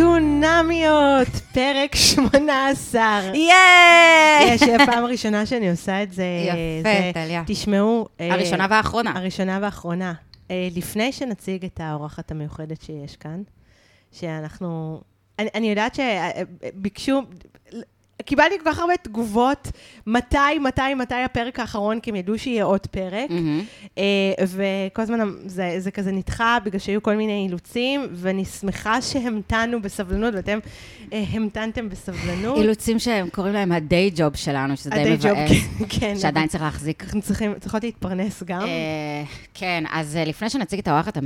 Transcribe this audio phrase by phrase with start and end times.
[0.00, 3.02] דונמיות, פרק 18.
[3.34, 4.54] ייי!
[4.54, 6.24] יש פעם ראשונה שאני עושה את זה.
[6.48, 7.42] יפה, זה- טליה.
[7.46, 8.08] תשמעו.
[8.20, 9.12] אה, הראשונה והאחרונה.
[9.16, 10.12] הראשונה והאחרונה.
[10.50, 13.42] אה, לפני שנציג את האורחת המיוחדת שיש כאן,
[14.12, 15.00] שאנחנו...
[15.38, 17.22] אני, אני יודעת שביקשו...
[18.24, 19.68] קיבלתי כל כך הרבה תגובות,
[20.06, 23.30] מתי, מתי, מתי הפרק האחרון, כי הם ידעו שיהיה עוד פרק.
[23.30, 23.62] מהמם.
[23.98, 24.04] אה,
[24.46, 30.34] וכל הזמן זה, זה כזה נדחה בגלל שהיו כל מיני אילוצים, ואני שמחה שהמתנו בסבלנות,
[30.34, 30.58] ואתם
[31.12, 32.58] אה, המתנתם בסבלנות.
[32.58, 36.18] אילוצים שהם קוראים להם הדיי ג'וב שלנו, שזה די הדי ג'וב, מבאס, כן, כן.
[36.18, 37.04] שעדיין צריך להחזיק.
[37.04, 38.62] אנחנו צריכים, צריכות להתפרנס גם.
[38.62, 39.22] אה,
[39.54, 41.18] כן, אז אה, לפני שנציג את האורחת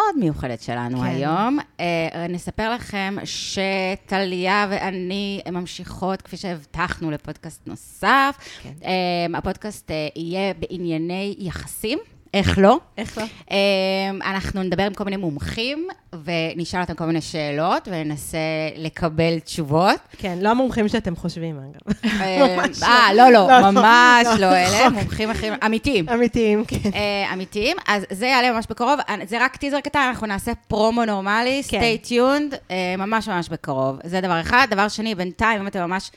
[0.00, 1.04] המאוד מיוחדת שלנו כן.
[1.04, 8.36] היום, אה, נספר לכם שטליה ואני ממשיכות, כפי שהבטחנו, לפודקאסט נוסף.
[8.62, 8.72] כן.
[8.84, 11.98] אה, הפודקאסט אה, יהיה בענייני יחסים.
[12.34, 12.78] איך לא?
[12.98, 13.24] איך לא?
[13.50, 15.88] אמ, אנחנו נדבר עם כל מיני מומחים,
[16.24, 18.38] ונשאל אותם כל מיני שאלות, וננסה
[18.76, 20.00] לקבל תשובות.
[20.18, 22.10] כן, לא המומחים שאתם חושבים, אגב.
[22.56, 22.86] ממש לא.
[22.86, 23.70] אה, לא, לא, לא, לא.
[23.70, 24.92] ממש לא, לא אלה, נכון.
[24.92, 26.08] מומחים אחרים, אמיתיים.
[26.08, 26.90] אמיתיים, כן.
[26.94, 31.04] אה, אמיתיים, אז זה יעלה ממש בקרוב, אה, זה רק טיזר קטן, אנחנו נעשה פרומו
[31.04, 31.80] נורמלי, כן.
[31.80, 33.98] stay tuned, אה, ממש ממש בקרוב.
[34.04, 34.66] זה דבר אחד.
[34.70, 36.10] דבר שני, בינתיים, אם אתם ממש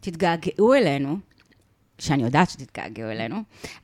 [0.00, 1.16] תתגעגעו אלינו,
[1.98, 3.36] שאני יודעת שתתגעגעו אלינו,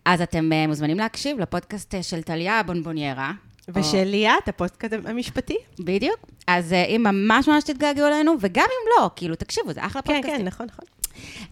[0.04, 3.32] אז אתם אה, מוזמנים להקשיב לפודקאסט אה, של טליה הבונבוניירה.
[3.68, 5.56] ושל ליאת, הפודקאסט המשפטי.
[5.78, 6.16] בדיוק.
[6.46, 10.14] אז אה, אם ממש ממש תתגעגעו אלינו, וגם אם לא, כאילו, תקשיבו, זה אחלה כן,
[10.14, 10.40] פודקאסטים.
[10.40, 10.84] כן, נכון, נכון.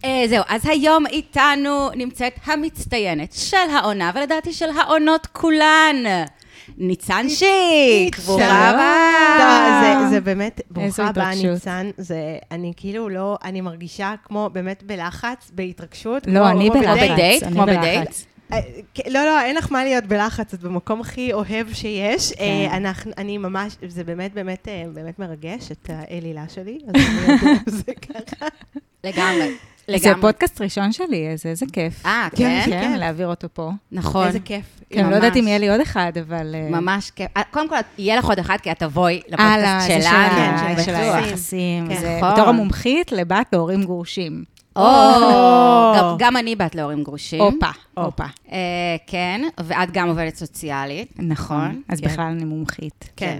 [0.05, 5.95] אה, זהו, אז היום איתנו נמצאת המצטיינת של העונה, ולדעתי של העונות כולן.
[6.77, 8.27] ניצן שיק, שלום.
[8.27, 9.37] ברוכה הבאה.
[9.39, 11.31] לא, זה, זה באמת, ברוכה הבאה.
[11.35, 11.89] ניצן.
[11.97, 12.17] זה,
[12.51, 16.27] אני כאילו לא, אני מרגישה כמו באמת בלחץ, בהתרגשות.
[16.27, 17.09] לא, כמו- אני כמו בלחץ.
[17.11, 17.43] בדייט?
[17.43, 17.63] כמו.
[17.65, 18.09] בדייט?
[18.53, 18.57] אה,
[18.93, 22.31] כן, לא, לא, אין לך מה להיות בלחץ, את במקום הכי אוהב שיש.
[22.33, 22.43] כן.
[22.43, 26.79] אה, אנחנו, אני ממש, זה באמת, באמת, אה, באמת מרגש, את האלילה שלי.
[27.67, 28.45] אז זה ככה.
[29.03, 29.51] לגמרי,
[29.87, 30.21] זה לגמרי.
[30.21, 32.05] פודקאסט ראשון שלי, אז איזה כיף.
[32.05, 32.71] אה, כן, כן?
[32.71, 33.71] כן, להעביר אותו פה.
[33.91, 34.27] נכון.
[34.27, 34.65] איזה כיף.
[34.89, 35.47] כן, לא יודעת אם ממש.
[35.49, 36.55] יהיה לי עוד אחד, אבל...
[36.55, 37.27] אה, ממש כיף.
[37.37, 40.29] אה, קודם כל, יהיה לך עוד אחד, כי את תבואי הלאה, לפודקאסט זה של שלנו.
[40.35, 41.87] כן, ה- של של היחסים.
[41.87, 41.99] כן.
[41.99, 42.31] זה נכון.
[42.33, 44.43] בתור המומחית לבת להורים גרושים.
[44.75, 44.83] או,
[46.19, 47.41] גם- אני בת להורים גרושים.
[47.41, 48.23] הופה, הופה.
[48.51, 48.57] אה,
[49.07, 51.13] כן, ואת גם עובדת סוציאלית.
[51.19, 52.07] נכון, אז כן.
[52.07, 53.09] בכלל אני מומחית.
[53.15, 53.37] כן.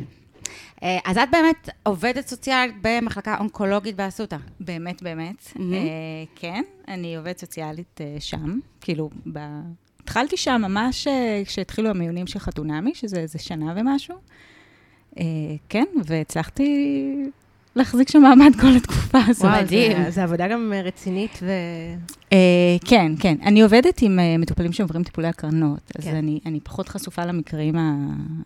[0.83, 4.37] אה, אז את באמת עובדת סוציאלית במחלקה אונקולוגית באסותא.
[4.59, 5.53] באמת, באמת.
[5.55, 5.73] מהמם.
[5.73, 5.79] אה,
[6.35, 9.39] כן, אני עובדת סוציאלית אה, שם, כאילו, ב...
[10.03, 11.07] התחלתי שם ממש
[11.45, 14.15] כשהתחילו המיונים של חתונמי, שזה איזה שנה ומשהו.
[15.69, 17.15] כן, והצלחתי
[17.75, 19.45] להחזיק שם מעמד כל התקופה הזאת.
[19.45, 20.03] וואו, מדהים.
[20.03, 21.51] זה- זה עבודה גם רצינית ו...
[22.33, 22.37] אה,
[22.85, 23.35] כן, כן.
[23.45, 26.15] אני עובדת עם אה, מטופלים שעוברים טיפולי הקרנות, אז כן.
[26.15, 27.93] אני, אני פחות חשופה למקרים, ה...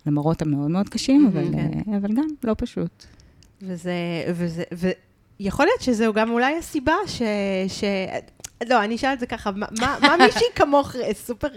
[0.06, 1.58] למראות המאוד מאוד קשים, אבל, כן.
[1.92, 3.06] אה, אבל גם לא פשוט.
[3.62, 3.94] וזה,
[4.36, 4.64] וזה,
[5.40, 7.22] ויכול להיות שזהו גם אולי הסיבה ש...
[7.68, 7.84] ש...
[8.70, 11.48] לא, אני אשאל את זה ככה, מה, מה, מה מישהי כמוך אה, סופר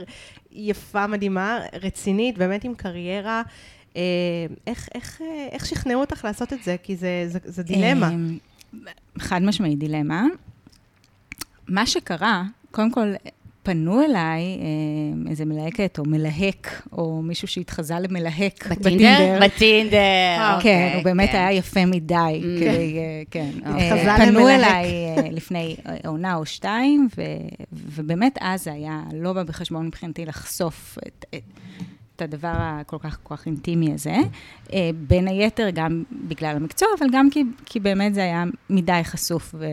[0.52, 3.42] יפה, מדהימה, רצינית, באמת עם קריירה, אה,
[4.66, 6.76] איך, איך, אה, איך שכנעו אותך לעשות את זה?
[6.82, 8.10] כי זה, זה, זה דילמה.
[8.10, 10.24] אה, חד משמעית דילמה.
[11.68, 13.12] מה שקרה, קודם כל,
[13.62, 19.38] פנו אליי אה, איזה מלהקת או מלהק, או מישהו שהתחזה למלהק בטינדר?
[19.42, 19.96] בטינדר.
[19.96, 21.36] כן, אוקיי, הוא באמת כן.
[21.36, 22.60] היה יפה מדי, Mm.
[22.60, 23.50] כדי, אה, כן.
[23.66, 23.90] אוקיי.
[23.90, 24.48] אה, התחזה פנו.
[24.48, 27.08] אליי אה, לפני אה, עונה או שתיים,
[27.72, 31.24] ובאמת אז זה היה לא בא בחשבון מבחינתי לחשוף את...
[32.22, 34.16] את הדבר הכל כך כל כך אינטימי הזה.
[34.72, 39.54] אה, בין היתר, גם בגלל המקצוע, אבל גם כי, כי באמת זה היה מדי חשוף
[39.58, 39.66] ו,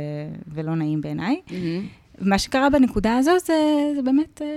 [0.53, 1.41] ולא נעים בעיניי.
[1.51, 1.87] מהמם.
[2.21, 3.53] מה שקרה בנקודה הזו זה,
[3.95, 4.47] זה באמת, אה,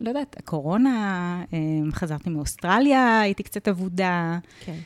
[0.00, 1.58] לא יודעת, הקורונה, אה,
[1.92, 4.38] חזרתי מאוסטרליה, הייתי קצת אבודה.
[4.64, 4.76] כן.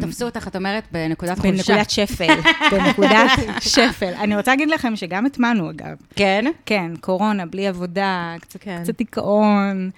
[0.00, 1.72] תפסו אותך, את אומרת, בנקודת חולשה.
[1.72, 2.34] בנקודת שפל,
[2.70, 3.30] בנקודת
[3.74, 4.12] שפל.
[4.14, 5.96] אני רוצה להגיד לכם שגם הטמנו, אגב.
[6.16, 6.44] כן?
[6.66, 8.80] כן, קורונה, בלי עבודה, קצת, כן.
[8.82, 9.90] קצת דיכאון.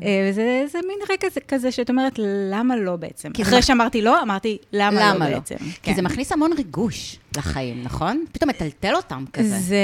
[0.00, 0.06] כן.
[0.06, 2.12] אה, וזה זה מין רגע כזה, שאת אומרת,
[2.50, 3.30] למה לא בעצם?
[3.32, 5.38] כי זה אחרי מח- שאמרתי לא, אמרתי, למה, למה לא לא?
[5.38, 5.56] בעצם?
[5.58, 5.94] כי כן.
[5.94, 8.24] זה מכניס המון ריגוש לחיים, נכון?
[8.32, 9.58] פתאום מטלטל אותם כזה.
[9.58, 9.76] זה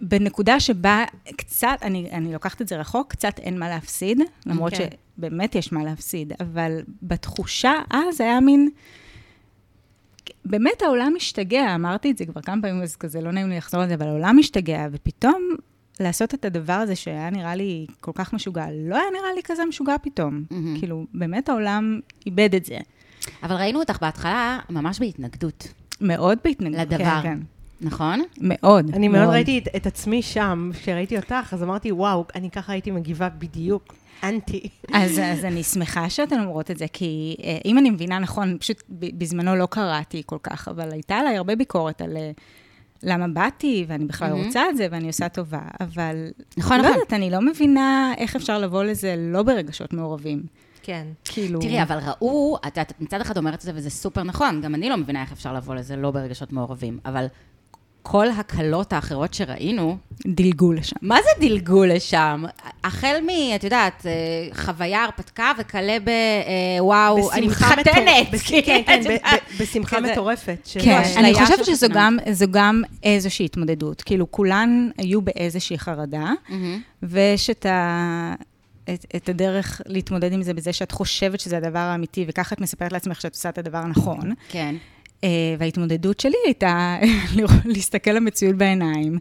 [0.00, 1.04] בנקודה שבה
[1.36, 4.86] קצת, אני, אני לוקחת את זה רחוק, קצת אין מה להפסיד, למרות כן.
[5.18, 8.70] שבאמת יש מה להפסיד, אבל בתחושה אז היה מין,
[10.44, 13.80] באמת העולם משתגע, אמרתי את זה כבר כמה פעמים, אז כזה לא נעים לי לחזור
[13.82, 15.56] על זה, אבל העולם משתגע, ופתאום
[16.02, 19.64] לעשות את הדבר הזה שהיה נראה לי כל כך משוגע, לא היה נראה לי כזה
[19.64, 20.42] משוגע פתאום.
[20.50, 20.78] מהמם.
[20.78, 22.78] כאילו, באמת העולם איבד את זה.
[23.42, 25.68] אבל ראינו אותך בהתחלה ממש בהתנגדות.
[26.00, 26.86] מאוד בהתנגדות.
[26.86, 27.04] לדבר.
[27.04, 27.38] כן, כן.
[27.80, 28.22] נכון?
[28.40, 28.90] מאוד.
[28.94, 32.90] אני מאוד ראיתי את, את עצמי שם, כשראיתי אותך, אז אמרתי, וואו, אני ככה הייתי
[32.90, 34.68] מגיבה בדיוק, אנטי.
[34.92, 38.82] אז, אז אני שמחה שאתן אומרות את זה, כי אה, אם אני מבינה נכון, פשוט
[38.88, 42.30] ב- בזמנו לא קראתי כל כך, אבל הייתה עליי הרבה ביקורת על אה,
[43.02, 44.44] למה באתי, ואני בכלל מהמם.
[44.44, 46.16] רוצה את זה, ואני עושה טובה, אבל...
[46.56, 46.94] נכון, לא נכון.
[46.94, 50.42] יודעת, אני לא מבינה איך אפשר לבוא לזה לא ברגשות מעורבים.
[50.82, 51.06] כן.
[51.24, 51.60] כאילו...
[51.60, 54.74] תראי, אבל ראו, את יודעת, את מצד אחד אומרת את זה, וזה סופר נכון, גם
[54.74, 57.26] אני לא מבינה איך אפשר לבוא לזה לא ברגשות מעורבים, אבל
[58.02, 59.96] כל הקלות האחרות שראינו,
[60.26, 60.96] דילגו לשם.
[61.02, 62.44] מה זה דילגו לשם?
[62.84, 64.12] החל מ, את יודעת, אה,
[64.54, 67.86] חוויה, הרפתקה, וכלה ב, אה, וואו, אני מתחתנת.
[68.44, 70.00] כן, כן, ב- בשמחה.
[70.00, 70.68] מטורפת.
[70.80, 71.86] כן, אני חושבת שזו.
[71.94, 74.02] גם, זו גם איזושהי התמודדות.
[74.02, 76.80] כאילו, כולן היו באיזושהי חרדה, מהמם.
[77.02, 78.34] ויש את, ה...
[78.94, 82.92] את, את הדרך להתמודד עם זה בזה שאת חושבת שזה הדבר האמיתי, וככה את מספרת
[82.92, 84.32] לעצמך שאת עושה את הדבר הנכון.
[84.48, 84.74] כן.
[85.22, 85.24] Uh,
[85.58, 86.96] וההתמודדות שלי הייתה
[87.64, 89.18] להסתכל למציאות בעיניים,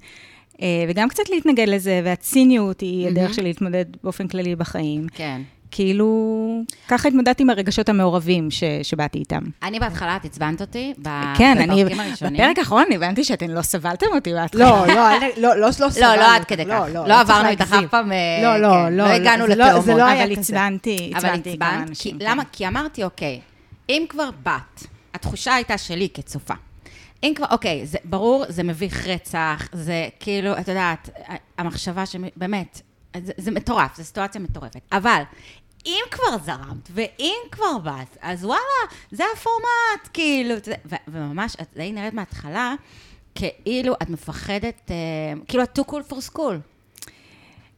[0.53, 0.59] uh,
[0.89, 3.33] וגם קצת להתנגד לזה, והציניות היא הדרך.
[3.33, 5.07] שלי להתמודד באופן כללי בחיים.
[5.13, 5.42] כן.
[5.74, 9.39] כאילו, ככה התמודדתי עם הרגשות המעורבים ש, שבאתי איתם.
[9.63, 10.94] אני בהתחלה, את עצבנת אותי,
[11.38, 11.86] כן, אני.
[11.86, 14.69] בפרק האחרון הבנתי שאתן לא סבלתם אותי בהתחלה.
[14.69, 16.15] לא, לא, לא, לא, לא לא, סבלנו.
[16.21, 16.86] לא עד כדי לא, כך.
[16.94, 17.74] לא, לא צריך עברנו איתך.
[17.86, 19.98] אף פעם, אה, לא, לא, כן, לא, לא הגענו זה לא- זה לתאומות.
[20.00, 20.42] לא היה אבל כזה.
[20.42, 22.19] עצבנתי, אבל עצבנתי כמה אנשים.
[22.19, 22.25] כן.
[22.30, 22.44] למה?
[22.51, 23.39] כי אמרתי, אוקיי,
[23.89, 26.53] אם כבר באת, התחושה הייתה שלי כצופה.
[27.23, 31.09] אם כבר, אוקיי, זה ברור, זה מביך רצח, זה כאילו, את יודעת,
[31.57, 32.81] המחשבה שבאמת,
[33.17, 34.81] זה, זה מטורף, זו סיטואציה מטורפת.
[34.91, 35.21] אבל
[35.85, 38.61] אם כבר זרמת, ואם כבר באת, אז וואלה,
[39.11, 40.55] זה הפורמט, כאילו,
[40.85, 42.75] ו- וממש, את די נראית מההתחלה,
[43.35, 44.95] כאילו את מפחדת, אה,
[45.47, 46.55] כאילו את too cool for school.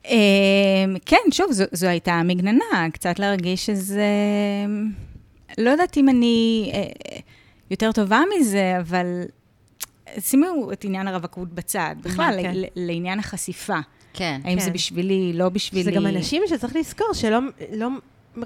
[0.05, 4.05] אמ, כן, שוב, זו, זו הייתה מגננה, קצת להרגיש שזה...
[5.57, 7.17] לא יודעת אם אני אה,
[7.71, 9.05] יותר טובה מזה, אבל
[10.19, 11.95] שימו את עניין הרווקות בצד.
[12.01, 12.51] בכלל, כן.
[12.55, 13.77] ל- לעניין החשיפה.
[14.13, 14.41] כן.
[14.43, 14.73] האם זה כן.
[14.73, 15.83] בשבילי, לא בשבילי.
[15.83, 17.39] זה גם אנשים שצריך לזכור שלא
[17.73, 17.87] לא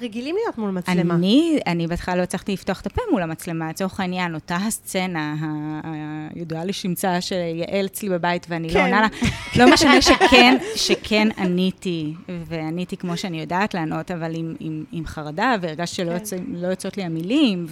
[0.01, 1.13] רגילים להיות מול מצלמה.
[1.16, 5.36] אני, אני בהתחלה לא הצלחתי לפתוח את הפה מול המצלמה, לצורך העניין, אותה הסצנה
[6.36, 8.80] הידועה לשמצה שיעל אצלי בבית ואני לא כן.
[8.80, 9.07] עונה לה,
[9.56, 12.13] לא משנה שכן, שכן עניתי,
[12.45, 16.13] ועניתי כמו שאני יודעת לענות, אבל עם, עם, עם חרדה, והרגשתי שלא כן.
[16.13, 17.66] יוצאים- לא יוצאות לי המילים,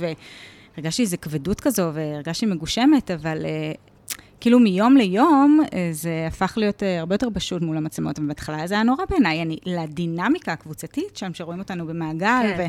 [0.77, 3.45] והרגשתי איזו כבדות כזו, והרגשתי מגושמת, אבל...
[3.45, 3.71] אה,
[4.45, 8.73] כאילו מיום ליום אה, זה הפך להיות אה, הרבה יותר פשוט מול המצלמות, ובהתחלה זה
[8.73, 12.67] היה נורא בעיניי, אני, לדינמיקה הקבוצתית שם, שרואים אותנו במעגל, כן.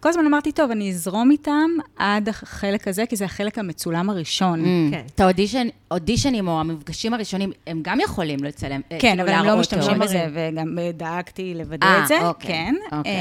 [0.00, 4.64] וכל הזמן אמרתי, טוב, אני אזרום איתם עד החלק הזה, כי זה החלק המצולם הראשון.
[4.64, 4.90] Mm.
[4.90, 5.02] כן.
[5.14, 9.46] את האודישן, אודישנים או המפגשים הראשונים, הם גם יכולים לצלם, אה, כן, כאילו אבל הם
[9.46, 9.98] לא משתמשים.
[9.98, 12.74] בזה, וגם דאגתי לוודא את זה, אוקיי, כן.
[12.92, 13.12] אוקיי.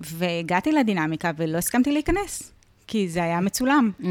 [0.00, 2.52] והגעתי לדינמיקה ולא הסכמתי להיכנס,
[2.86, 3.90] כי זה היה מצולם.
[4.00, 4.04] Mm.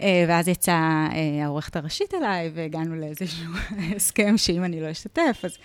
[0.00, 3.52] אה, ואז יצאה אה, העורכת הראשית אליי, והגענו לאיזשהו
[3.96, 5.58] הסכם שאם אני לא אשתתף, אז,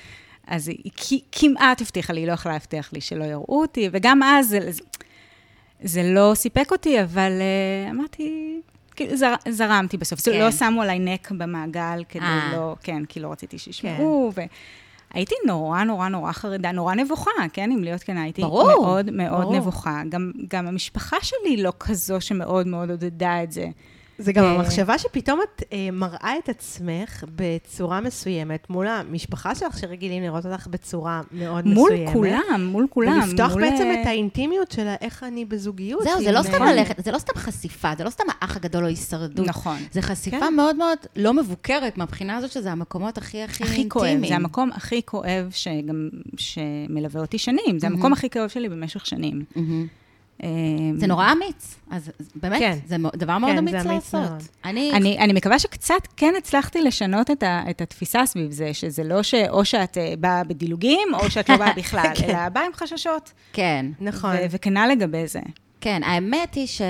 [0.47, 4.47] אז היא כמעט הבטיחה לי, היא לא יכלה להבטיח לי שלא יראו אותי, וגם אז
[4.47, 4.69] זה,
[5.83, 8.61] זה לא סיפק אותי, אבל uh, אמרתי,
[8.95, 10.21] כאילו, זר, זרמתי בסוף.
[10.21, 10.31] כן.
[10.31, 10.39] כן.
[10.39, 12.51] לא שמו עליי נק במעגל כדי אה.
[12.53, 14.45] לא, כן, כי לא רציתי שישמעו, כן.
[15.13, 19.41] והייתי נורא, נורא, נורא חרדה, נורא נבוכה, כן, אם להיות כנה, הייתי ברור, מאוד מאוד
[19.41, 19.55] ברור.
[19.55, 20.01] נבוכה.
[20.09, 23.67] גם, גם המשפחה שלי לא כזו שמאוד מאוד עודדה את זה.
[24.21, 29.79] זה גם אה, המחשבה שפתאום את אה, מראה את עצמך בצורה מסוימת מול המשפחה שלך,
[29.79, 32.13] שרגילים לראות אותך בצורה מאוד מול מסוימת.
[32.13, 33.19] כולם, מול כולם.
[33.23, 36.03] ולפתוח מול, בעצם אה, את האינטימיות של איך אני בזוגיות.
[36.03, 38.87] זהו, זה לא סתם ללכת, זה לא סתם חשיפה, זה לא סתם האח הגדול או
[38.87, 39.47] הישרדות.
[39.47, 39.77] נכון.
[39.91, 40.53] זה חשיפה כן.
[40.53, 44.33] מאוד מאוד לא מבוקרת מהבחינה הזאת שזה המקומות הכי הכי הכי כואב, אינטימיים.
[44.33, 47.95] זה המקום הכי כואב שגם, שמלווה אותי שנים, זה מהמם.
[47.95, 49.43] המקום הכי כאוב שלי במשך שנים.
[49.55, 50.00] מהמם.
[50.43, 50.47] אה,
[50.97, 51.75] זה נורא אמיץ.
[51.91, 52.77] אז באמת, כן.
[52.85, 54.21] זה דבר מאוד כן, אמיץ זה לעשות.
[54.21, 54.43] מאוד.
[54.65, 54.91] אני...
[54.93, 59.23] אני, אני מקווה שקצת כן הצלחתי לשנות את, ה, את התפיסה סביב זה, שזה לא
[59.23, 62.29] שאו שאת אה, באה בדילוגים, או שאת לא באה בכלל, כן.
[62.29, 63.31] אלא באה עם חששות.
[63.53, 63.85] כן.
[63.99, 64.35] נכון.
[64.35, 65.39] ו- וכנה לגבי זה.
[65.81, 66.81] כן, האמת היא ש...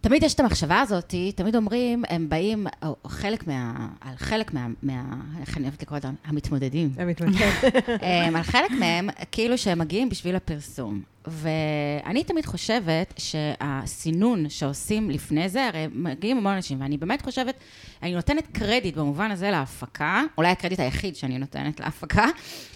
[0.00, 3.88] תמיד יש את המחשבה הזאת, תמיד אומרים, הם באים, או חלק מה...
[4.00, 4.66] על חלק מה...
[4.82, 5.02] מה
[5.40, 6.08] איך אני אוהבת לקרוא לזה?
[6.24, 6.90] המתמודדים.
[6.94, 7.50] זה מתמקד.
[8.02, 11.02] הם, על חלק מהם, כאילו שהם מגיעים בשביל הפרסום.
[11.26, 17.54] ואני תמיד חושבת שהסינון שעושים לפני זה, הרי מגיעים המון אנשים, ואני באמת חושבת,
[18.02, 22.26] אני נותנת קרדיט במובן הזה להפקה, אולי הקרדיט היחיד שאני נותנת להפקה,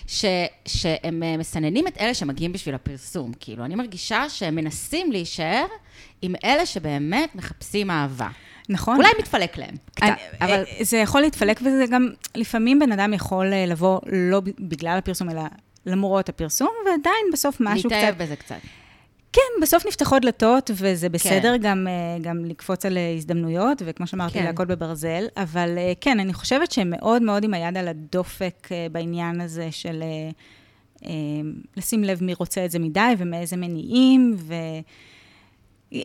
[0.06, 0.24] ש,
[0.66, 3.32] שהם אה, מסננים את אלה שמגיעים בשביל הפרסום.
[3.40, 5.66] כאילו, אני מרגישה שהם מנסים להישאר
[6.22, 8.28] עם אלה שבאמת מחפשים אהבה.
[8.68, 8.96] נכון?
[8.96, 10.52] אולי מתפלק להם, קצת, אני, אבל...
[10.52, 10.64] אבל...
[10.80, 15.42] זה יכול להתפלק, וזה גם, לפעמים בן אדם יכול אה, לבוא לא בגלל הפרסום, אלא
[15.86, 17.96] למרות הפרסום, ועדיין בסוף משהו קצת...
[17.96, 18.56] להתאהב בזה קצת.
[19.34, 24.34] כן, בסוף נפתחות דלתות, וזה בסדר גם, אה, גם לקפוץ על אה, הזדמנויות, וכמו שאמרתי,
[24.34, 24.44] כן.
[24.44, 29.40] להכות בברזל, אבל אה, כן, אני חושבת שהם מאוד מאוד עם היד על הדופק בעניין
[29.40, 30.02] הזה של
[31.76, 34.54] לשים לב מי רוצה את זה מדי ומאיזה מניעים, ו...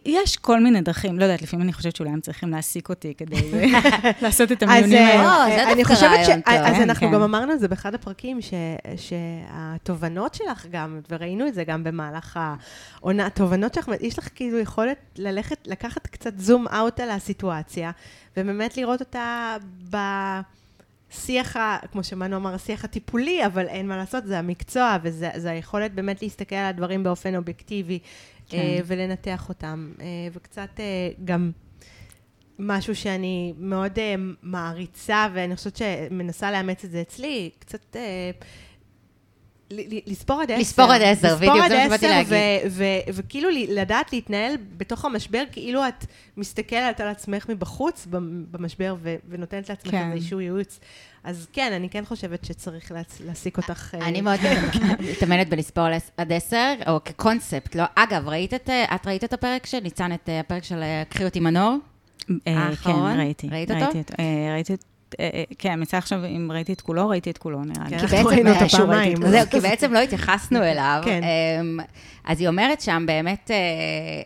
[0.05, 3.51] יש כל מיני דרכים, לא יודעת, לפעמים אני חושבת שאולי הם צריכים להעסיק אותי כדי
[4.21, 5.23] לעשות את המיונים אז, האלה.
[5.25, 6.27] אה, אה, זה אני דווקא חושבת ש...
[6.29, 6.53] רעיון טוב.
[6.53, 7.13] אז כן, אנחנו כן.
[7.13, 8.53] גם אמרנו את זה באחד הפרקים, ש-
[8.97, 12.39] שהתובנות שלך גם, וראינו את זה גם במהלך
[13.01, 17.91] העונה, התובנות שלך, יש לך כאילו יכולת ללכת, לקחת קצת זום אאוט על הסיטואציה,
[18.37, 19.55] ובאמת לראות אותה
[19.89, 25.49] בשיח, ה- כמו שמנו אמר, השיח הטיפולי, אבל אין מה לעשות, זה המקצוע, וזה זה
[25.51, 27.99] היכולת באמת להסתכל על הדברים באופן אובייקטיבי,
[28.49, 28.57] כן.
[28.57, 31.51] אה, ולנתח אותם, אה, וקצת אה, גם...
[32.61, 33.99] משהו שאני מאוד
[34.43, 37.95] מעריצה, ואני חושבת שמנסה לאמץ את זה אצלי, קצת
[40.07, 40.61] לספור עד עשר.
[40.61, 42.33] לספור עד עשר, בדיוק, זה מה שבאתי להגיד.
[43.13, 46.05] וכאילו לדעת להתנהל בתוך המשבר, כאילו את
[46.37, 48.95] מסתכלת על עצמך מבחוץ במ- במשבר,
[49.29, 50.11] ונותנת לעצמך כן.
[50.11, 50.79] איזשהו ייעוץ.
[51.23, 52.91] אז כן, אני כן חושבת שצריך
[53.25, 53.95] להעסיק אותך.
[53.95, 54.39] אה, אני מאוד
[55.11, 55.85] מתאמנת בלספור
[56.17, 57.83] עד עשר, או כקונספט, לא?
[57.95, 61.25] אגב, ראית את, אה, את ראית את הפרק של ניצן, את אה, הפרק של קחי
[61.25, 61.77] אותי מנור?
[62.45, 63.13] האחרון?
[63.13, 63.47] כן, ראיתי.
[63.51, 63.85] ראית אותו?
[64.53, 64.77] ראיתי אה,
[65.19, 67.99] אה, אה, כן, מצא עכשיו, אם ראיתי את כולו, ראיתי את כולו, נראה לי.
[67.99, 68.07] כן.
[68.07, 69.17] כי בעצם, ראינו אה, אותו ראיתי פעמיים.
[69.27, 71.01] זהו, כי בעצם לא התייחסנו אליו.
[71.05, 71.21] כן.
[71.23, 71.79] אמ,
[72.25, 74.21] אז היא אומרת שם באמת, אה,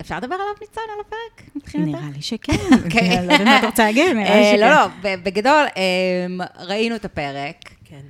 [0.00, 1.56] אפשר לדבר עליו ניצן, על הפרק?
[1.56, 1.98] מבחינתך?
[1.98, 2.52] נראה לי שכן.
[2.84, 3.18] אוקיי.
[3.18, 4.60] אני לא יודעת מה את רוצה להגיד, נראה לי אה, שכן.
[4.60, 7.56] לא, לא, בגדול, אמ, ראינו את הפרק.
[7.84, 8.00] כן.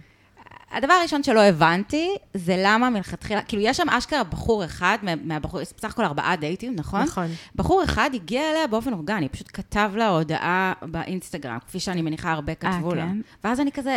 [0.73, 5.61] הדבר הראשון שלא הבנתי, זה למה מלכתחילה, כאילו, יש שם אשכרה בחור אחד, מה- מהבחור,
[5.61, 7.02] יש בסך הכל ארבעה דייטים, נכון?
[7.02, 7.26] נכון.
[7.54, 12.54] בחור אחד הגיע אליה באופן אורגני, פשוט כתב לה הודעה באינסטגרם, כפי שאני מניחה הרבה
[12.54, 13.02] כתבו לה.
[13.02, 13.20] כן.
[13.44, 13.96] ואז אני כזה,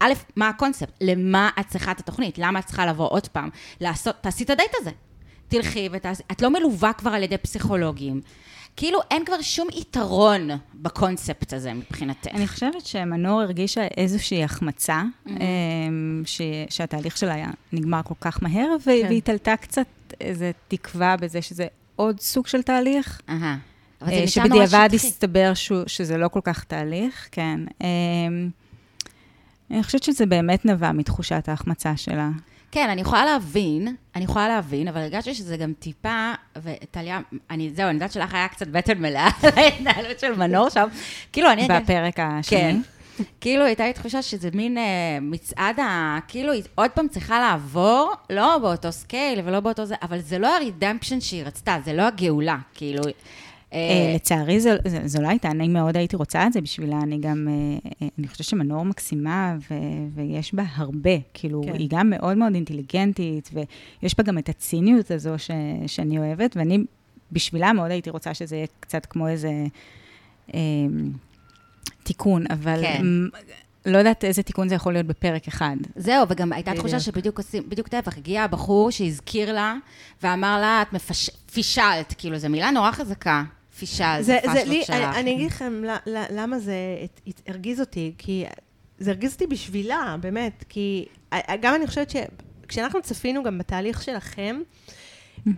[0.00, 0.92] א', מה הקונספט?
[1.00, 2.38] למה את צריכה את התוכנית?
[2.38, 3.48] למה את צריכה לבוא עוד פעם?
[3.80, 4.90] לעשות, תעשי את הדייט הזה.
[5.48, 8.20] תלכי ותעשי, את לא מלווה כבר על ידי פסיכולוגים.
[8.76, 12.26] כאילו, אין כבר שום יתרון בקונספט הזה מבחינתך.
[12.34, 18.68] אני חושבת שמנור הרגישה איזושהי החמצה, אמ, ש- שהתהליך שלה היה נגמר כל כך מהר,
[18.80, 19.06] ו- כן.
[19.08, 19.86] והיא תלתה קצת
[20.20, 23.20] איזו תקווה בזה שזה עוד סוג של תהליך.
[24.02, 24.88] אבל אה, שבדיעבד.
[24.94, 25.52] הסתבר
[25.86, 27.60] שזה לא כל כך תהליך, כן.
[27.80, 28.50] אמ,
[29.70, 32.30] אני חושבת שזה באמת נבע מתחושת ההחמצה שלה.
[32.72, 37.86] כן, אני יכולה להבין, אני יכולה להבין, אבל הרגשתי שזה גם טיפה, וטליה, אני, זהו,
[37.86, 40.88] אני יודעת שלך היה קצת בטן מלאה על ההתנהלות של מנור שם.
[41.32, 41.68] כאילו, אני...
[41.68, 42.58] בפרק השני.
[42.58, 42.80] כן.
[43.40, 46.18] כאילו, הייתה לי תחושה שזה מין אה, מצעד ה...
[46.28, 50.56] כאילו, היא עוד פעם צריכה לעבור, לא באותו סקייל ולא באותו זה, אבל זה לא
[50.56, 53.02] ה redemption שהיא רצתה, זה לא הגאולה, כאילו...
[53.72, 57.48] אה, אה, לצערי זו, לא הייתה, אני מאוד הייתי רוצה את זה בשבילה, אני גם,
[57.48, 59.56] אה, אני חושבת שמנור מקסימה,
[60.14, 61.74] ויש בה הרבה, כאילו, כן.
[61.74, 65.34] היא גם מאוד מאוד אינטליגנטית, ויש בה גם את הציניות הזו
[65.86, 66.78] שאני אוהבת, ואני
[67.32, 69.50] בשבילה מאוד הייתי רוצה שזה יהיה קצת כמו איזה
[72.02, 73.02] תיקון, אבל כן.
[73.86, 75.76] לא יודעת איזה תיקון זה יכול להיות בפרק אחד.
[75.96, 76.74] זהו, וגם הייתה.
[76.74, 79.74] תחושה שבדיוק עושים, בדיוק להפך, הגיע הבחור שהזכיר לה,
[80.22, 81.30] ואמר לה, את מפש...
[81.52, 83.44] פישלת, כאילו, זו מילה נורא חזקה,
[83.78, 84.96] פישל, זה, זה זה פשלות לי, שלך.
[84.96, 85.82] אני, אני אגיד לכם
[86.30, 86.74] למה זה
[87.46, 88.44] הרגיז אותי, כי
[88.98, 91.06] זה הרגיז אותי בשבילה, באמת, כי
[91.60, 94.60] גם אני חושבת שכשאנחנו צפינו גם בתהליך שלכם,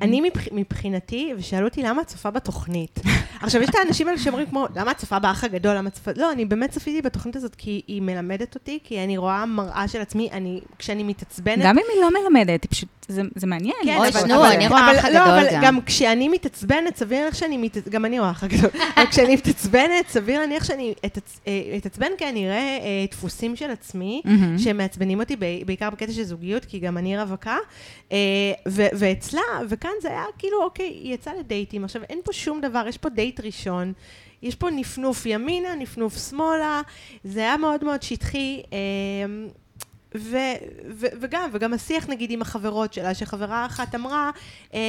[0.03, 3.01] אני מבח, מבחינתי, ושאלו אותי למה את צופה בתוכנית.
[3.43, 6.11] עכשיו, יש את האנשים האלה שאומרים כמו, למה את צופה באח הגדול, למה את צופה...
[6.17, 10.01] לא, אני באמת צפיתי בתוכנית הזאת כי היא מלמדת אותי, כי אני רואה מראה של
[10.01, 11.59] עצמי, אני, כשאני מתעצבנת...
[11.65, 13.75] גם אם היא לא מלמדת, היא פשוט, זה, זה מעניין.
[13.85, 15.63] כן, אוי, אבל- שנו, אבל- אני רואה אבל- האח לא, הגדול אבל גם.
[15.65, 17.89] גם כשאני מתעצבנת, סביר להניח שאני מת...
[17.89, 18.71] גם אני רואה האח הגדול.
[18.97, 21.09] אבל כשאני מתעצבנת, סביר להניח שאני אה,
[21.77, 24.23] אתעצבן כי אני אראה אה, דפוסים של עצמי.
[24.59, 27.57] שמעצבנים אותי, ב- בעיקר בקטע של זוגיות, כי גם אני רווקה.
[28.13, 28.17] אה,
[28.69, 29.41] ו- ואצלה,
[29.75, 31.85] וכאן זה היה כאילו, אוקיי, היא יצאה לדייטים.
[31.85, 33.93] עכשיו, אין פה שום דבר, יש פה דייט ראשון.
[34.43, 36.83] יש פה נפנוף ימינה, נפנוף שמאלה,
[37.25, 38.63] זה היה מאוד מאוד שטחי.
[38.73, 38.77] אה,
[40.17, 40.37] ו,
[40.91, 44.31] ו, וגם, וגם השיח נגיד עם החברות שלה, שחברה אחת אמרה,
[44.75, 44.81] אה,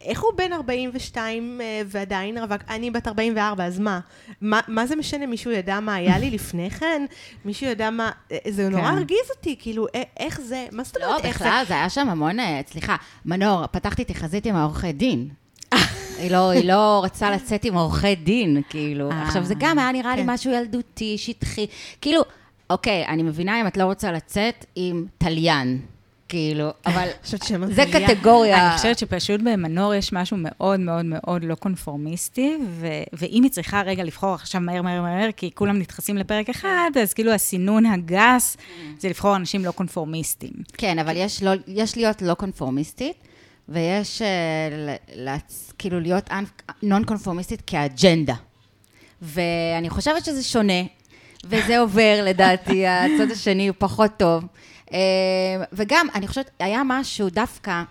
[0.00, 2.62] איך הוא בן 42 אה, ועדיין רווק?
[2.68, 4.00] אני בת 44, אז מה?
[4.40, 4.60] מה?
[4.68, 5.26] מה זה משנה?
[5.26, 7.06] מישהו ידע מה היה לי לפני כן?
[7.44, 8.10] מישהו ידע מה...
[8.32, 8.88] אה, זה נורא כן.
[8.88, 10.66] הרגיז אותי, כאילו, אה, איך זה?
[10.72, 11.44] מה זאת לא, אומרת איך זה?
[11.44, 15.28] בכלל, זה היה שם המון, אה, סליחה, מנור, פתחתי תחזית עם העורכי דין.
[16.20, 19.10] היא לא, היא לא רצה לצאת עם עורכי דין, כאילו.
[19.10, 20.30] עכשיו, זה גם היה נראה לי כן.
[20.30, 21.66] משהו ילדותי, שטחי.
[22.00, 22.22] כאילו,
[22.70, 25.80] אוקיי, אני מבינה אם את לא רוצה לצאת עם תליין,
[26.28, 27.08] כאילו, אבל
[27.70, 27.84] זה.
[27.92, 28.68] קטגוריה...
[28.68, 33.82] אני חושבת שפשוט במנור יש משהו מאוד מאוד מאוד לא קונפורמיסטי, ו- ואם היא צריכה
[33.82, 38.56] רגע לבחור עכשיו מהר מהר מהר, כי כולם נדחסים לפרק אחד, אז כאילו הסינון הגס
[38.98, 40.52] זה לבחור אנשים לא קונפורמיסטים.
[40.78, 43.16] כן, אבל יש, לא, יש להיות לא קונפורמיסטית,
[43.68, 45.36] ויש אה,
[45.78, 46.30] כאילו להיות
[46.82, 48.34] נון קונפורמיסטית כאג'נדה.
[49.22, 50.82] ואני חושבת שזה שונה,
[51.46, 54.44] וזה עובר לדעתי, הצד השני הוא פחות טוב.
[54.92, 54.98] אה,
[55.72, 57.82] וגם, אני חושבת, היה משהו דווקא,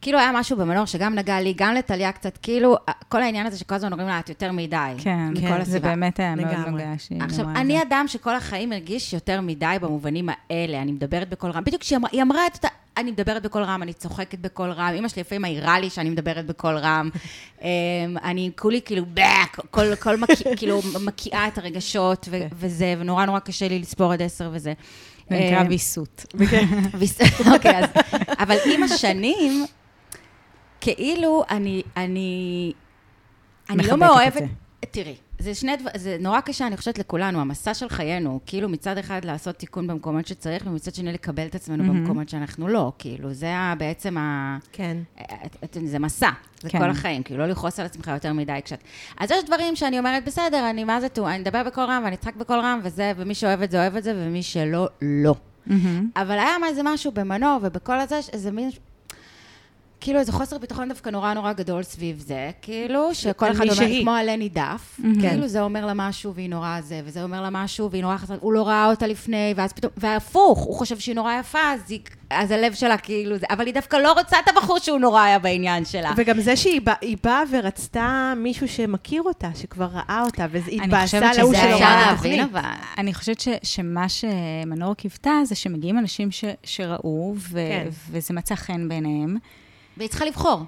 [0.00, 2.76] כאילו היה משהו במנור שגם נגע לי, גם לטליה קצת, כאילו,
[3.08, 4.92] כל העניין הזה שכל הזמן אומרים לה, את יותר מדי.
[4.98, 5.88] כן, כן, זה הסיבה.
[5.88, 6.66] באמת היה מאוד.
[6.66, 7.82] נוגע שהיא עכשיו, אני זה.
[7.82, 11.64] אדם שכל החיים הרגיש יותר מדי במובנים האלה, אני מדברת בקול רם.
[11.64, 14.94] בדיוק כשהיא אמרה, היא אמרה את אותה, אני מדברת בקול רם, אני צוחקת בקול רם,
[14.98, 17.10] אמא שלי לפעמים מעירה לי שאני מדברת בקול רם.
[17.62, 17.66] אמ,
[18.24, 19.04] אני כולי כאילו,
[19.70, 24.22] כל, כל מקיא, כאילו, מקיאה את הרגשות ו- וזה, ונורא נורא קשה לי לספור עד
[24.22, 24.72] עשר וזה.
[25.30, 26.26] זה נקרא אמ, ויסות.
[26.98, 27.20] ויס-
[27.54, 27.84] אוקיי, אז...
[28.38, 29.66] אבל עם השנים,
[30.80, 31.82] כאילו, אני...
[31.96, 32.72] אני...
[33.70, 34.42] אני לא מאוהבת...
[34.90, 38.98] תראי, זה שני דברים, זה נורא קשה, אני חושבת, לכולנו, המסע של חיינו, כאילו מצד
[38.98, 42.00] אחד לעשות תיקון במקומות שצריך, ומצד שני לקבל את עצמנו מהמם.
[42.00, 44.58] במקומות שאנחנו לא, כאילו, זה בעצם ה...
[44.72, 44.96] כן.
[45.46, 46.30] את- את- זה מסע,
[46.60, 46.78] זה כן.
[46.78, 48.82] כל החיים, כאילו, לא לכעוס על עצמך יותר מדי כשאת...
[49.20, 52.14] אז יש דברים שאני אומרת, בסדר, אני מה זה טו, אני אדבר בקול רם ואני
[52.14, 55.34] אצחק בקול רם, וזה, ומי שאוהב את זה, אוהב את זה, ומי שלא, לא.
[55.66, 56.08] מהמם.
[56.16, 58.70] אבל היה מה- איזה משהו במנור ובכל הזה, איזה מין...
[60.04, 64.02] כאילו איזה חוסר ביטחון דווקא נורא נורא גדול סביב זה, כאילו, שכל אחד אומר, שהיא.
[64.02, 65.20] כמו עלה נידף, Mhm.
[65.20, 68.38] כאילו זה אומר לה משהו והיא נורא זה, וזה אומר לה משהו והיא נורא חסרת,
[68.42, 72.00] הוא לא ראה אותה לפני, ואז פתאום, והפוך, הוא חושב שהיא נורא יפה, אז, היא,
[72.30, 75.38] אז הלב שלה כאילו זה, אבל היא דווקא לא רוצה את הבחור שהוא נורא היה
[75.38, 76.12] בעניין שלה.
[76.16, 76.92] וגם זה שהיא בא-
[77.24, 82.40] באה ורצתה מישהו שמכיר אותה, שכבר ראה אותה, והיא התבאסה להוא שלא ראה את התוכנית.
[82.52, 82.60] אבל...
[82.98, 87.88] אני חושבת ש, שמה שמנור קיוותה זה שמגיעים אנשים ש, שראו, ו, כן.
[88.10, 89.36] וזה מצא חן בעיניהם.
[89.96, 90.60] והיא צריכה לבחור.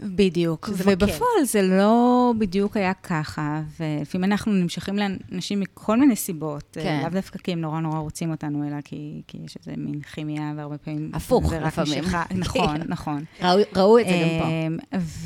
[0.00, 0.68] בדיוק.
[0.72, 6.64] ובפועל זה לא בדיוק היה ככה, ולפעמים אנחנו נמשכים לאנשים מכל מיני סיבות.
[6.82, 7.00] כן.
[7.02, 10.52] לאו דווקא כי הם נורא נורא רוצים אותנו, אלא כי, כי יש איזה מין כימיה,
[10.56, 11.10] והרבה פעמים...
[11.14, 12.00] הפוך, לפעמים.
[12.04, 12.22] משיכה.
[12.34, 13.24] נכון, נכון.
[13.42, 14.48] ראו, ראו את זה גם פה.
[14.48, 14.76] אמ,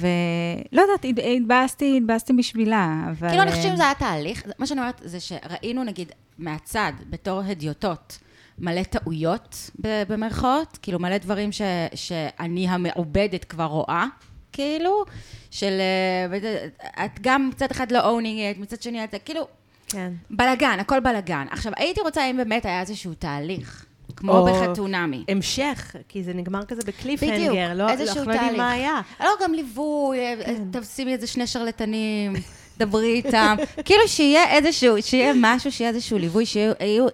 [0.00, 3.28] ולא יודעת, הת- התבאסתי, התבאסתי בשבילה, אבל...
[3.28, 7.40] כאילו, אני חושבת אמ, שזה היה תהליך, מה שאני אומרת זה שראינו, נגיד, מהצד, בתור
[7.40, 8.18] הדיוטות,
[8.58, 9.70] מלא טעויות,
[10.08, 11.60] במרכאות, כאילו מלא דברים ש,
[11.94, 14.04] שאני המעובדת כבר רואה,
[14.52, 15.04] כאילו,
[15.50, 15.72] של...
[15.80, 16.38] אה,
[17.04, 19.14] את גם מצד אחד לא owning it, מצד שני את...
[19.24, 19.46] כאילו,
[19.88, 20.12] כן.
[20.30, 21.46] בלאגן, הכל בלאגן.
[21.50, 25.24] עכשיו, הייתי רוצה אם באמת היה איזשהו תהליך, כמו או- בחתונמי.
[25.28, 28.82] המשך, כי זה נגמר כזה בדיוק, בקליפהנגר, לא איזשהו אנחנו לא יודעים מה תהליך.
[28.84, 29.00] היה.
[29.20, 30.80] לא, גם ליווי, אה, כן.
[30.80, 32.32] תשימי איזה שני שרלטנים,
[32.78, 33.56] דברי איתם.
[33.84, 37.06] כאילו שיהיה איזשהו, שיהיה משהו, שיהיה איזשהו ליווי, שיהיו, יהיו-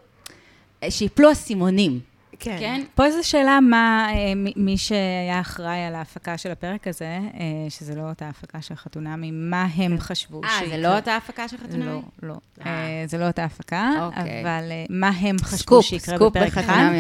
[0.91, 2.01] שיפלו אסימונים,
[2.41, 2.57] כן.
[2.61, 2.83] כן?
[2.95, 7.21] פה זו שאלה מה, אה, מי- שהיה אחראי על ההפקה של הפרק הזה, אה,
[7.69, 10.79] שזה לא אותה הפקה של חתונמי, מה הם חשבו אה, זה שיקרה.
[10.79, 11.85] לא אותה הפקה של חתונמי?
[11.87, 12.35] לא, לא.
[12.67, 13.03] אה.
[13.07, 14.43] זה לא אותה הפקה, אוקיי.
[14.43, 16.93] אבל מה הם חשבו סקופ, שיקרה סקופ בפרק אחד.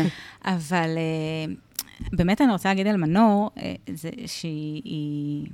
[0.44, 0.98] אבל
[2.12, 3.50] באמת אני רוצה להגיד על מנור,
[3.94, 5.46] זה שהיא היא,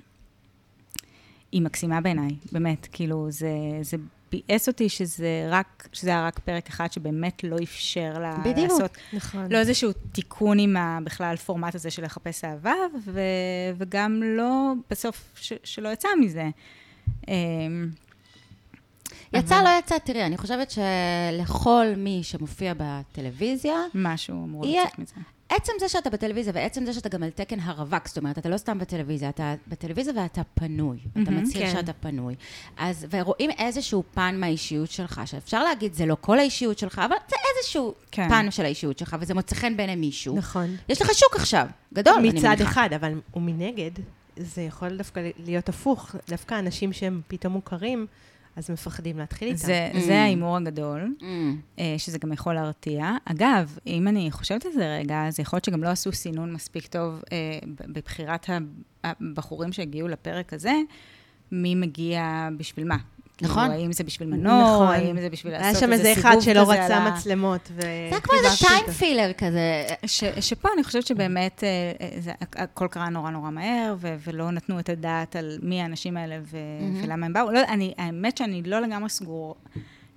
[1.53, 3.51] היא מקסימה בעיניי, באמת, כאילו, זה,
[3.83, 3.97] זה
[4.35, 8.71] ביאס אותי שזה רק, שזה היה רק פרק אחד שבאמת לא אפשר לה בדיוק.
[8.73, 9.53] לעשות נכון.
[9.53, 13.21] לא איזשהו תיקון עם ה, בכלל הפורמט הזה של לחפש אהבה, ו,
[13.79, 14.53] וגם לא,
[14.91, 16.49] בסוף, ש, שלא יצא מזה.
[17.29, 17.89] אמ,
[19.33, 24.99] יצא, אבל- לא יצא, תראי, אני חושבת שלכל מי שמופיע בטלוויזיה, משהו אמור יהיה- לצאת
[24.99, 25.15] מזה.
[25.57, 28.57] עצם זה שאתה בטלוויזיה, ועצם זה שאתה גם על תקן הרווק, זאת אומרת, אתה לא
[28.57, 30.99] סתם בטלוויזיה, אתה בטלוויזיה ואתה פנוי.
[31.13, 31.73] אתה מהמם, מצהיר כן.
[31.73, 32.35] שאתה פנוי.
[32.77, 37.37] אז, ורואים איזשהו פן מהאישיות שלך, שאפשר להגיד, זה לא כל האישיות שלך, אבל זה
[37.57, 38.29] איזשהו כן.
[38.29, 40.37] פן של האישיות שלך, וזה מוצא חן בעיני מישהו.
[40.37, 40.77] נכון.
[40.89, 42.63] יש לך שוק עכשיו, גדול, אני מצד מניחה.
[42.65, 43.91] אחד, אבל ומנגד,
[44.37, 46.15] זה יכול דווקא להיות הפוך.
[46.29, 48.07] דווקא אנשים שהם פתאום מוכרים,
[48.57, 49.59] אז מפחדים להתחיל איתם.
[49.59, 49.99] זה, Mm.
[50.01, 51.25] זה ההימור הגדול, Mm.
[51.79, 53.11] אה, שזה גם יכול להרתיע.
[53.25, 56.87] אגב, אם אני חושבת על זה רגע, אז יכול להיות שגם לא עשו סינון מספיק
[56.87, 58.47] טוב אה, בבחירת
[59.05, 60.73] הבחורים שהגיעו לפרק הזה,
[61.53, 62.97] מי מגיע בשביל מה.
[63.43, 63.63] נכון.
[63.69, 64.87] כאילו, האם זה בשביל מנור, נכון.
[64.87, 67.11] האם זה בשביל לעשות היה איזה שם סיבוב איזה כזה אחד שלא על רצה ה-
[67.15, 67.69] מצלמות.
[67.77, 67.81] ו...
[67.81, 68.87] זה היה כמו איזה טיים.
[68.87, 69.85] פילר כזה.
[70.07, 71.69] ש, שפה אני חושבת שבאמת אה,
[72.01, 76.17] אה, זה, הכל קרה נורא נורא מהר, ו, ולא נתנו את הדעת על מי האנשים
[76.17, 77.05] האלה ו, מהמם.
[77.05, 77.51] ולמה הם באו.
[77.51, 79.55] לא, אני, האמת שאני לא לגמרי סגור,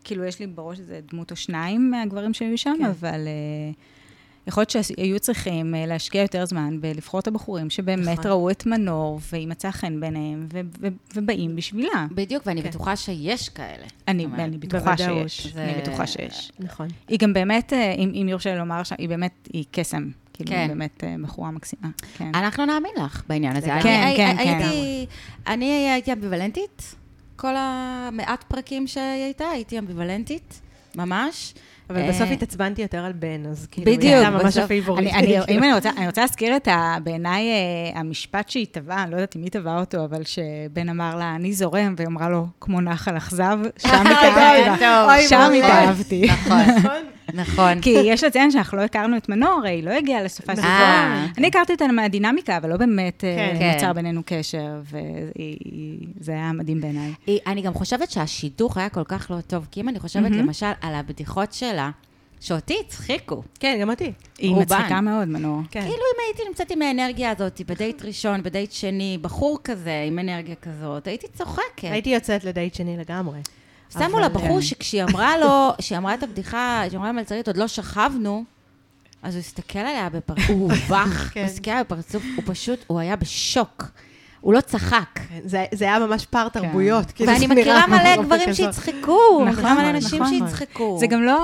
[0.03, 2.85] כאילו יש לי בראש איזה דמות או שניים מהגברים שהיו שם, כן.
[2.85, 3.71] אבל אה,
[4.47, 8.31] יכול להיות שהיו צריכים אה, להשקיע יותר זמן בלבחור את הבחורים שבאמת נכון.
[8.31, 12.05] ראו את מנור, והיא מצאה חן ביניהם, ו, ו, ובאים בשבילה.
[12.11, 12.69] בדיוק, ואני כן.
[12.69, 13.85] בטוחה שיש כאלה.
[14.07, 15.29] אני, זאת אומרת, אני בטוחה בוודאות.
[15.29, 16.51] שיש, זה- אני בטוחה שיש.
[16.59, 16.87] נכון.
[17.07, 20.09] היא גם באמת, אה, אם, אם יורשה לי לומר, היא באמת, היא קסם.
[20.33, 20.57] כאילו, כן.
[20.57, 21.87] היא באמת אה, בחורה מקסימה.
[22.17, 22.31] כן.
[22.35, 23.67] אנחנו נאמין לך בעניין הזה.
[23.67, 23.81] לגמרי.
[24.03, 25.05] אני- כן, הי- כן, הייתי-
[25.47, 26.95] אני הייתי אמביוולנטית,
[27.35, 30.61] כל המעט פרקים שהיא הייתה, הייתי אמביוולנטית,
[30.95, 31.53] ממש.
[31.89, 34.68] אבל אה, בסוף התעצבנתי יותר על בן, אז כאילו, בדיוק, היא הייתה ממש בסוף- ה
[34.68, 35.13] favorite.
[35.13, 36.97] אני, אני, אם אני רוצה, אני רוצה להזכיר את ה...
[37.03, 41.15] בעיניי, אה, המשפט שהיא טבעה, אני לא יודעת אם היא טבעה אותו, אבל שבן אמר
[41.15, 44.79] לה, אני זורם, והיא אמרה לו, כמו נחל אכזב, שם התאהבתי.
[44.79, 45.51] טוב, אוי, שם.
[45.57, 46.27] התאהבתי.
[46.31, 47.01] נכון,
[47.33, 47.81] נכון.
[47.81, 51.25] כי יש לציין שאנחנו לא הכרנו את מנור, היא לא הגיעה לסופה של אה.
[51.37, 53.73] אני הכרתי אותה מהדינמיקה, אבל לא באמת אה, כן.
[53.73, 53.93] נוצר כן.
[53.93, 54.81] בינינו קשר,
[56.19, 57.13] וזה היה מדהים בעיניי.
[57.47, 60.31] אני גם חושבת שהשידוך היה כל כך לא טוב, כי אם אני חושבת.
[60.31, 61.89] למשל על הבדיחות שלה,
[62.39, 63.43] שאותי הצחיקו.
[63.59, 64.11] כן, גם אותי.
[64.37, 64.61] היא רובן.
[64.61, 65.61] מצחיקה מאוד, מנור.
[65.71, 65.81] כן.
[65.81, 70.55] כאילו אם הייתי נמצאת עם האנרגיה הזאת, בדייט ראשון, בדייט שני, בחור כזה עם אנרגיה
[70.55, 71.83] כזאת, הייתי צוחקת.
[71.83, 73.39] הייתי יוצאת לדייט שני לגמרי.
[73.93, 74.61] שמו לבחור כן.
[74.61, 78.43] שכשהיא אמרה לו, כשהיא אמרה את הבדיחה, כשהיא אמרה למלצרית, עוד לא שכבנו,
[79.23, 81.39] אז הוא הסתכל עליה בפרצוף, הוא הובך, כן.
[81.39, 83.83] הוא הסתכל עליה בפרצוף, הוא פשוט, הוא היה בשוק.
[84.47, 85.19] הוא לא צחק.
[85.29, 87.11] כן, זה, זה היה ממש פער תרבויות.
[87.11, 90.39] כאילו, ואני זה מכירה מלא גברים נכון, מכירה מלא נשים נכון.
[90.39, 90.97] שהצחקו.
[90.99, 91.37] זה גם לא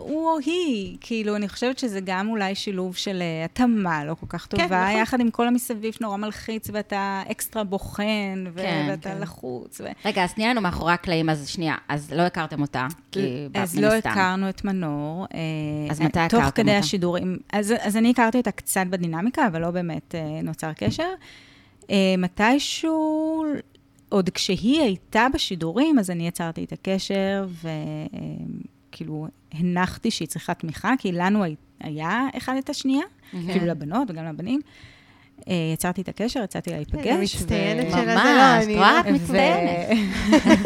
[0.00, 4.26] הוא או היא, כאילו, אני חושבת שזה גם אולי שילוב של אה, התאמה לא כל
[4.28, 5.02] כך טובה, נכון.
[5.02, 9.18] יחד עם כל המסביב שנורא מלחיץ, ואתה אקסטרה בוחן, ו- כן, ואתה כן.
[9.20, 9.80] לחוץ.
[9.80, 13.76] ו- רגע, אז תני לנו מאחורי הקלעים, אז שנייה, אז לא הכרתם אותה, כי אז
[13.76, 13.92] מן לא.
[13.92, 15.26] הכרנו את מנור.
[15.34, 15.38] אה,
[15.90, 16.78] אז אה, מתי תוך הכרתם כדי אותה?
[16.78, 17.38] השידורים.
[17.52, 21.08] אז, אז אני הכרתי אותה קצת בדינמיקה, אבל לא באמת אה, נוצר קשר.
[21.90, 23.44] אה, מתישהו,
[24.08, 27.46] עוד כשהיא הייתה בשידורים, אז אני יצרתי את הקשר,
[28.92, 33.38] וכאילו הנחתי שהיא צריכה תמיכה, כי לנו הי- היה אחד את השנייה, כן.
[33.52, 34.60] כאילו לבנות וגם לבנים.
[35.48, 37.06] אה, יצרתי את הקשר, יצאתי להיפגש.
[37.06, 38.74] אני מצטיינת ו- של הזה, ממש, לא.
[38.76, 39.00] רואה?
[39.00, 39.98] את מצטיינת.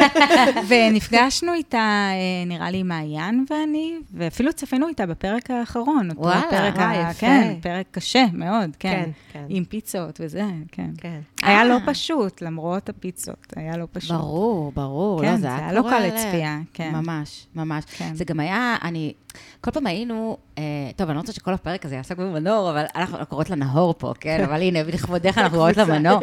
[0.68, 1.78] ונפגשנו איתה,
[2.12, 6.10] אה, נראה לי, מעיין ואני, ואפילו צפינו איתה בפרק האחרון.
[6.10, 7.20] אותו וואלה, פרק וואי, ה- יפה.
[7.20, 9.02] כן, פרק קשה מאוד, כן.
[9.04, 9.44] כן, כן.
[9.48, 10.90] עם פיצות וזה, כן.
[10.98, 11.20] כן.
[11.42, 11.64] היה אה.
[11.64, 14.10] לא פשוט, למרות הפיצות, היה לא פשוט.
[14.16, 16.06] ברור, ברור, כן, לא, זה זה היה לא קל.
[16.06, 16.90] לצפייה, כן.
[16.92, 17.84] ממש, ממש.
[17.84, 18.14] כן.
[18.14, 19.12] זה גם היה, אני,
[19.60, 20.62] כל פעם היינו, אה,
[20.96, 24.12] טוב, אני לא רוצה שכל הפרק הזה יעסוק במנור, אבל אנחנו קוראות לה נהור פה,
[24.20, 24.44] כן?
[24.44, 26.20] אבל הנה, לכבודך אנחנו קוראות לה מנור.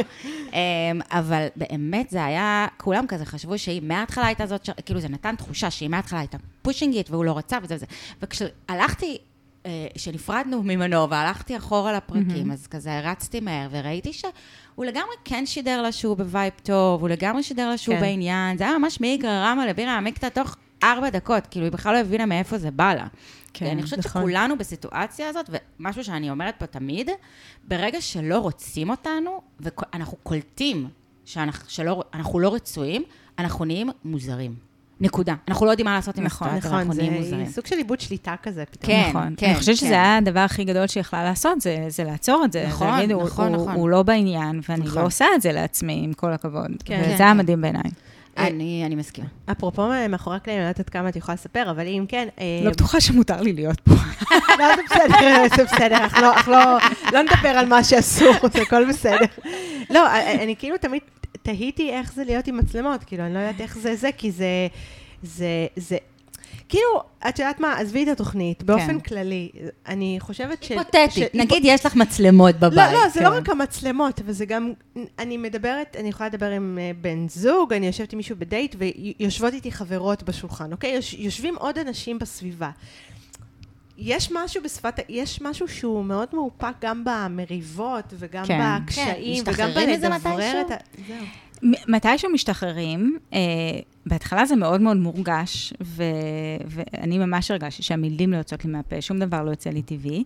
[0.53, 0.59] אה,
[1.19, 5.35] אבל באמת זה היה, כולם כזה חשבו שהיא מההתחלה הייתה זאת, ש- כאילו זה נתן
[5.35, 7.85] תחושה שהיא מההתחלה הייתה פושינג איט והוא לא רצה וזה וזה.
[8.21, 9.17] וכשהלכתי,
[9.65, 15.81] אה, שנפרדנו ממנור והלכתי אחורה לפרקים, אז כזה רצתי מהר וראיתי שהוא לגמרי כן שידר
[15.81, 18.01] לה שהוא ב vibe טוב, הוא לגמרי שידר לה שהוא כן.
[18.01, 21.99] בעניין, זה היה ממש מאיגרא רמא לבירה עמיקתא תוך ארבע דקות, כאילו היא בכלל לא
[21.99, 23.07] הבינה מאיפה זה בא לה.
[23.53, 24.21] כן, אני חושבת נכון.
[24.21, 27.09] שכולנו בסיטואציה הזאת, ומשהו שאני אומרת פה תמיד,
[27.67, 30.87] ברגע שלא רוצים אותנו, ואנחנו קולטים
[31.25, 33.03] שאנחנו, שלא, אנחנו לא רצויים,
[33.39, 34.55] אנחנו נהיים מוזרים.
[35.01, 35.35] נקודה.
[35.47, 37.45] אנחנו לא יודעים מה לעשות עם נכון, הסיטואציה, נכון, אנחנו זה נהיים מוזרים.
[37.45, 38.93] סוג של איבוד שליטה כזה פתאום.
[38.93, 39.33] כן, נכון.
[39.37, 39.85] כן, אני חושבת כן.
[39.85, 42.65] שזה היה הדבר הכי גדול שהיא יכלה לעשות, זה, זה לעצור את זה.
[42.67, 43.75] נכון, להגיד, הוא- נכון, הוא, נכון.
[43.75, 45.01] הוא לא בעניין, ואני נכון.
[45.01, 46.71] לא עושה את זה לעצמי, עם כל הכבוד.
[46.85, 47.37] כן, וזה כן, היה כן.
[47.37, 47.91] מדהים בעיניי.
[48.37, 49.27] אני, אני מסכימה.
[49.51, 52.27] אפרופו מאחורי הקלעים, אני לא יודעת כמה את יכולה לספר, אבל אם כן...
[52.39, 53.91] אה, לא בטוחה שמותר לי להיות פה.
[54.59, 56.77] לא, זה בסדר, זה בסדר, אנחנו לא- לא-
[57.13, 59.25] לא נדבר על מה שאסור, זה הכל בסדר.
[59.89, 61.01] לא, אני אני כאילו תמיד
[61.41, 64.67] תהיתי איך זה להיות עם מצלמות, כאילו, אני לא יודעת איך זה זה, כי זה...
[65.23, 65.47] זה...
[65.75, 65.97] זה...
[66.69, 69.49] כאילו, את יודעת מה, עזבי את התוכנית, באופן כללי,
[69.87, 70.69] אני חושבת ש...
[70.69, 72.77] היפותטית, ש- נגיד יש לך מצלמות בבית.
[72.77, 73.35] לא, לא, זה לא כן.
[73.35, 74.73] רק המצלמות, אבל זה גם,
[75.19, 79.53] אני מדברת, אני יכולה לדבר עם אה, בן זוג, אני יושבת עם מישהו בדייט, ויושבות
[79.53, 80.91] איתי חברות בשולחן, אוקיי?
[80.91, 82.69] יוש, יושבים עוד אנשים בסביבה.
[83.97, 88.59] יש משהו בשפת, יש משהו שהוא מאוד מאופק גם במריבות, וגם כן.
[88.83, 90.61] בקשיים, כן, וגם בלדברר?
[90.61, 90.75] את ה...
[91.07, 91.15] זהו.
[91.63, 93.39] מ- מתישהו משתחררים, אה,
[94.05, 96.03] בהתחלה זה מאוד מאוד מורגש, ו-
[96.67, 100.23] ואני ממש הרגשתי שהמילים לא יוצאות לי מהפה, שום דבר לא יוצא לי טבעי,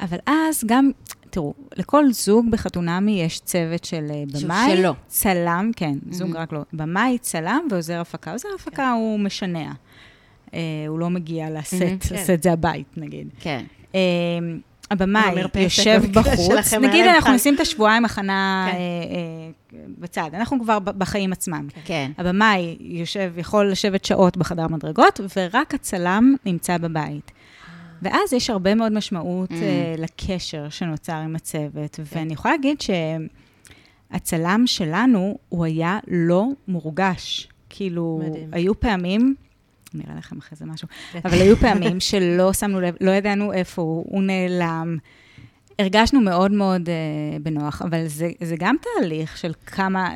[0.00, 0.90] אבל אז גם,
[1.30, 4.94] תראו, לכל זוג בחתונמי יש צוות של אה, במאי, שלו.
[5.06, 6.38] צלם, כן, זוג Mhm.
[6.38, 8.32] רק לא, במאי, צלם ועוזר הפקה.
[8.32, 9.72] עוזר הפקה הוא משנע.
[10.54, 13.28] אה, הוא לא מגיע לסט, Mhm, הסט זה הבית, נגיד.
[13.40, 13.64] כן.
[13.94, 14.00] אה,
[14.92, 17.32] הבמאי יושב במקרה בחוץ, נגיד אנחנו.
[17.32, 18.76] נשים את השבועיים הכנה כן.
[18.76, 21.68] אה, אה, בצד, אנחנו כבר בחיים עצמם.
[21.84, 22.10] כן.
[22.18, 27.32] הבמאי יושב, יכול לשבת שעות בחדר מדרגות, ורק הצלם נמצא בבית.
[28.02, 29.54] ואז יש הרבה מאוד משמעות Mm.
[29.54, 32.76] אה, לקשר שנוצר עם הצוות, ואני יכולה להגיד
[34.10, 37.48] שהצלם שלנו, הוא היה לא מורגש.
[37.70, 38.48] כאילו, מדהים.
[38.52, 39.34] היו פעמים,
[39.94, 41.20] אני אראה לכם אחרי זה משהו, כן.
[41.24, 44.96] אבל היו פעמים שלא שמנו לב, לא ידענו איפה הוא, הוא נעלם.
[45.78, 46.88] הרגשנו מאוד מאוד uh,
[47.42, 50.10] בנוח, אבל זה, זה גם תהליך של כמה,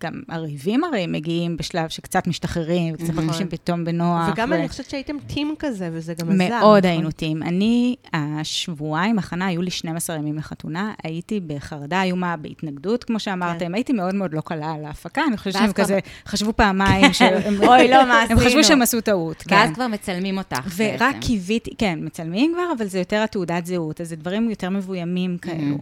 [0.00, 3.24] גם הריבים הרי מגיעים בשלב שקצת משתחררים, וקצת נכון.
[3.24, 4.28] מרגישים פתאום בנוח.
[4.32, 6.36] וגם ו- אני חושבת שהייתם טים כזה, וזה גם עזר.
[6.48, 6.90] מאוד נכון?
[6.90, 7.42] היינו טים.
[7.42, 13.74] אני, השבועיים הכנה, היו לי 12 ימים לחתונה, הייתי בחרדה איומה, בהתנגדות, כמו שאמרתם, כן.
[13.74, 17.60] הייתי מאוד מאוד לא קלה על ההפקה, אני חושבת שהם כבר- כזה חשבו פעמיים, שהם
[17.68, 18.64] אוי, לא, מה הם חשבו עשינו?
[18.64, 19.56] שהם עשו טעות, כן.
[19.56, 21.16] ואז כבר מצלמים אותך ורק.
[21.20, 24.97] קיוויתי, כן, מצלמים כבר, אבל זה יותר התעודת זהות, אז זה דברים יותר מבוימים
[25.38, 25.78] כאלו.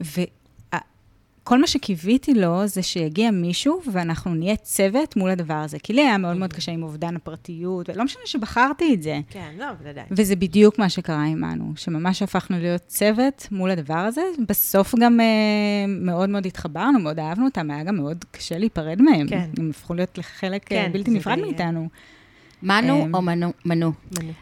[0.00, 5.78] וכל מה שקיוויתי לו זה שיגיע מישהו ואנחנו נהיה צוות מול הדבר הזה.
[5.78, 9.20] כי לי היה מאוד מאוד קשה עם אובדן הפרטיות, ולא משנה שבחרתי את זה.
[9.30, 10.04] כן, לא, בוודאי.
[10.10, 14.22] וזה בדיוק מה שקרה עמנו, שממש הפכנו להיות צוות מול הדבר הזה.
[14.48, 15.26] בסוף גם אה,
[15.88, 19.28] מאוד מאוד התחברנו, מאוד אהבנו אותם, היה גם מאוד קשה להיפרד מהם.
[19.28, 19.50] כן.
[19.58, 21.88] הם הפכו להיות לחלק כן, כן, בלתי נפרד מאיתנו.
[22.62, 23.52] מנו או מנו?
[23.64, 23.92] מנו.
[24.20, 24.32] מנו.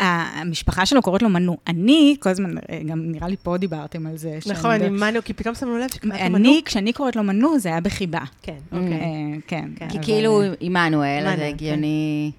[0.00, 1.56] המשפחה שלו קוראת לו מנו.
[1.68, 4.38] אני, כל הזמן, אה, גם נראה לי פה דיברתם על זה.
[4.46, 6.36] נכון, עם מנו, כי פתאום שמנו לב שקראת מנו.
[6.36, 8.20] אני, כשאני קוראת לו מנו, זה היה בחיבה.
[8.42, 8.74] כן, Mm.
[8.76, 8.92] אוקיי.
[8.92, 9.06] אה,
[9.46, 9.68] כן.
[9.76, 9.88] כן.
[9.88, 12.30] כי כאילו אה, עמנואל, אז זה הגיוני.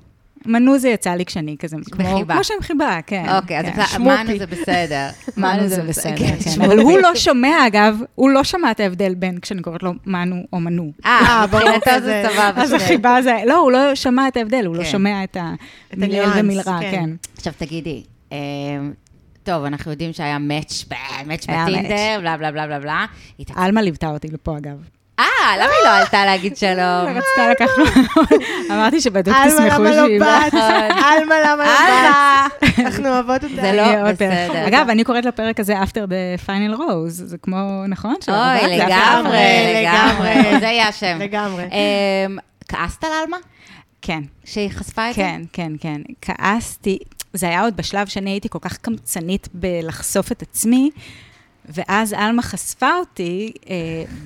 [0.45, 2.33] מנו זה יצא לי כשאני כזה, כמו- בחיבה.
[2.33, 3.25] כמו שם חיבה, כן.
[3.37, 4.01] אוקיי, אז כן.
[4.03, 5.07] מנו זה בסדר.
[5.37, 6.51] מנו זה בסדר, כן, כן.
[6.51, 6.65] שמופי.
[6.65, 10.35] אבל הוא לא שומע, אגב, הוא לא שמע את ההבדל בין כשאני קוראת לו מנו
[10.53, 10.91] או מנו.
[11.05, 12.23] אה, ברור, מבחינתו כזה.
[12.27, 12.61] זה סבבה.
[12.63, 12.73] אז.
[12.73, 14.89] החיבה זה, לא, הוא לא שמע את ההבדל, הוא לא כן.
[14.89, 15.37] שומע את
[15.91, 16.91] הניואנס, ומילרע, כן.
[16.91, 17.09] כן.
[17.37, 18.37] עכשיו תגידי, אמ,
[19.43, 20.85] טוב, אנחנו יודעים שהיה מאץ'
[21.27, 23.05] בטינדר, בלה בלה בלה בלה בלה.
[23.55, 24.77] עלמה ליוותה אותי לפה, אגב.
[25.19, 25.25] אה,
[25.57, 27.17] למה היא לא עלתה להגיד שלום?
[27.17, 27.85] רצתה לקחת לו,
[28.75, 30.53] אמרתי שבדיוק עלמה, תשמחו למה לא שהיא באת?
[30.53, 32.47] עלמה, למה לא הלאה.
[32.61, 32.79] באת?
[32.79, 33.55] אנחנו אוהבות אותה.
[33.61, 34.67] זה לא בסדר.
[34.67, 38.15] אגב, אני קוראת לפרק הזה After the Final Rose, זה כמו, נכון?
[38.27, 39.37] אוי, לגמרי.
[39.75, 40.59] לגמרי.
[40.59, 41.17] זה יהיה השם.
[41.19, 41.63] לגמרי.
[41.63, 43.37] אמ, כעסת על עלמה?
[44.01, 45.21] כן, שהיא חשפה את זה?
[45.21, 46.01] כן, כן, כן.
[46.21, 46.97] כעסתי,
[47.33, 50.89] זה היה עוד בשלב שאני הייתי כל כך קמצנית בלחשוף את עצמי,
[51.65, 53.75] ואז עלמה חשפה אותי אה,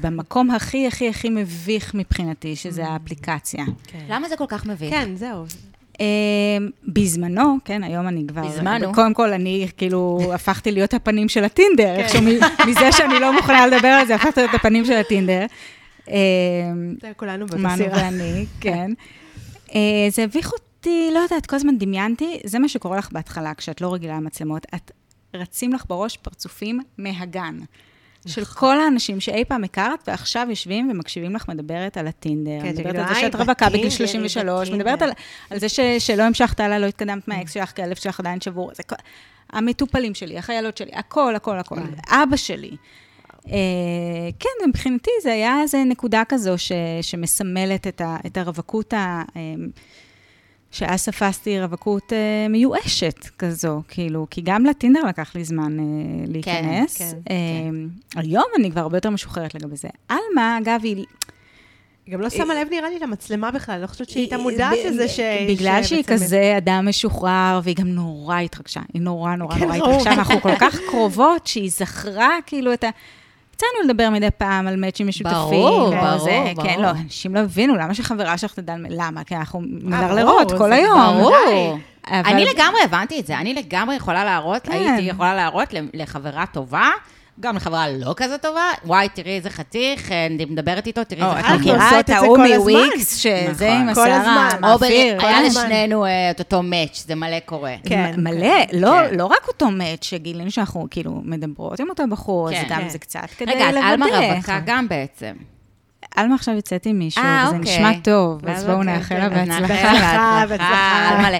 [0.01, 3.65] במקום הכי הכי הכי מביך מבחינתי, שזה האפליקציה.
[3.87, 4.05] כן.
[4.09, 4.89] למה זה כל כך מביך?
[4.93, 5.43] כן, זהו.
[6.01, 6.05] אה,
[6.87, 8.41] בזמנו, כן, היום אני כבר...
[8.47, 8.93] בזמנו.
[8.93, 12.27] קודם כל, אני כאילו הפכתי להיות הפנים של הטינדר, איכשהו מ-
[12.69, 15.45] מזה שאני לא מוכנה לדבר על זה, הפכתי להיות הפנים של הטינדר.
[16.09, 16.15] אה,
[17.01, 17.85] זה כולנו באותה מנו.
[17.91, 18.91] ואני, כן.
[19.75, 23.81] אה, זה הביך אותי, לא יודעת, כל הזמן דמיינתי, זה מה שקורה לך בהתחלה, כשאת
[23.81, 24.65] לא רגילה למצלמות.
[24.75, 24.91] את
[25.35, 27.59] רצים לך בראש פרצופים מהגן.
[28.27, 28.59] של נכון.
[28.59, 32.61] כל האנשים שאי פעם הכרת, ועכשיו יושבים ומקשיבים לך מדברת על הטינדר.
[32.61, 35.11] כן, מדברת על זה "היי, שאת רווקה בגיל בטינדר, 33, בטינדר." מדברת על,
[35.49, 38.71] על זה ש, שלא המשכת הלאה, לא התקדמת מהאקס שלך, כי הלב שלך עדיין שבור.
[38.75, 38.95] זה כל,
[39.49, 41.75] המטופלים שלי, החיילות שלי, הכל, הכל, הכל.
[42.09, 42.77] אבא שלי.
[43.47, 43.53] אה,
[44.39, 46.71] כן, מבחינתי זה היה איזו נקודה כזו ש,
[47.01, 49.23] שמסמלת את, ה, את הרווקות ה...
[49.35, 49.41] אה,
[50.75, 55.85] שאז תפסתי רווקות אה, מיואשת כזו, כאילו, כי גם לטינדר לקח לי זמן אה,
[56.27, 56.97] להיכנס.
[56.97, 57.35] כן, אה,
[58.15, 59.87] היום אני כבר הרבה יותר משוחררת לגבי זה.
[60.09, 61.05] עלמה, אגב, היא...
[62.05, 65.07] היא גם לא שמה לב, נראה לי, למצלמה בכלל, לא חושבת שהיא הייתה מודעת לזה
[65.07, 65.19] ש...
[65.49, 68.81] בגלל שהיא כזה אדם משוחרר, והיא גם נורא התרגשה.
[68.93, 69.77] היא נורא נורא כן, נורא.
[69.77, 72.89] התרגשה, ואנחנו כל כך קרובות, שהיא זכרה כאילו את ה...
[73.55, 75.33] יצאנו לדבר מדי פעם על מאצ'ים משותפים.
[75.33, 76.67] ברור, ברור, זה, ברור.
[76.67, 78.73] כן, לא, אנשים לא הבינו, למה שחברה שלך תדע...
[78.89, 79.23] למה?
[79.23, 81.17] כי אנחנו ברור, מלרלרות כל היום.
[81.21, 81.77] ברור.
[82.07, 84.71] אבל- אני לגמרי הבנתי את זה, אני לגמרי יכולה להראות, כן.
[84.71, 86.89] הייתי יכולה להראות לחברה טובה,
[87.39, 91.27] גם לחברה לא כזה טובה, וואי, תראי איזה חתיך, אה, אני מדברת איתו, תראי או,
[91.27, 91.71] איזה את אנחנו חתיך.
[91.71, 92.57] מכירה עושות את את זה ההוא כל הזמן.
[92.57, 93.87] מוויקס, שזה נכון.
[93.87, 95.19] עם כל השיער המאפיר.
[95.19, 95.63] כל היה הזמן.
[95.63, 97.75] לשנינו אה, את אותו מאץ', זה מלא קורה.
[97.85, 99.17] כן, מלא, לא, כן.
[99.17, 102.65] לא רק אותו מאץ' שגילינו שאנחנו כאילו מדברות עם אותו בחור, אז כן.
[102.69, 102.89] גם כן.
[102.89, 103.79] זה קצת כדי רגע, לוודא.
[103.85, 105.33] אז עלמה רווקה גם בעצם.
[106.15, 107.75] עלמה עכשיו יוצאת עם מישהו, אה, וזה אוקיי.
[107.75, 109.93] נשמע טוב, אז בואו אוקיי, נאחל כן, לה בהצלחה.
[109.93, 111.37] לה בהצלחה.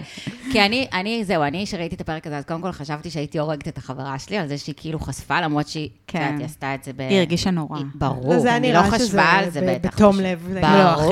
[0.52, 3.68] כי אני, אני, זהו, אני שראיתי את הפרק הזה, אז קודם כל חשבתי שהייתי הורגת
[3.68, 6.20] את החברה שלי על זה שהיא כאילו חשפה, למרות שהיא, את כן.
[6.22, 7.02] יודעת, היא עשתה את זה ב...
[7.02, 7.78] היא הרגישה נורא.
[7.78, 9.96] היא- ברור, אני לא חשבה על זה בטח.
[9.96, 10.48] בתום לב.
[10.62, 10.64] ברור.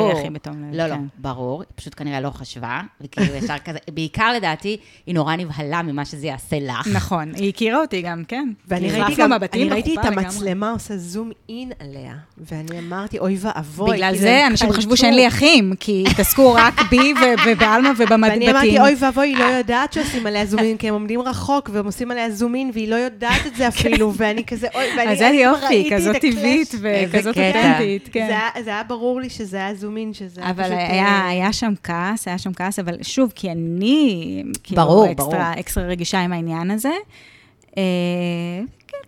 [0.01, 1.01] לא, הכי הכי בתום לב, לא, לא, כן.
[1.17, 6.05] ברור, היא פשוט כנראה לא חשבה, וכאילו ישר כזה, בעיקר לדעתי, היא נורא נבהלה ממה
[6.05, 6.87] שזה יעשה לך.
[6.93, 8.49] נכון, היא הכירה אותי גם, כן.
[8.67, 10.05] ואני ראיתי גם, מבטים אני ראיתי את.
[10.05, 13.95] המצלמה עושה זום אין עליה, ואני אמרתי, אוי ואבוי.
[13.95, 14.71] בגלל זה אנשים.
[14.71, 17.13] חשבו שאין לי אחים, כי התעסקו רק בי
[17.45, 18.81] ובעלמה ואני אמרתי, ובמדבטים.
[18.81, 22.11] אוי ואבוי, היא לא יודעת שעושים עליה זום אין, כי הם עומדים רחוק, והם עושים
[22.11, 25.25] עליה זום אין, והיא לא יודעת את זה אפילו, ואני כזה, אוי, ואני אז זה
[25.25, 26.15] יופי, כזאת.
[26.15, 27.37] טבעית וכזאת.
[27.37, 28.27] אותנטית, זה כן.
[28.63, 30.73] זה היה ברור לי שזה היה זום אין, שזה היה אבל פשוט...
[30.73, 35.35] אה, היה שם כעס, היה שם כעס, אבל שוב, כי אני, כאילו, ברור, ברור.
[35.59, 36.91] אקסטרה רגישה עם העניין הזה.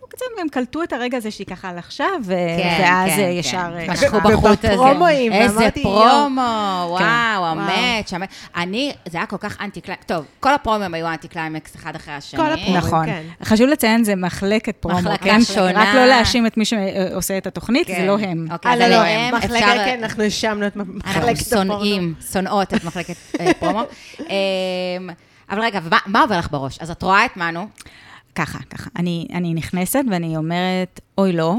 [0.08, 3.24] קצת והם קלטו את הרגע הזה שהיא ככה על עכשיו, ו- כן, ואז כן, אה,
[3.26, 3.30] כן.
[3.32, 3.58] ישר...
[3.78, 4.68] אה, משכו ו- בחוט הזה.
[4.74, 6.40] ובפרומואים, איזה פרומו,
[6.88, 6.90] וואו,
[7.42, 7.44] וואו.
[7.60, 8.28] המת, שמת.
[8.56, 10.06] אני, זה היה כל כך אנטי קליימקס.
[10.06, 12.40] טוב, כל הפרומואים היו אנטי קליימקס אחד אחרי השני.
[12.40, 12.76] כל הפרומואים.
[12.76, 13.06] נכון.
[13.06, 13.22] כן.
[13.44, 15.40] חשוב לציין, זה מחלקת פרומו, מחלקה כן?
[15.42, 15.82] שונה.
[15.82, 17.94] רק לא להאשים את מי שעושה את התוכנית, כן.
[18.00, 18.46] זה לא הם.
[18.52, 19.66] אוקיי, אז אה, לא, לא, עליהם מחלקה.
[19.84, 21.74] כן, אנחנו האשמנו את אנחנו מחלקת הפורנו.
[21.74, 23.82] שונאים, שונאות את מחלקת אה, פרומו.
[24.20, 25.10] אמ,
[25.50, 26.78] אבל רגע, ומה- מה עובר לך בראש?
[26.80, 27.66] אז את רואה את מנור,
[28.36, 28.90] ככה, ככה.
[28.98, 31.54] אני, אני נכנסת ואני אומרת, אוי, לא.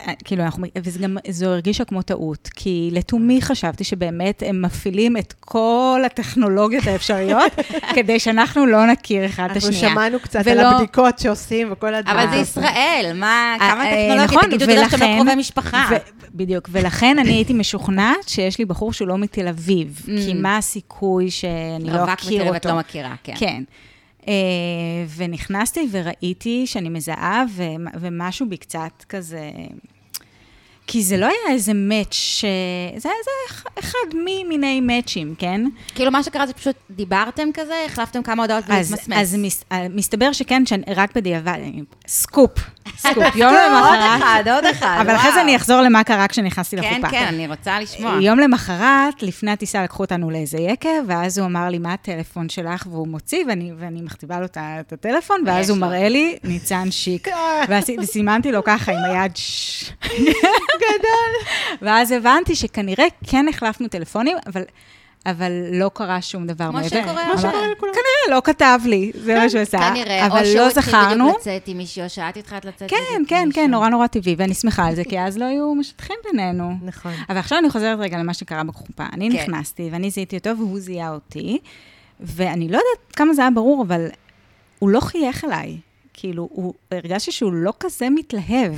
[0.00, 5.16] אה, כאילו, אנחנו, וזה גם, זו הרגישה כמו טעות, כי לתומי חשבתי שבאמת הם מפעילים
[5.16, 7.52] את כל הטכנולוגיות האפשריות,
[7.96, 9.90] כדי שאנחנו לא נכיר אחד את אנחנו השנייה.
[9.94, 12.18] שמענו קצת ולא- על הבדיקות שעושים וכל הדברים.
[12.18, 15.88] אבל זה ישראל, מה, כמה אה, טכנולוגיה, נכון, תגידו תודה שאתם לא ולכן- קרובי משפחה.
[15.90, 15.96] ו-
[16.34, 21.30] בדיוק, ולכן אני הייתי משוכנעת שיש לי בחור שהוא לא מתל אביב, כי מה הסיכוי
[21.30, 21.50] שאני
[21.84, 22.74] לא רווק אכיר מתל אביב את אותו?
[22.74, 23.34] לא מכירה, כן.
[23.38, 23.62] כן.
[24.28, 24.32] אה,
[25.16, 27.44] ונכנסתי וראיתי שאני מזהה,
[28.00, 29.50] ומשהו בי קצת כזה...
[30.86, 32.44] כי זה לא היה איזה match ש...
[32.96, 35.60] זה היה איזה אחד ממיני מאצ'ים, כן?
[35.94, 39.18] כאילו, מה שקרה זה פשוט דיברתם כזה, החלפתם כמה הודעות ווהתמסמס.
[39.18, 41.58] אז מס, אה, מסתבר שכן, שאני רק בדיעבד,
[42.06, 42.50] סקופ,
[42.96, 44.22] סקופ, יום עוד למחרת.
[44.22, 45.40] אחד, עוד אחד, אבל אחרי זה.
[45.40, 47.10] אני אחזור למה קרה כשנכנסתי כן, לחופה.
[47.10, 48.18] כן, אני רוצה לשמוע.
[48.20, 52.86] יום למחרת, לפני הטיסה לקחו אותנו לאיזה יקב, ואז הוא אמר לי, מה הטלפון שלך?
[52.90, 55.78] והוא מוציא, ואני, ואני מכתיבה לו את הטלפון, ואז הוא.
[55.78, 57.28] מראה לי, ניצן שיק.
[58.00, 59.32] וסימנתי לו ככה עם היד.
[60.76, 61.48] גדול.
[61.82, 64.62] ואז הבנתי שכנראה כן החלפנו טלפונים, אבל...
[65.26, 66.88] אבל לא קרה שום דבר כמו מעבר.
[66.88, 67.38] שקורה אבל- הרבה.
[67.38, 67.92] שקורה לכולם.
[67.92, 69.78] כנראה, לא כתב לי, זה מה שהוא עשה.
[69.78, 70.94] כנראה, או שהוא לא התחיל.
[71.14, 73.62] בדיוק לצאת עם מישהי, או שאת התחלת לצאת כן, בדיוק עם כן, מישהו.
[73.62, 76.72] כן, נורא נורא טבעי, ואני שמחה על זה, כי אז לא היו משטחים בינינו.
[76.82, 77.12] נכון.
[77.28, 79.04] אבל עכשיו אני חוזרת רגע למה שקרה בחופה.
[79.12, 79.36] אני כן.
[79.42, 81.58] נכנסתי, ואני זיהיתי אותו, והוא זיהה אותי,
[82.20, 84.06] ואני לא יודעת כמה זה היה ברור, אבל
[84.78, 85.76] הוא לא חייך אליי.
[86.16, 88.74] כאילו, הוא, הרגשתי שהוא לא כזה מתלהב,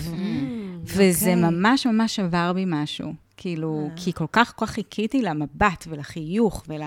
[0.84, 1.50] וזה אוקיי.
[1.50, 3.12] ממש ממש שבר בי משהו.
[3.36, 3.96] כאילו, אה.
[3.96, 6.80] כי כל כך כל כך חיכיתי למבט ולחיוך ול...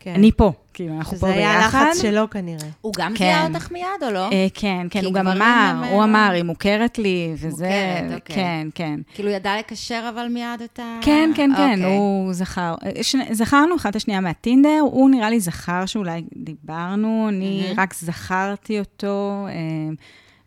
[0.00, 0.14] כן.
[0.14, 1.86] אני פה, כאילו, אנחנו פה שזה היה ביחד.
[1.88, 2.68] לחץ שלו כנראה.
[2.80, 3.16] הוא גם כן.
[3.24, 4.28] זיהה אותך מיד, או לא?
[4.32, 8.20] אה, כן, כן, הוא גם אמר, הם, הוא אה, אמר, היא מוכרת לי, וזה, מוכרת,
[8.20, 8.36] אוקיי.
[8.36, 9.00] כן, כן.
[9.14, 10.98] כאילו, ידע לקשר אבל מיד את ה...
[11.02, 11.96] כן, כן, כן, אוקיי.
[11.96, 12.74] הוא זכר.
[13.02, 17.80] שני- זכרנו אחת השנייה מהטינדר, הוא נראה לי זכר שאולי דיברנו, אני מהמם.
[17.80, 19.54] רק זכרתי אותו, אה,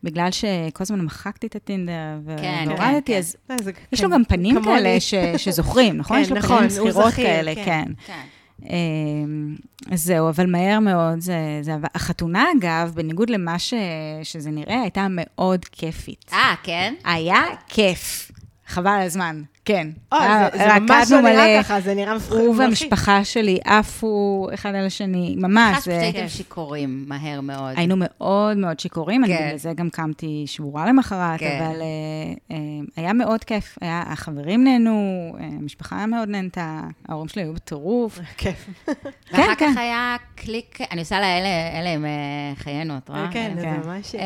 [0.03, 0.47] בגלל שכל
[0.83, 1.93] הזמן מחקתי את הטינדר
[2.25, 4.63] ו- כן, והורדתי, כן, אז אה, זה- יש כן, לו גם פנים.
[4.63, 6.17] כאלה ש- שזוכרים, נכון?
[6.17, 7.63] כן, יש לו נכון, פנים זכירות זכיר, כאלה, כן.
[7.65, 7.83] כן.
[8.07, 8.21] כן.
[8.63, 9.55] אמ,
[9.93, 11.59] זהו, אבל מהר מאוד זה...
[11.61, 11.73] זה.
[11.95, 13.73] החתונה, אגב, בניגוד למה ש,
[14.23, 16.31] שזה נראה, הייתה מאוד כיפית.
[16.33, 16.93] אה, כן?
[17.05, 18.31] היה כיף.
[18.67, 19.87] חבל על הזמן, כן.
[20.13, 21.63] אה, היה- זה- זה ממש לא נראה.
[21.63, 22.37] ככה, זה נראה מפחיד.
[22.37, 22.55] הוא.
[22.57, 25.77] והמשפחה שלי עפו אחד על השני, ממש.
[25.77, 27.73] חשבתי זה- שהייתם שיכורים מהר מאוד.
[27.77, 29.45] היינו מאוד מאוד שיכורים, אני כן.
[29.45, 31.61] בגלל זה גם קמתי שבורה למחרת, כן.
[31.65, 31.85] אבל אה,
[32.51, 32.57] אה,
[32.95, 33.77] היה מאוד כיף.
[33.81, 34.99] היה, החברים נהנו,
[35.39, 38.19] אה, המשפחה מאוד נהנתה, ההורים שלי היו בטירוף.
[38.37, 38.69] כיף.
[39.31, 39.71] ואחר כן.
[39.73, 41.47] כך היה קליק, אני עושה לה אלה,
[41.79, 42.09] אלה עם אה,
[42.55, 43.27] חיינו, את רואה?
[43.31, 43.55] כן.
[43.59, 44.15] זה ממש...
[44.15, 44.21] אה,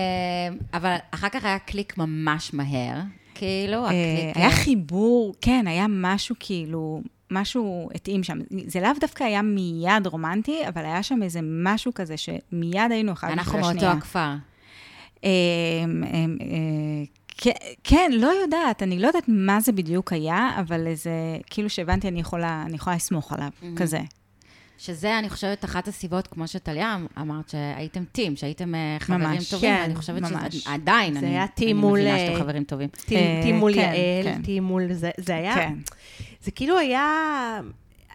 [0.74, 2.96] אבל אחר כך היה קליק ממש מהר,
[3.36, 4.38] כאילו, אה, הקליק...
[4.38, 8.40] היה חיבור, כן, היה משהו כאילו, משהו התאים שם.
[8.68, 13.30] זה לאו דווקא היה מיד רומנטי, אבל היה שם איזה משהו כזה שמיד היינו אחד
[13.30, 13.92] אנחנו בשביל מאותו השנייה.
[13.92, 14.34] הכפר.
[15.24, 15.30] אמ,
[16.04, 17.52] אמ, אה,
[17.84, 21.12] כן, לא יודעת, אני לא יודעת מה זה בדיוק היה, אבל איזה,
[21.50, 24.00] כאילו שהבנתי, אני יכולה, אני יכולה לסמוך עליו, כזה.
[24.82, 29.70] שזה, אני חושבת, אחת הסיבות, כמו שטליה אמרת, שהייתם טים, שהייתם אה, חברים ממש, טובים,
[29.70, 30.56] כן, ואני חושבת ממש.
[30.56, 32.90] שזה עדיין, זה אני היה אני טים מול, מבינה אה, שאתם חברים טובים.
[32.90, 34.42] טים אה, טים מול כן, יעל, כן.
[34.42, 35.74] טים מול זה, זה היה, כן.
[36.44, 37.60] זה כאילו היה,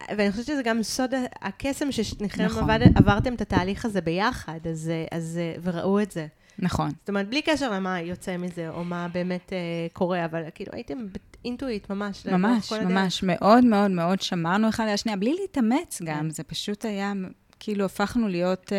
[0.09, 2.63] ואני חושבת שזה גם סוד הקסם ששניכם נכון.
[2.63, 6.27] עבד, עברתם את התהליך הזה ביחד, אז, אה, אז, אה, וראו את זה.
[6.59, 6.89] נכון.
[6.89, 9.57] זאת אומרת, בלי קשר למה יוצא מזה, או מה באמת אה,
[9.93, 10.97] קורה, אבל כאילו הייתם
[11.45, 12.25] אינטואיט ממש.
[12.25, 12.91] ממש, כל הדרך.
[12.91, 17.13] ממש, מאוד מאוד מאוד שמרנו אחד על השנייה, בלי להתאמץ גם, זה פשוט היה,
[17.59, 18.77] כאילו הפכנו להיות, אה,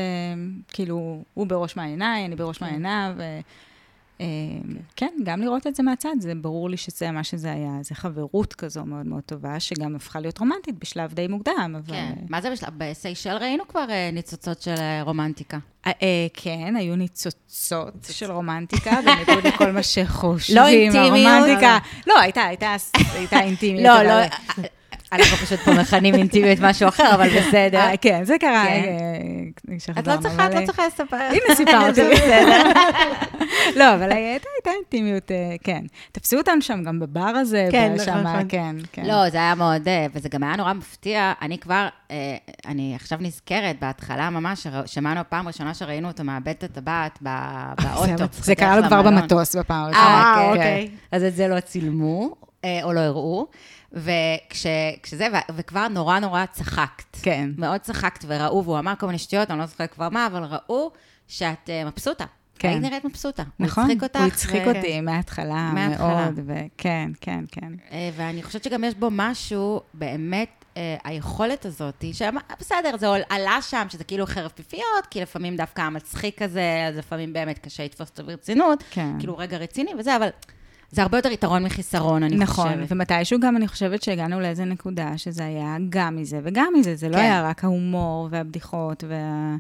[0.69, 3.21] כאילו, הוא בראש מעייניי, אני בראש מעייניו, ו...
[3.21, 3.41] אה,
[4.97, 8.55] כן, גם לראות את זה מהצד, זה ברור לי שזה מה שזה היה, זה חברות
[8.55, 11.95] כזו מאוד מאוד טובה, שגם הפכה להיות רומנטית בשלב די מוקדם, אבל...
[11.95, 12.15] כן.
[12.29, 12.69] מה זה בשלב?
[12.77, 15.59] בסיישל ראינו כבר אה, ניצוצות של אה, רומנטיקה.
[15.87, 15.93] אה,
[16.35, 20.57] כן, היו ניצוצות של רומנטיקה, בניגוד לכל מה שחושבים.
[20.57, 21.27] לא אינטימיות.
[21.27, 21.79] הרומנטיקה.
[22.07, 23.85] לא, הייתה, אינטימיות.
[23.87, 24.65] לא, לא,
[25.13, 27.79] אנחנו פשוט פה מכנים אינטימיות משהו אחר, אבל בסדר.
[27.79, 28.65] אה, כן, זה קרה.
[28.67, 28.85] כן.
[29.71, 31.17] אה, את לא צריכה, את לא צריכה לספר.
[31.17, 32.01] הנה, סיפרתי.
[33.79, 35.83] לא, אבל הייתה אינטימיות, אה, כן.
[36.13, 38.45] תפסו אותנו שם גם בבר הזה, כן, נכון, נכון.
[38.49, 39.07] כן, כן.
[39.07, 41.33] לא, זה היה מאוד, אה, וזה גם היה נורא מפתיע.
[41.43, 46.63] אני כבר, אה, אני עכשיו נזכרת, בהתחלה ממש, שמענו פעם ראשונה שראינו אותו מאבד את
[46.63, 48.25] הטבעת באוטו.
[48.33, 49.03] זה קרה לו כבר.
[49.03, 50.35] במטוס בפעם אה, הראשונה.
[50.37, 50.51] כן.
[50.51, 50.91] אוקיי.
[51.13, 53.47] אז את זה לא צילמו, אה, או לא הראו,
[53.93, 57.17] וכשזה, וכבר נורא נורא צחקת.
[57.23, 57.51] כן.
[57.59, 60.91] מאוד צחקת וראו, והוא אמר כל מיני שטויות, אני לא זוכרת כבר מה, אבל ראו
[61.29, 62.25] שאת אה, מבסוטה.
[62.59, 62.69] כן.
[62.69, 63.43] היית נראית מבסוטה.
[63.59, 64.21] נכון, הוא הצחיק אותך.
[64.21, 66.31] הוא הצחיק ו- אותי מההתחלה מההתחלה.
[66.31, 67.73] מאוד, וכן, כן, כן.
[67.93, 73.87] אה, ואני חושבת שגם יש בו משהו, באמת, אה, היכולת הזאת, שבסדר, זה עלה שם,
[73.89, 78.25] שזה כאילו חרב פיפיות, כי לפעמים דווקא המצחיק הזה, אז לפעמים באמת קשה לתפוס אותו
[78.27, 79.19] ברצינות, כן.
[79.19, 80.29] כאילו רגע רציני וזה, אבל
[80.91, 82.93] זה הרבה יותר יתרון מחיסרון, אני נכון, חושבת.
[82.93, 87.17] ומתישהו גם אני חושבת שהגענו לאיזה נקודה שזה היה גם מזה וגם מזה, זה לא
[87.17, 87.21] כן.
[87.21, 89.57] היה רק ההומור והבדיחות וה...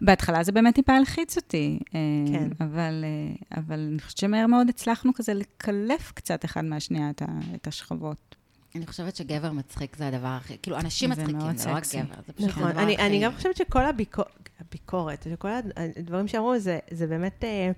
[0.00, 2.00] בהתחלה זה באמת טיפה הלחיץ אותי, אה,
[2.32, 2.48] כן.
[2.60, 7.26] אבל, אה, אבל אני חושבת שמהר מאוד הצלחנו כזה לקלף קצת אחד מהשנייה את, ה,
[7.54, 8.36] את השכבות.
[8.74, 11.82] אני חושבת שגבר מצחיק זה הדבר הכי, כאילו, אנשים מצחיקים, זה לא רק.
[11.94, 13.06] גבר, זה פשוט נכון, הדבר אני, הכי...
[13.06, 14.24] אני גם חושבת שכל הביקור,
[14.60, 17.44] הביקורת, שכל הדברים שאמרו, זה, זה באמת...
[17.44, 17.70] אה,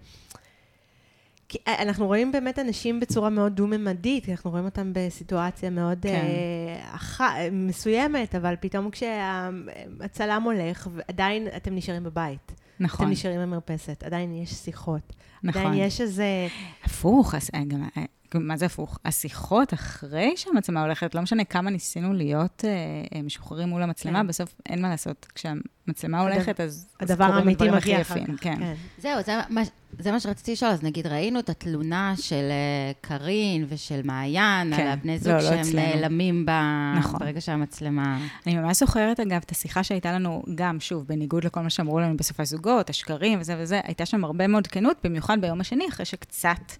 [1.51, 6.09] כי אנחנו רואים באמת אנשים בצורה מאוד דו-ממדית, אנחנו רואים אותם בסיטואציה מאוד כן.
[6.09, 7.20] אה, אח,
[7.53, 12.53] מסוימת, אבל פתאום כשהצלם הולך, ועדיין אתם נשארים בבית.
[12.80, 15.12] נכון, אתם נשארים במרפסת, עדיין יש שיחות.
[15.42, 15.62] נכון.
[15.62, 16.48] עדיין יש איזה...
[16.84, 17.86] הפוך, אז, אה, אה, גם,
[18.35, 18.99] מה זה הפוך?
[19.05, 22.70] השיחות אחרי שהמצלמה הולכת, לא משנה כמה ניסינו להיות אה,
[23.18, 24.26] אה, משוחררים מול המצלמה, כן.
[24.26, 25.26] בסוף אין מה לעשות.
[25.35, 28.37] כשהמצלמה הדבר- הולכת, אז, אז הדבר קורים האמיתי הכי מגיע אחר יפים.
[28.37, 28.43] כך.
[28.43, 28.74] כן.
[28.99, 29.61] זהו, זה מה,
[29.99, 34.83] זה מה שרציתי לשאול, אז נגיד ראינו את התלונה של אה, קארין ושל מעיין, כן.
[34.83, 35.87] על הבני זוג לא, לא שהם אצלנו.
[35.87, 36.51] נעלמים ב...
[36.99, 37.20] נכון.
[37.20, 38.18] ברגע שהמצלמה...
[38.47, 42.16] אני ממש זוכרת, אגב, את השיחה שהייתה לנו, גם, שוב, בניגוד לכל מה שאמרו לנו
[42.16, 46.72] בסוף הזוגות, השקרים וזה וזה, הייתה שם הרבה מאוד כנות, במיוחד ביום השני, אחרי שקצת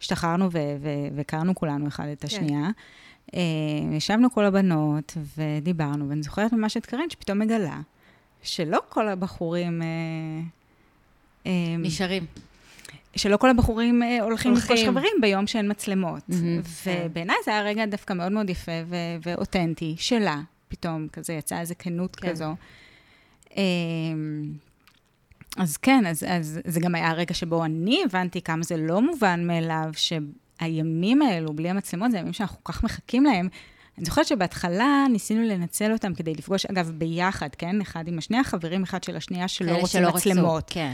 [0.00, 2.68] השתחררנו ו- ו- והכרנו כולנו אחד את השנייה.
[3.34, 3.40] אה,
[3.92, 7.80] ישבנו כל הבנות ודיברנו, ואני זוכרת ממש את קרין, שפתאום מגלה
[8.42, 9.82] שלא כל הבחורים...
[9.82, 9.86] אה,
[11.46, 12.26] אה, נשארים.
[13.16, 14.84] שלא כל הבחורים הולכים לפגוש.
[14.84, 16.22] חברים ביום שאין מצלמות.
[16.28, 16.60] מהמם.
[16.86, 21.74] ובעיניי זה היה רגע דווקא מאוד מאוד יפה ו- ואותנטי שלה, פתאום כזה יצאה איזה
[21.74, 22.30] כנות כן.
[22.30, 22.54] כזו.
[25.58, 29.46] אז כן, אז, אז זה גם היה הרגע שבו אני הבנתי כמה זה לא מובן
[29.46, 33.48] מאליו, שהימים האלו, בלי המצלמות, זה ימים שאנחנו כל כך מחכים להם.
[33.98, 37.80] אני זוכרת שבהתחלה ניסינו לנצל אותם כדי לפגוש, אגב, ביחד, כן?
[37.80, 40.64] אחד עם השני החברים, אחד של השנייה, שלא רוצים שלא רצו, מצלמות.
[40.70, 40.92] כן.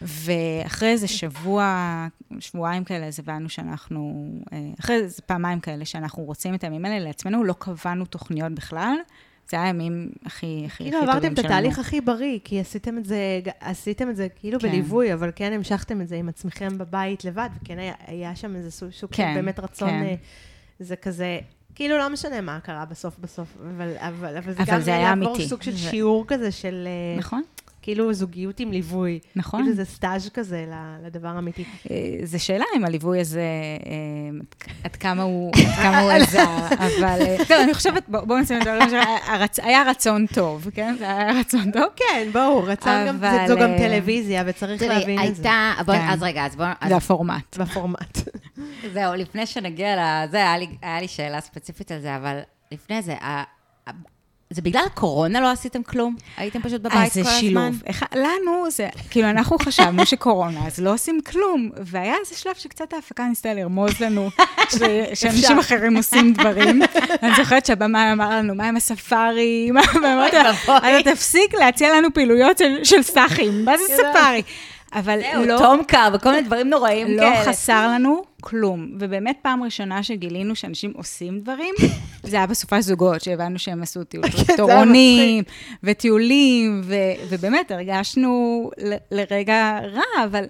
[0.00, 2.06] ואחרי איזה שבוע,
[2.40, 6.98] שבועיים כאלה, אז הבנו שאנחנו, אה, אחרי איזה פעמיים כאלה שאנחנו רוצים את הימים האלה
[6.98, 8.94] לעצמנו, לא קבענו תוכניות בכלל.
[9.52, 12.98] זה היה הימים הכי, הכי, כאילו הכי עברתם טובים את התהליך הכי בריא, כי עשיתם
[12.98, 13.16] את זה,
[13.60, 14.68] עשיתם את זה כאילו כן.
[14.68, 18.70] בליווי, אבל כן המשכתם את זה עם עצמכם בבית לבד, וכן היה, היה שם איזה
[18.70, 20.02] סוג של כן, באמת רצון, כן.
[20.02, 20.14] אה,
[20.80, 21.38] זה כזה,
[21.74, 25.14] כאילו לא משנה מה קרה בסוף בסוף, אבל, אבל, אבל זה אבל גם זה היה
[25.14, 25.48] לעבור אמיתי.
[25.48, 27.42] סוג של זה- שיעור כזה של, אה, נכון,
[27.82, 29.18] כאילו זוגיות עם ליווי.
[29.36, 29.62] נכון.
[29.62, 30.64] כאילו זה סטאז' כזה
[31.06, 31.64] לדבר האמיתי.
[31.90, 33.40] אה, זו שאלה אם הליווי הזה,
[33.86, 34.40] אה,
[34.84, 37.18] עד כמה הוא, עד כמה הוא עזר, אבל...
[37.20, 38.96] אה, טוב, אני חושבת, בוא- בואו נשים את שלנו,
[39.62, 40.94] היה רצון טוב, כן?
[40.98, 41.82] זה היה רצון טוב.
[41.96, 43.16] כן, ברור, רצון גם,
[43.48, 45.42] זו גם טלוויזיה, וצריך תראי, להבין את זה.
[45.42, 45.72] הייתה...
[45.86, 46.06] בוא- כן.
[46.10, 46.68] אז רגע, אז בואו...
[46.88, 47.56] זה הפורמט.
[47.58, 48.18] בפורמט.
[48.94, 50.36] זהו, לפני שנגיע לזה,
[50.82, 52.38] היה לי, שאלה ספציפית על זה, אבל
[52.72, 53.14] לפני זה,
[54.52, 56.16] זה בגלל הקורונה לא עשיתם כלום?
[56.36, 57.24] הייתם פשוט בבית כל אז הזמן?
[57.32, 57.82] זה שילוב.
[57.86, 61.70] איך, לנו זה, כאילו, אנחנו חשבנו שקורונה, אז לא עושים כלום.
[61.84, 64.28] והיה איזה שלב שקצת ההפקה ניסתה לרמוז לנו,
[64.70, 64.74] ש,
[65.20, 66.82] שאנשים אחרים עושים דברים.
[67.22, 69.70] אני זוכרת שהבמה אמר לנו, מה עם הספארי?
[69.70, 70.50] מה- ואמרתי לה,
[71.00, 74.42] אתה תפסיק להציע לנו פעילויות של, של סאחים, מה זה ספארי?
[74.94, 75.58] אבל זהו, לא...
[75.58, 77.44] תום קר וכל מיני דברים נוראים לא כאלה.
[77.44, 78.96] חסר לנו כלום.
[78.98, 81.74] ובאמת, פעם ראשונה שגילינו שאנשים עושים דברים,
[82.22, 84.24] זה היה בסופי זוגות, שהבנו שהם עשו טיול
[85.44, 85.50] כן,
[85.82, 86.94] וטיולים, ו-
[87.28, 90.44] ובאמת, הרגשנו ל- לרגע רע, אבל,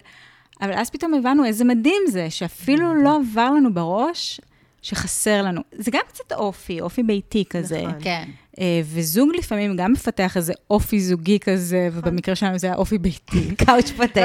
[0.61, 4.40] אבל אז פתאום הבנו איזה מדהים זה, שאפילו לא עבר לנו בראש
[4.82, 5.61] שחסר לנו.
[5.72, 7.82] זה גם קצת אופי, אופי ביתי כזה.
[7.86, 7.99] נכון.
[8.03, 8.28] כן.
[8.61, 13.55] אה, וזוג לפעמים גם מפתח איזה אופי זוגי כזה, ובמקרה שלנו זה היה אופי ביתי.
[13.67, 14.21] קאוץ' פוטטו.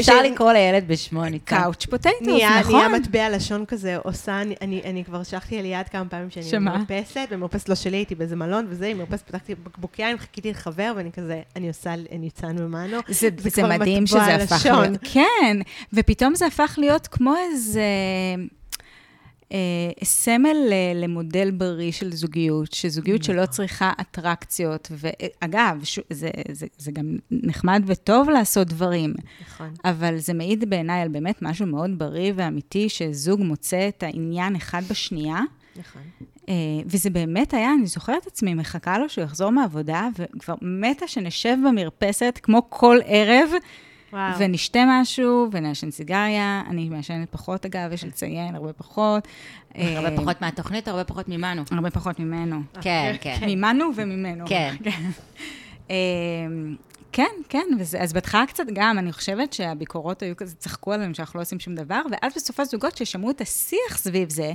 [0.00, 1.44] אפשר- לקרוא לילד בשמו, ניצן.
[1.62, 2.74] קאוץ' פוטטוס, נהיה, נכון?
[2.76, 6.74] נהיה מטבע לשון כזה, עושה, אני, אני, אני כבר שלחתי ליד כמה פעמים שאני שמה?
[6.76, 10.92] במרפסת, במרפסת לא שלי, הייתי באיזה מלון וזה, עם מרפסת פתחתי בקבוק יין, חיכיתי לחבר,
[10.96, 12.98] ואני כזה, אני עושה ניצן ומנו.
[13.08, 13.28] זה,
[13.68, 14.66] מדהים שזה הפך.
[14.66, 14.98] להיות.
[15.12, 15.58] כן,
[15.92, 17.82] ופתאום זה הפך להיות כמו איזה...
[19.52, 19.58] אה,
[20.04, 26.92] סמל ל- למודל בריא של זוגיות, שזוגיות שלא צריכה אטרקציות, ואגב, ש- זה, זה, זה
[26.92, 29.14] גם נחמד וטוב לעשות דברים,
[29.46, 29.70] נכון.
[29.84, 34.82] אבל זה מעיד בעיניי על באמת משהו מאוד בריא ואמיתי, שזוג מוצא את העניין אחד
[34.90, 35.40] בשנייה.
[35.76, 36.02] נכון.
[36.48, 36.54] אה,
[36.86, 41.56] וזה באמת היה, אני זוכרת את עצמי, מחכה לו שהוא יחזור מהעבודה, וכבר מתה שנשב
[41.68, 43.50] במרפסת כמו כל ערב,
[44.12, 44.38] וואו.
[44.38, 46.62] ונשתה משהו, ונעשן סיגריה.
[46.70, 49.28] אני מעשנת פחות, אגב, יש לציין, הרבה פחות.
[49.74, 51.62] הרבה אה, פחות מהתוכנית, הרבה פחות ממנו.
[51.70, 52.60] הרבה פחות ממנו.
[52.80, 53.38] כן, כן.
[53.46, 54.44] ממנו וממנו.
[54.50, 54.74] כן.
[55.90, 55.96] אה,
[57.12, 61.38] כן, כן, וזה, אז בהתחלה קצת גם, אני חושבת שהביקורות היו כזה, צחקו עלינו שאנחנו
[61.38, 64.52] לא עושים שום דבר, ואז בסופו זוגות ששמעו את השיח סביב זה,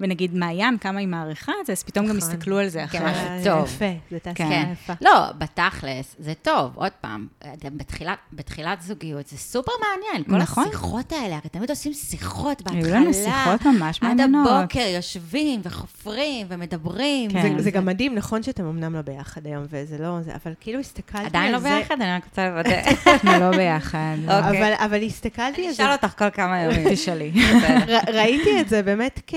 [0.00, 2.30] ונגיד מעיין, כמה היא מעריכה את זה, אז פתאום גם נכון.
[2.30, 3.06] הסתכלו על זה כן.
[3.06, 3.64] משהו אה, טוב.
[3.64, 4.18] יפה, כן.
[4.34, 4.92] תעשייה יפה.
[5.00, 7.26] לא, בתכלס, זה טוב, עוד פעם,
[7.64, 10.64] בתחילת, בתחילת זוגיות, זה סופר מעניין, כל נכון.
[10.68, 12.78] השיחות האלה, הרי תמיד עושים שיחות בהתחלה.
[12.84, 14.46] היו לנו שיחות ממש מעניינות.
[14.48, 17.30] עד הבוקר יושבים וחופרים ומדברים.
[17.30, 17.56] כן.
[17.56, 20.80] זה- זה גם מדהים, נכון שאתם אמנם לא ביחד היום, וזה לא זה, אבל כאילו
[20.80, 21.28] הסתכלתי על זה...
[21.28, 22.80] עדיין לא ביחד, אני רק רוצה לוודא.
[23.12, 24.16] אנחנו לא ביחד.
[24.22, 24.38] אוקיי.
[24.38, 26.88] אבל, אבל הסתכלתי אני על זה, אשאל אותך כל כמה ימים.
[26.94, 27.32] תשאלי.
[28.18, 29.34] ראיתי את זה באמת כ...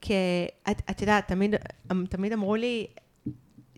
[0.00, 0.10] כ
[0.70, 1.54] את, את יודעת, תמיד,
[2.08, 2.86] תמיד אמרו לי,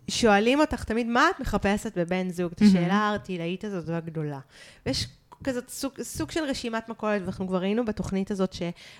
[0.08, 2.52] שואלים אותך תמיד, מה את מחפשת בבן זוג?
[2.52, 4.38] את השאלה הארטילאית הזאת והגדולה.
[4.86, 5.06] ויש
[5.44, 8.54] כזאת סוג, סוג של רשימת מכולת, ואנחנו כבר ראינו בתוכנית הזאת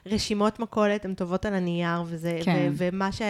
[0.07, 2.73] שרשימות מכולת הן טובות על הנייר, וזה, כן.
[2.73, 3.23] ו, ומה ש...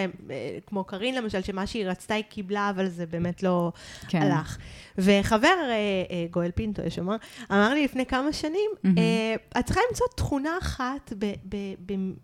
[0.67, 3.73] כמו קארין למשל, שמה שהיא רצתה היא קיבלה, אבל זה באמת לא
[4.09, 4.23] כן.
[4.23, 4.59] הלך.
[4.99, 5.73] וחבר, אה,
[6.11, 7.17] אה, גואל פינטו, יש לומר,
[7.53, 8.99] אמר לי לפני כמה שנים, מהמם.
[8.99, 11.75] אה, את צריכה למצוא תכונה אחת ב- ב-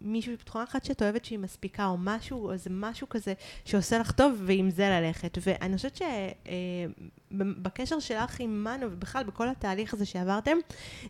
[0.00, 3.32] במישהו, תכונה אחת שאת אוהבת שהיא מספיקה, או משהו, או איזה משהו כזה
[3.64, 5.38] שעושה לך טוב, ועם זה ללכת.
[5.46, 6.00] ואני חושבת
[7.32, 10.56] שבקשר שלך עם מנו, ובכלל בכל התהליך הזה שעברתם,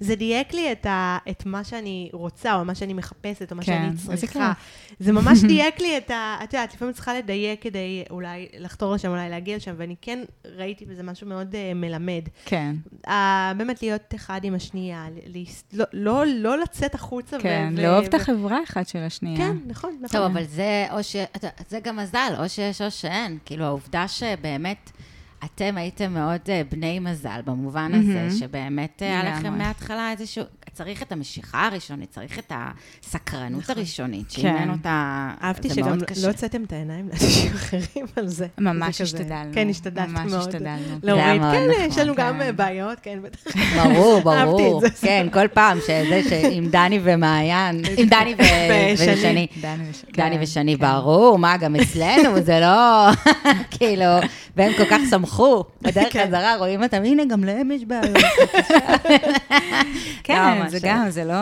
[0.01, 3.63] זה דייק לי את, ה, את מה שאני רוצה, או מה שאני מחפשת, או מה
[3.63, 4.53] כן, שאני צריכה.
[5.01, 6.37] זה ממש דייק לי את ה...
[6.45, 10.25] את יודעת, לפעמים צריכה לדייק כדי אולי לחתור לשם, אולי להגיע לשם, ואני כן
[10.57, 12.23] ראיתי בזה משהו מאוד uh, מלמד.
[12.45, 12.75] כן,
[13.07, 13.11] Uh,
[13.57, 15.43] באמת להיות אחד עם השנייה, ל-
[15.73, 17.37] לא, לא, לא לצאת החוצה.
[17.41, 19.37] כן, ו- לאהוב ו- את החברה אחד של השנייה.
[19.37, 20.21] כן, נכון, נכון.
[20.21, 21.17] טוב, אבל זה או ש...
[21.69, 23.39] זה גם מזל, או שיש או שאין.
[23.45, 24.91] כאילו, העובדה שבאמת
[25.45, 28.31] אתם הייתם מאוד אה, בני מזל, במובן הזה, מהמם.
[28.31, 29.59] שבאמת אה, היה לכם.
[29.59, 30.45] מההתחלה איזשהו...
[30.73, 33.75] צריך את המשיכה הראשונית, צריך את הסקרנות נכון.
[33.77, 34.43] הראשונית, כן.
[34.43, 35.29] שאם אין אותה...
[35.43, 36.27] אהבתי שגם לא.
[36.27, 38.47] הוצאתם את העיניים לאנשים אחרים על זה.
[38.59, 39.51] ממש השתדלנו.
[39.55, 40.25] כן, השתדלת מאוד.
[40.25, 40.99] ממש השתדלנו.
[41.03, 42.41] להוריד, כן, נכון, יש לנו גם כן.
[42.41, 43.57] אה, בעיות, כן, בטח.
[43.77, 44.87] ברור, אהבתי ברור.
[44.87, 45.07] את זה.
[45.07, 48.43] כן, כל פעם שזה, שעם דני ומעיין, עם דני ו-
[48.95, 49.47] ושני.
[49.61, 49.77] דני
[50.13, 50.83] כן, ושני, כן.
[50.83, 53.09] ברור, מה, גם אצלנו, זה לא,
[53.71, 54.05] כאילו,
[54.57, 55.01] והם כל כך
[55.33, 55.65] שמחו.
[55.83, 56.27] בדרך כן.
[56.27, 58.17] חזרה רואים אותם, הנה, גם להם יש בעיות.
[60.25, 60.71] כן, ממש.
[60.71, 61.35] זה גם, זה לא,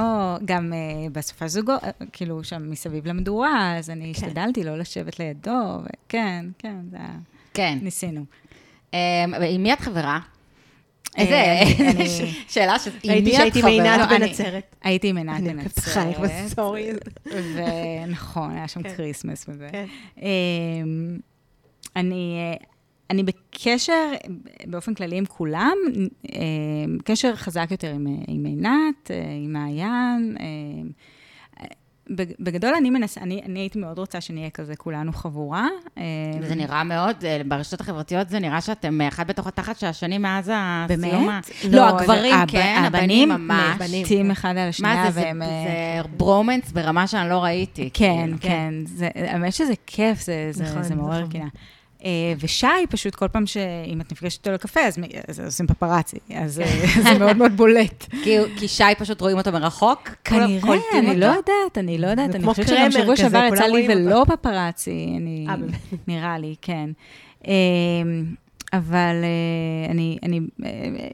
[0.44, 1.78] גם uh, בסופה זוגו, אה,
[2.12, 4.26] כאילו, שם מסביב למדורה, אז אני כן.
[4.26, 5.50] השתדלתי לא לשבת לידו,
[5.84, 7.08] וכן, כן, זה היה,
[7.54, 7.78] כן.
[7.82, 8.24] ניסינו.
[8.94, 8.98] אמ,
[9.48, 10.18] עם מי את חברה?
[11.18, 11.42] אה, איזה
[11.90, 12.08] אני-
[12.48, 12.88] שאלה ש...
[13.08, 13.62] ראיתי שהייתי?
[13.62, 14.76] מעינת לא, אני- בנצרת.
[14.82, 16.90] הייתי עם עינת אני עוקבת אחרייך בנצרת, בסטורי.
[18.06, 18.94] ונכון, היה שם כן.
[18.96, 19.70] כריסמס וזה.
[20.22, 21.18] אמ,
[21.96, 22.54] אני, אה,
[23.10, 24.10] אני בקשר,
[24.66, 25.76] באופן כללי עם כולם,
[26.32, 26.38] אמ,
[27.04, 30.36] קשר חזק יותר עם, אה, עם עינת, אה, עם מעיין.
[32.10, 35.68] בג- בגדול אני מנסה, אני, אני הייתי מאוד רוצה שנהיה כזה כולנו חבורה.
[36.48, 40.18] זה נראה מאוד, אה, ברשתות החברתיות זה נראה שאתם אה, אחד בתוך התחת של השני
[40.18, 40.58] מאז הסיום.
[41.28, 41.50] ה- באמת?
[41.64, 43.76] לא, זה- הגברים הב- כן, הבנים ממש.
[43.78, 44.02] בנים.
[44.04, 45.42] מתים אחד על השנייה, מה זה, זה- והם...
[45.42, 45.48] אה,
[46.02, 47.90] זה ברומנס ברמה שאני לא ראיתי.
[47.94, 48.38] כן, כאילו.
[48.40, 51.32] כן, זה- האמת שזה כיף, זה, זה, נכון, זה מעורר נכון.
[51.32, 51.46] קנאה.
[52.04, 54.98] אה, ושי, פשוט כל פעם שאם את נפגשת איתו לקפה, אז,
[55.28, 58.06] אז עושים פפרצי, אז אה, זה מאוד מאוד בולט.
[58.24, 60.08] כי, כי שי פשוט רואים אותו מרחוק?
[60.24, 61.16] כנראה, אני?
[61.16, 65.46] לא יודעת, אני לא יודעת, אני חושבת שגם שבוע שעבר יצא לי ולא פפרצי, אני,
[65.48, 65.54] אה?
[66.08, 66.90] נראה לי, כן.
[67.46, 67.52] אה,
[68.72, 69.14] אבל
[69.90, 70.40] אני, אני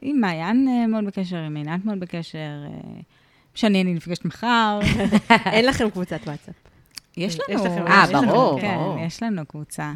[0.01, 2.49] עם מעיין מאוד בקשר, עם עינת מאוד בקשר,
[3.55, 4.79] שאני אני נפגשת מחר.
[5.53, 6.55] אין לכם קבוצת וואטסאפ.
[7.17, 8.99] יש לנו, אה, ברור, כן, ברור.
[8.99, 9.93] יש לנו קבוצה.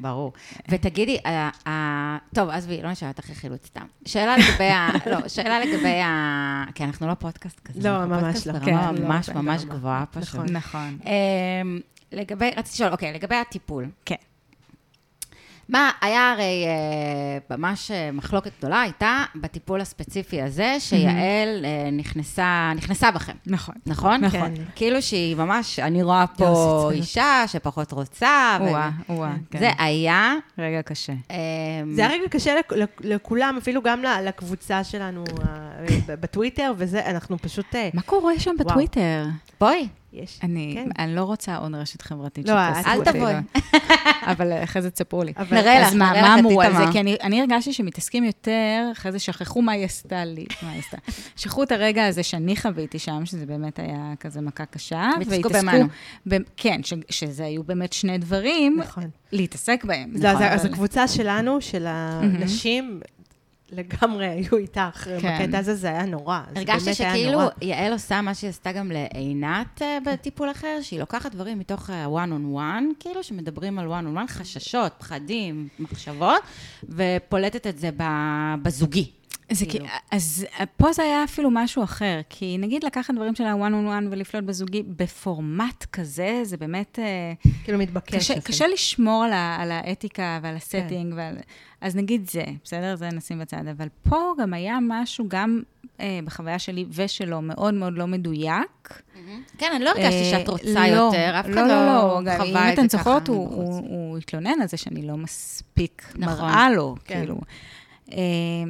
[0.00, 0.32] ברור.
[0.68, 3.86] ותגידי, אה, אה, טוב, עזבי, לא נשאל אותך רכילות סתם.
[4.06, 4.88] שאלה לגבי ה...
[5.10, 6.64] לא, שאלה לגבי ה...
[6.74, 7.88] כי אנחנו לא פודקאסט כזה.
[7.88, 8.52] לא, ממש לא.
[8.52, 9.78] ברמה כן, לא, ממש כן, ממש ברמה.
[9.78, 10.34] גבוהה פשוט.
[10.34, 10.46] נכון.
[10.56, 10.98] נכון.
[11.04, 11.80] אמ,
[12.12, 13.86] לגבי, רציתי לשאול, אוקיי, לגבי הטיפול.
[14.04, 14.14] כן.
[15.70, 22.72] מה, היה הרי אה, ממש אה, מחלוקת גדולה, הייתה בטיפול הספציפי הזה, שיעל אה, נכנסה,
[22.76, 23.74] נכנסה בכם, נכון.
[23.86, 24.20] נכון?
[24.24, 24.54] נכון.
[24.56, 24.62] כן.
[24.74, 29.58] כאילו שהיא ממש, אני רואה פה יואו, זה אישה שפחות רוצה, ו- או-אה, או-אה, כן.
[29.58, 30.34] זה היה...
[30.58, 31.12] רגע קשה.
[31.30, 31.36] אמ,
[31.94, 35.54] זה היה רגע קשה לכ- לכ- לכולם, אפילו גם לקבוצה שלנו אה,
[36.20, 37.74] בטוויטר, וזה, אנחנו פשוט...
[37.74, 38.68] אה, מה קורה שם וואו.
[38.68, 39.24] בטוויטר?
[39.60, 40.88] בואי, יש, אני, כן.
[40.98, 43.32] אני לא רוצה עוד רשת חברתית לא, שתעשו אל אותי, תבואי.
[43.32, 43.60] לא.
[44.32, 45.32] אבל אחרי זה תספרו לי.
[45.36, 46.82] אבל- נראה לך, אז מה, נראה מה לך את אמרו על זה?
[46.92, 50.78] כי אני, אני הרגשתי שמתעסקים יותר, אחרי זה שכחו מה היא עשתה לי, מה היא
[50.80, 50.96] עשתה.
[51.36, 55.10] שכחו את הרגע הזה שאני חוויתי שם, שזה באמת היה כזה מכה קשה.
[55.18, 55.86] והתעסקו במנו.
[56.28, 59.04] ב- כן, ש, שזה היו באמת שני דברים נכון.
[59.32, 60.10] להתעסק בהם.
[60.14, 63.00] לא, אז- נכון, אז אבל- הקבוצה שלנו, של הנשים,
[63.72, 65.08] לגמרי היו איתך.
[65.20, 65.38] כן.
[65.38, 66.40] בקטע הזה זה היה נורא.
[66.54, 67.40] זה הרגשתי שכאילו.
[67.62, 72.30] יעל עושה מה שהיא עשתה גם לעינת אה, בטיפול אחר, שהיא לוקחת דברים מתוך ה-one
[72.30, 76.42] on one, כאילו, שמדברים על one on one, חששות, פחדים, מחשבות,
[76.88, 77.90] ופולטת את זה
[78.62, 79.10] בזוגי.
[79.52, 79.86] זה כאילו.
[79.86, 80.46] כי, אז
[80.76, 84.44] פה זה היה אפילו משהו אחר, כי נגיד לקחת דברים של ה-one on one ולפלוט
[84.44, 87.32] בזוגי בפורמט כזה, זה באמת אה,
[87.64, 88.14] כאילו מתבקש.
[88.14, 88.44] קשה, אפילו.
[88.44, 90.56] קשה לשמור על, ה, על האתיקה ועל כן.
[90.56, 91.36] הסטינג, ועל,
[91.80, 92.96] אז נגיד זה, בסדר?
[92.96, 95.62] זה נשים בצד, אבל פה גם היה משהו, גם
[96.00, 99.02] אה, בחוויה שלי ושלו, מאוד מאוד לא מדויק.
[99.58, 102.36] כן, אני לא הרגשתי אה, שאת רוצה לא, יותר, אף אחד לא, לא, לא, לא
[102.36, 102.98] חווה אם את זה אתן ככה.
[102.98, 103.48] זוכרות, הוא.
[103.48, 106.48] הוא, הוא התלונן על זה שאני לא מספיק נכון.
[106.48, 107.18] מראה לו, כן.
[107.18, 107.40] כאילו.
[108.12, 108.18] אה,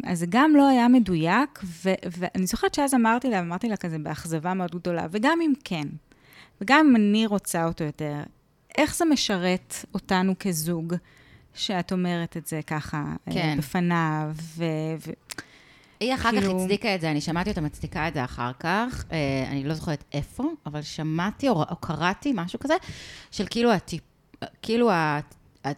[0.04, 3.98] אז זה גם לא היה מדויק, ו- ואני זוכרת שאז אמרתי לה, אמרתי לה כזה
[3.98, 5.88] באכזבה מאוד גדולה, וגם אם כן,
[6.61, 8.14] וגם אם אני רוצה אותו יותר,
[8.78, 10.94] איך זה משרת אותנו כזוג,
[11.55, 13.59] שאת אומרת את זה ככה אה, כן.
[13.59, 14.64] בפניו, ו...
[15.07, 15.11] ו-
[16.01, 19.05] היא אחר כך כאילו- הצדיקה את זה, אני שמעתי אותה מצדיקה את זה אחר כך,
[19.12, 19.16] אה,
[19.51, 22.74] אני לא זוכרת איפה, אבל שמעתי או, או קראתי משהו כזה,
[23.30, 24.01] של כאילו, הטיפ,
[24.62, 25.20] כאילו ה-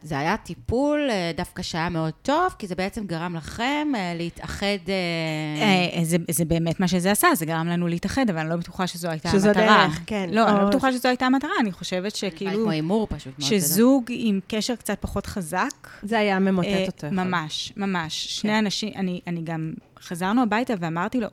[0.02, 4.66] זה היה טיפול אה, דווקא שהיה מאוד טוב, כי זה בעצם גרם לכם אה, להתאחד...
[4.88, 8.86] אה, זה, זה באמת מה שזה עשה, זה גרם לנו להתאחד, אבל אני לא בטוחה
[8.86, 9.86] שזו הייתה שזו המטרה.
[9.86, 10.30] דרך, כן.
[10.32, 13.52] לא, אני לא בטוחה שזו הייתה המטרה, אני חושבת שכאילו, כמו הימור פשוט מאוד.
[13.52, 13.66] יודע.
[13.66, 17.06] שזוג עם קשר קצת פחות חזק, זה היה ממוטט אותו.
[17.10, 18.26] ממש, ממש.
[18.26, 19.72] שני אנשים, אני, אני גם,
[20.02, 21.28] חזרנו הביתה ואמרתי לו,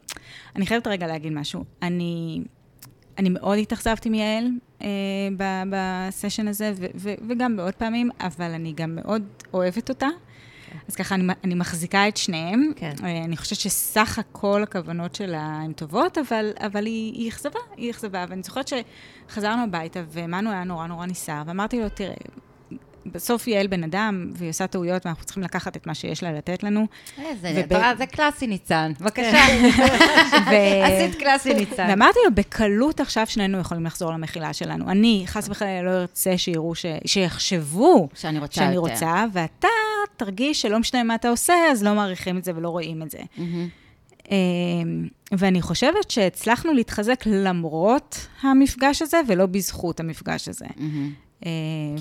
[0.55, 1.63] אני חייבת רגע להגיד משהו.
[1.81, 2.41] אני,
[3.19, 4.47] אני מאוד התאכזבתי מיעל
[4.81, 4.87] אה,
[5.37, 10.07] ב- בסשן הזה, ו, ו, וגם בעוד פעמים, אבל אני גם מאוד אוהבת אותה.
[10.87, 12.71] אז ככה, אני, אני מחזיקה את שניהם.
[12.75, 12.93] כן.
[13.03, 17.91] אה, אני חושבת שסך הכל הכוונות שלה הן טובות, אבל, אבל היא, היא אכזבה, היא
[17.91, 18.25] אכזבה.
[18.29, 18.69] ואני זוכרת
[19.27, 22.13] שחזרנו הביתה, ומנו היה נורא נורא נסער, ואמרתי לו, תראה,
[23.05, 26.63] בסוף יעל בן אדם, והיא עושה טעויות, ואנחנו צריכים לקחת את מה שיש לה לתת
[26.63, 26.87] לנו.
[27.19, 29.37] אה, זה- קלאסי ניצן, בבקשה.
[30.51, 31.87] ו- עשית קלאסי ניצן.
[31.89, 34.89] ואמרתי לו, בקלות עכשיו שנינו יכולים לחזור למחילה שלנו.
[34.91, 36.73] אני, חס וחלילה, לא ארצה שיראו.
[37.05, 38.77] שיחשבו שאני רוצה שאני.
[38.77, 39.67] רוצה, ואתה
[40.17, 43.19] תרגיש שלא משנה מה אתה עושה, אז לא מעריכים את זה ולא רואים את זה.
[44.31, 44.35] אמ,
[45.31, 50.65] ואני חושבת שהצלחנו להתחזק למרות המפגש הזה, ולא בזכות המפגש הזה.
[50.77, 51.11] מהמם.
[51.45, 51.51] אה,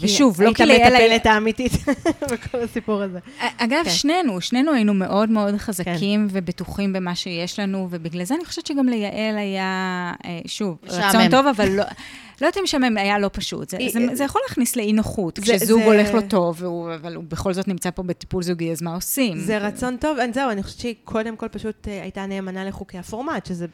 [0.01, 0.95] ושוב, לא כי היית ליעל...
[0.95, 1.73] המטפלת האמיתית
[2.33, 3.19] בכל הסיפור הזה.
[3.59, 3.91] אגב, כן.
[3.91, 8.89] שנינו, שנינו היינו מאוד מאוד חזקים ובטוחים במה שיש לנו, ובגלל זה אני חושבת שגם
[8.89, 10.77] ליעל היה, אה, שוב.
[10.87, 11.85] רצון טוב, אבל לא...
[12.41, 13.69] לא יודעת אם משעמם, היה לא פשוט.
[13.71, 15.39] זה, היא- זה, זה יכול להכניס לאי נוחות.
[15.39, 18.83] כשזוג זה- הולך לו טוב, והוא, אבל הוא בכל זאת נמצא פה בטיפול זוגי, אז
[18.83, 19.39] מה עושים?
[19.39, 22.99] זה רצון טוב, אני- זהו, אני חושבת שהיא קודם כל פשוט אה, הייתה נאמנה לחוקי
[22.99, 23.67] הפורמט, שזה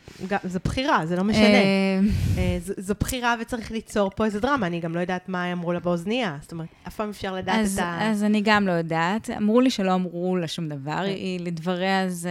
[0.64, 1.44] בחירה, זה לא משנה.
[1.44, 2.00] אה,
[2.38, 5.80] אה, זו בחירה וצריך ליצור פה איזה דרמה, אני גם לא יודעת מה אמרו לה
[5.80, 7.98] באוזנייה, זאת אומרת, אף פעם אפשר לדעת אז, את ה...
[8.10, 9.30] אז אני גם לא יודעת.
[9.30, 10.92] אמרו לי שלא אמרו לה שום דבר.
[10.96, 11.02] כן.
[11.04, 12.30] היא, לדבריה זה...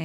[0.00, 0.04] אה,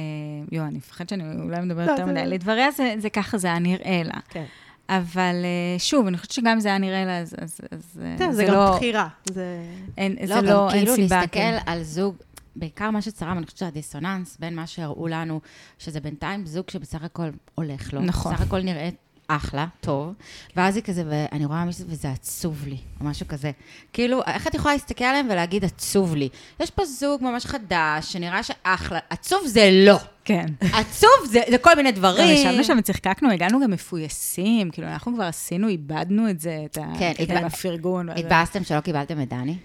[0.52, 2.22] יואו, אני מפחדת שאני אולי מדברת לא, יותר מדי.
[2.26, 4.14] לדבריה זה, זה ככה זה היה נראה לה.
[4.28, 4.44] כן.
[4.88, 8.14] אבל אה, שוב, אני חושבת שגם אם זה היה נראה לה, אז, אז, אז אה,
[8.18, 8.76] טוב, זה גם לא...
[8.76, 9.08] בחירה.
[9.30, 9.62] זה...
[9.98, 11.16] אין, לא, זה גם לא, אין כאילו סיבה.
[11.16, 11.58] להסתכל כן.
[11.66, 12.16] על זוג,
[12.56, 15.40] בעיקר מה שצרם, אני חושבת שהדיסוננס בין מה שהראו לנו,
[15.78, 18.00] שזה בינתיים זוג שבסך הכל הולך לו.
[18.00, 18.34] נכון.
[18.34, 18.88] בסך הכל נראה
[19.28, 20.12] אחלה, טוב,
[20.56, 23.50] ואז היא כזה, ואני רואה מישהו וזה עצוב לי, או משהו כזה.
[23.92, 26.28] כאילו, איך את יכולה להסתכל עליהם ולהגיד עצוב לי?
[26.60, 29.96] יש פה זוג ממש חדש, שנראה שאחלה, עצוב זה לא.
[30.24, 30.46] כן.
[30.72, 32.28] עצוב זה, זה כל מיני גם דברים.
[32.36, 36.92] ישבנו שם וצחקקנו, הגענו גם מפויסים, כאילו, אנחנו כבר עשינו, איבדנו את זה, את ה-
[36.98, 38.08] כן, את הפרגון.
[38.08, 39.56] התבאסתם שלא קיבלתם את דני?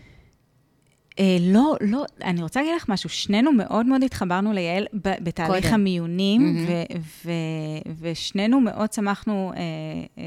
[1.19, 5.73] אה, לא, לא, אני רוצה להגיד לך משהו, שנינו מאוד מאוד התחברנו ליעל בתהליך קודם.
[5.73, 6.65] המיונים, מהמם.
[6.67, 9.61] ו- ו- ושנינו מאוד שמחנו אה,
[10.17, 10.23] אה,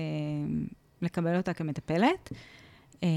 [1.03, 2.33] לקבל אותה כמטפלת.
[3.03, 3.09] אה,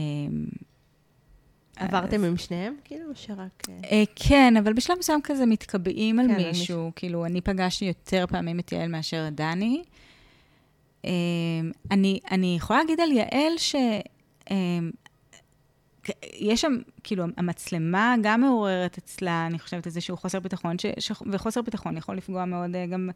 [1.76, 3.64] עברתם עם שניהם, כאילו, שרק...
[3.70, 6.92] אה, אה, כן, אבל בשלב מסוים כזה מתקבעים על כן, מישהו.
[6.96, 9.84] כאילו, אני פגשתי יותר פעמים את יעל מאשר את דני.
[11.06, 11.12] אה,
[11.92, 13.76] אני, אני יכולה להגיד על יעל ש...
[16.34, 21.62] יש שם, כאילו, המצלמה גם מעוררת אצלה, אני חושבת, איזשהו חוסר ביטחון, ש, ש, וחוסר
[21.62, 23.10] ביטחון יכול לפגוע מאוד אה, גם,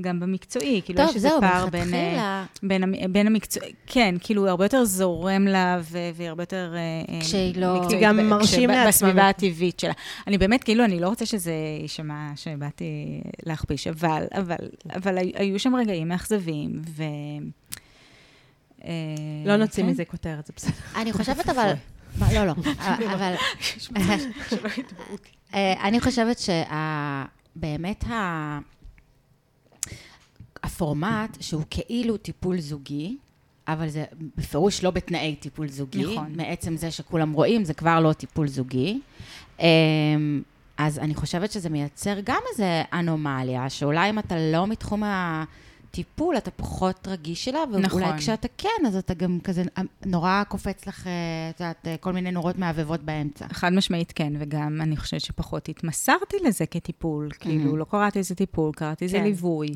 [0.00, 0.80] גם במקצועי.
[0.84, 1.94] כאילו, טוב, יש איזה זהו, פער בין...
[1.94, 2.44] אה.
[2.62, 3.62] בין, המ- בין המקצוע...
[3.86, 5.80] כן, כאילו, הרבה יותר זורם לה,
[6.16, 6.74] והיא הרבה יותר...
[6.76, 8.88] אה, כשהיא לא- מקצועית כי גם מרשים לעצמם.
[8.88, 9.92] בסביבה הטבעית שלה.
[10.26, 11.52] אני באמת, כאילו, אני לא רוצה שזה
[11.82, 14.56] יישמע שבאתי להכפיש, אבל, אבל,
[14.96, 17.02] אבל הי- היו שם רגעים מאכזבים, ו...
[19.46, 19.88] לא נוציא כן.
[19.88, 20.72] מזה כותרת, זה בסדר.
[20.96, 21.72] אני חושבת אבל...
[22.20, 22.52] לא, לא,
[23.14, 23.34] אבל...
[25.54, 28.04] אני חושבת שבאמת
[30.62, 33.16] הפורמט, שהוא כאילו טיפול זוגי,
[33.68, 34.04] אבל זה
[34.36, 36.14] בפירוש לא בתנאי טיפול זוגי.
[36.14, 36.32] נכון.
[36.36, 39.00] מעצם זה שכולם רואים, זה כבר לא טיפול זוגי.
[39.60, 40.42] אמ,
[40.76, 45.02] אז אני חושבת שזה מייצר גם איזו אנומליה, שאולי אם אתה לא מתחום
[45.96, 48.18] הטיפול, אתה פחות רגיש אליו, ואולי נכון.
[48.18, 49.62] כשאתה כן, אז אתה גם כזה,
[50.06, 51.12] נורא קופץ לך, אה,
[51.50, 53.46] את יודעת, אה, כל מיני נורות מהבהבות באמצע.
[53.52, 57.28] חד משמעית כן, וגם אני חושבת שפחות התמסרתי לזה כטיפול.
[57.40, 59.24] כאילו, לא קראתי לזה טיפול, קראתי לזה כן.
[59.24, 59.68] ליווי.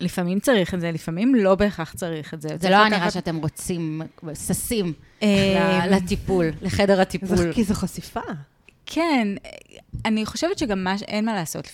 [0.00, 2.48] לפעמים צריך את זה, לפעמים לא בהכרח צריך את זה.
[2.60, 4.02] זה לא נראה שאתם רוצים,
[4.34, 4.92] ששים
[5.22, 7.36] אה, לטיפול, לחדר הטיפול.
[7.36, 8.20] זה- כי זו חשיפה.
[8.86, 9.28] כן,
[10.04, 11.66] אני חושבת שגם מה, אין מה לעשות,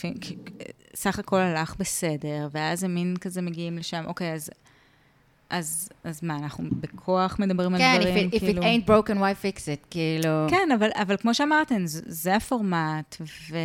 [0.95, 4.51] סך הכל הלך בסדר, ואז זה מין כזה מגיעים לשם, אוקיי, אז,
[5.51, 8.63] אז, אז מה, אנחנו בכוח מדברים כן, על if דברים, it- if כאילו...
[8.63, 10.47] it ain't broken, why fix it, כאילו...
[10.51, 13.17] כן, אבל, אבל כמו שאמרתן, זה, זה הפורמט,
[13.51, 13.57] ו...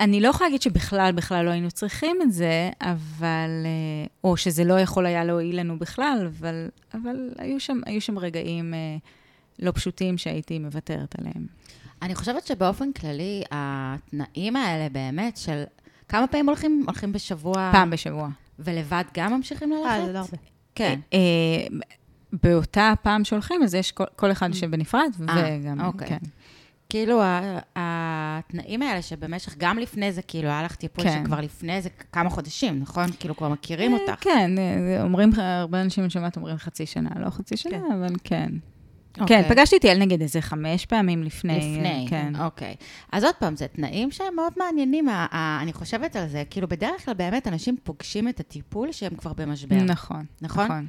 [0.00, 3.50] אני לא יכולה להגיד שבכלל, בכלל לא היינו צריכים את זה, אבל...
[3.64, 8.18] אה, או שזה לא יכול היה להועיל לנו בכלל, אבל, אבל היו, שם, היו שם
[8.18, 8.96] רגעים אה,
[9.58, 11.46] לא פשוטים שהייתי מוותרת עליהם.
[12.02, 15.62] אני חושבת שבאופן כללי, התנאים האלה באמת של...
[16.08, 16.82] כמה פעמים הולכים?
[16.86, 17.70] הולכים בשבוע?
[17.72, 18.28] פעם בשבוע.
[18.58, 19.86] ולבד גם ממשיכים ללכת?
[19.86, 20.36] אה, זה לא הרבה.
[20.74, 21.00] כן.
[21.12, 21.18] אה,
[22.32, 26.08] באותה פעם שהולכים, אז יש כל, כל אחד יושב בנפרד, אה, וגם, אוקיי.
[26.08, 26.18] כן.
[26.88, 27.20] כאילו,
[27.76, 31.22] התנאים האלה שבמשך, גם לפני זה, כאילו, היה לך טיפול כן.
[31.24, 33.06] שכבר לפני זה כמה חודשים, נכון?
[33.20, 34.24] כאילו, כבר מכירים אה, אותך.
[34.24, 34.50] כן,
[35.00, 37.92] אומרים, הרבה אנשים שומעת אומרים חצי שנה, לא חצי שנה, כן.
[37.92, 38.52] אבל כן.
[39.20, 39.42] אוקיי.
[39.44, 41.56] כן, פגשתי את יעל נגיד איזה חמש פעמים לפני.
[41.58, 42.32] לפני, כן.
[42.44, 42.74] אוקיי.
[43.12, 45.08] אז עוד פעם, זה תנאים שהם מאוד מעניינים.
[45.08, 49.14] ה- ה- אני חושבת על זה, כאילו, בדרך כלל באמת אנשים פוגשים את הטיפול שהם
[49.16, 49.76] כבר במשבר.
[49.76, 50.64] נכון, נכון?
[50.64, 50.86] נכון.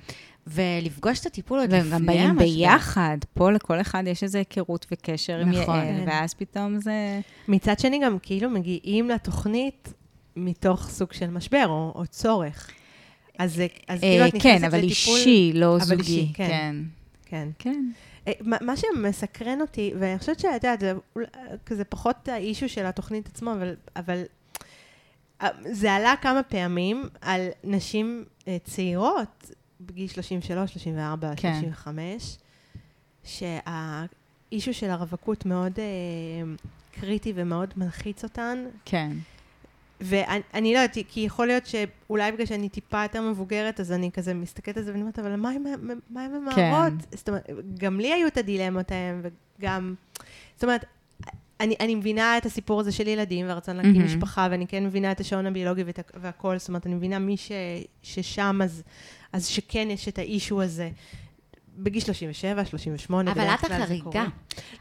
[0.47, 1.95] ולפגוש את הטיפול עוד לפני המשבר.
[1.97, 2.05] וגם
[2.37, 5.75] באים ביחד, פה לכל אחד יש איזו היכרות וקשר עם נכון.
[5.75, 6.03] יעל, כן.
[6.07, 7.19] ואז פתאום זה...
[7.47, 9.93] מצד שני, גם כאילו מגיעים לתוכנית
[10.35, 12.69] מתוך סוג של משבר או, או צורך.
[13.39, 15.17] אז, אז כאילו אה, את נכנסת כן, אבל לטיפול...
[15.17, 16.31] אישי, לא אבל זוגי.
[16.33, 16.47] כן.
[16.47, 16.75] כן.
[17.25, 17.47] כן.
[17.59, 17.85] כן.
[18.27, 20.83] אה, מה שמסקרן אותי, ואני חושבת שאת יודעת,
[21.69, 24.23] זה פחות האישו של התוכנית עצמו, אבל, אבל
[25.41, 29.51] אה, זה עלה כמה פעמים על נשים אה, צעירות,
[29.81, 31.61] בגיל 33, 34, כן.
[31.61, 32.37] 35,
[33.23, 35.79] שהאישו של הרווקות מאוד
[36.91, 39.11] קריטי ומאוד מלחיץ אותן, כן.
[40.01, 44.11] ואני אני לא יודעת, כי יכול להיות שאולי בגלל שאני טיפה יותר מבוגרת, אז אני
[44.11, 45.65] כזה מסתכלת על זה ואני אומרת, אבל מה עם,
[46.43, 46.55] מה?
[46.55, 46.71] כן.
[47.11, 47.47] זאת אומרת,
[47.79, 49.21] גם לי היו את הדילמות ההם,
[49.59, 49.95] וגם...
[50.55, 50.85] זאת אומרת,
[51.59, 54.05] אני, אני מבינה את הסיפור הזה של ילדים והרצון להקים מהמם.
[54.05, 57.51] משפחה, ואני כן מבינה את השעון הביולוגי ואת, והכל, זאת אומרת, אני מבינה מי ש,
[58.03, 58.83] ששם, אז,
[59.33, 60.89] אז שכן יש את האישו הזה.
[61.83, 64.25] בגיל 37, 38, אבל את החריגה.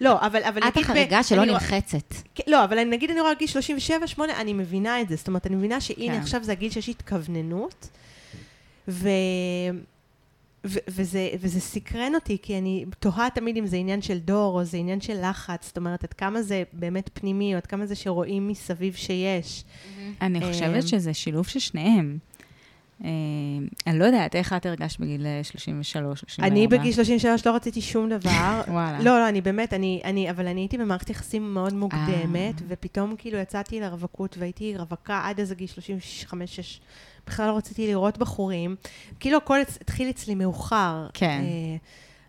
[0.00, 0.76] לא, אבל, אבל את נגיד...
[0.76, 2.14] ב- החריגה שלא נלחצת.
[2.34, 5.16] כן, לא, אבל אני, נגיד אני רואה גיל 37, 8, אני מבינה את זה.
[5.16, 6.20] זאת אומרת, אני מבינה שהנה כן.
[6.20, 7.88] עכשיו זה הגיל שיש התכווננות,
[8.88, 9.08] ו...
[10.66, 14.64] ו- וזה, וזה סקרן אותי, כי אני תוהה תמיד אם זה עניין של דור, או
[14.64, 17.94] זה עניין של לחץ, זאת אומרת, עד כמה זה באמת פנימי, או עד כמה זה
[17.94, 19.64] שרואים מסביב שיש.
[20.20, 22.18] אני חושבת שזה שילוב של שניהם.
[23.04, 23.10] אה,
[23.86, 26.48] אני לא יודעת, איך את הרגשת בגיל אה, 33, 34?
[26.48, 28.60] אני בגיל 33 לא רציתי שום דבר.
[28.68, 28.98] וואלה.
[28.98, 32.66] לא, לא, אני באמת, אני, אני, אבל אני הייתי במערכת יחסים מאוד מוקדמת, אה.
[32.68, 35.68] ופתאום כאילו יצאתי לרווקות, והייתי רווקה עד איזה גיל
[36.30, 36.32] 35-6.
[37.26, 38.76] בכלל לא רציתי לראות בחורים.
[39.20, 41.06] כאילו הכל התחיל אצלי מאוחר.
[41.14, 41.40] כן.
[41.44, 41.76] אה,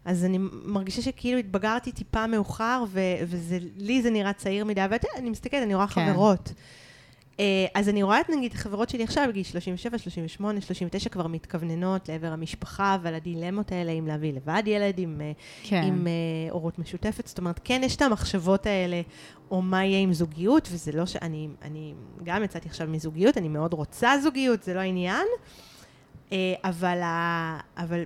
[0.06, 5.30] אז אני מרגישה שכאילו התבגרתי טיפה מאוחר, ולי זה נראה צעיר מדי, ואתה יודע, אני
[5.30, 6.12] מסתכלת, אני רואה כן.
[6.12, 6.54] חברות.
[7.42, 12.10] אה, אז אני רואה את נגיד החברות שלי עכשיו, בגיל 37, 38, 39, כבר מתכווננות
[12.10, 15.32] לעבר המשפחה ועל הדילמות האלה, אם להביא לבד ילד, עם, אה,
[15.64, 15.84] כן.
[15.84, 17.28] עם אה, הורות משותפת.
[17.28, 19.02] זאת אומרת, כן, יש את המחשבות האלה,
[19.52, 21.16] או מה יהיה עם זוגיות, וזה לא ש...
[21.16, 25.28] אני, גם יצאתי עכשיו מזוגיות, אני מאוד רוצה זוגיות, זה לא העניין,
[26.64, 28.04] אבל, ה, אבל,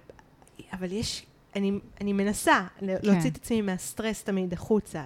[0.73, 1.25] אבל יש...
[1.55, 1.71] אני,
[2.01, 5.03] אני מנסה להוציא את עצמי מהסטרס תמיד החוצה.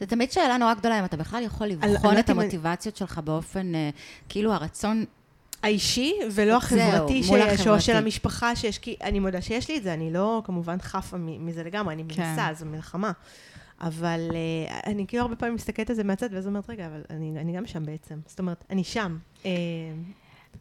[0.00, 3.18] זה תמיד שאלה נורא גדולה, אם אתה בכלל יכול אני לבחון לא את המוטיבציות שלך
[3.18, 3.90] באופן, אה,
[4.28, 5.04] כאילו הרצון,
[5.62, 7.22] האישי ולא החברתי.
[7.80, 11.62] של המשפחה שיש, כי אני מודה שיש לי את זה, אני לא כמובן חפה מזה
[11.62, 12.22] לגמרי, אני כן.
[12.22, 13.12] מנסה, זו מלחמה.
[13.80, 17.32] אבל uh, אני כאילו הרבה פעמים מסתכלת על זה מהצד, ואז אומרת, רגע, אבל אני,
[17.40, 18.18] אני גם שם בעצם.
[18.26, 19.18] זאת אומרת, אני שם.
[19.42, 19.46] Uh,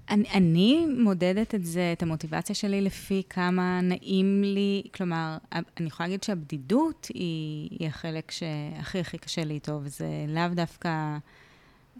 [0.10, 6.08] אני, אני מודדת את זה, את המוטיבציה שלי, לפי כמה נעים לי, כלומר, אני יכולה
[6.08, 11.18] להגיד שהבדידות היא, היא החלק שהכי הכי קשה לי איתו, וזה לאו דווקא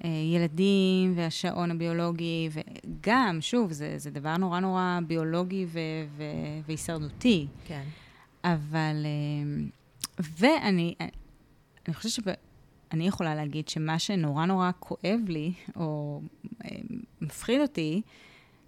[0.04, 5.80] אה, ילדים והשעון הביולוגי, וגם, שוב, זה, זה דבר נורא נורא ביולוגי ו,
[6.18, 6.24] ו,
[6.68, 7.48] והישרדותי.
[7.66, 7.84] כן.
[8.44, 9.64] אבל, אה,
[10.40, 10.96] ואני
[11.88, 12.38] אני חושבת
[12.94, 16.22] שאני יכולה להגיד שמה שנורא נורא כואב לי, או
[16.66, 16.70] אה,
[17.22, 18.02] מפחיד אותי,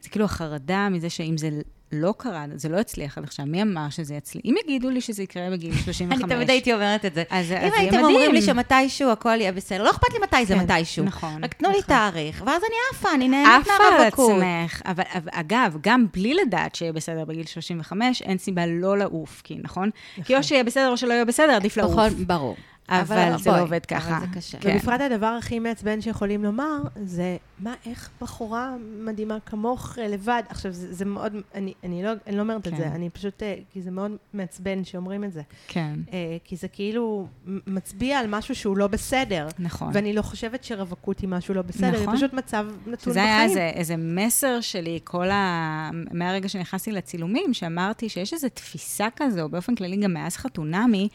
[0.02, 1.50] זה כאילו החרדה מזה שאם זה
[1.92, 4.42] לא קרה, זה לא הצליח עד עכשיו, מי אמר שזה יצליח?
[4.46, 6.22] אם יגידו לי שזה יקרה בגיל 35...
[6.24, 7.24] אני תמיד הייתי אומרת את זה.
[7.30, 8.06] אז זה אם יהיה הייתם מדהים.
[8.06, 11.06] אומרים לי שמתישהו הכל יהיה בסדר, לא אכפת לי מתי זה כן, מתישהו.
[11.06, 11.96] נכון, רק תנו לי נכון.
[11.96, 14.32] תאריך, ואז אני עפה, אני נהנית עפה על מהרווקות.
[14.32, 14.82] עצמך.
[14.86, 19.58] אבל, אבל אגב, גם בלי לדעת שיהיה בסדר בגיל 35, אין סיבה לא לעוף, כי
[19.64, 19.90] נכון?
[20.26, 21.92] כי או שיהיה בסדר או שלא יהיה בסדר, עדיף לעוף.
[21.92, 22.56] נכון, ברור.
[22.90, 24.20] אבל זה לא עובד אבל ככה.
[24.22, 24.58] זה קשה.
[24.58, 24.76] כן.
[24.76, 30.44] ובפרט הדבר הכי מעצבן שיכולים לומר, זה, מה, איך בחורה מדהימה כמוך לבד?
[30.50, 32.78] עכשיו, זה, זה מאוד, אני, אני, לא, אני לא אומרת את כן.
[32.78, 35.42] זה, אני פשוט, אה, כי זה מאוד מעצבן שאומרים את זה.
[35.68, 39.48] כן, אה, כי זה כאילו מ- מצביע על משהו שהוא לא בסדר.
[39.60, 39.90] נכון.
[39.94, 42.06] ואני לא חושבת שרווקות היא משהו לא בסדר, נכון.
[42.06, 43.28] זה פשוט מצב נתון בחיים.
[43.28, 45.90] היה איזה, איזה מסר שלי, כל ה...
[46.12, 51.10] מהרגע שנכנסתי לצילומים, שאמרתי שיש איזו תפיסה כזו, באופן כללי גם מאז חתונמי,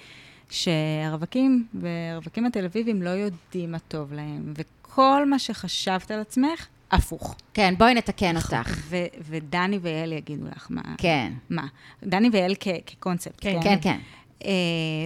[0.51, 7.35] שהרווקים והרווקים התל אביבים לא יודעים מה טוב להם, וכל מה שחשבת על עצמך, הפוך.
[7.55, 8.57] כן, בואי נתקן אותך.
[8.89, 8.97] ו-
[9.29, 10.83] ודני ויעל יגידו לך מה.
[10.99, 11.33] כן.
[11.51, 11.63] מה?
[12.05, 13.97] דני ויעל כ- כקונספט, כן, כן, כן.
[14.45, 14.51] אה,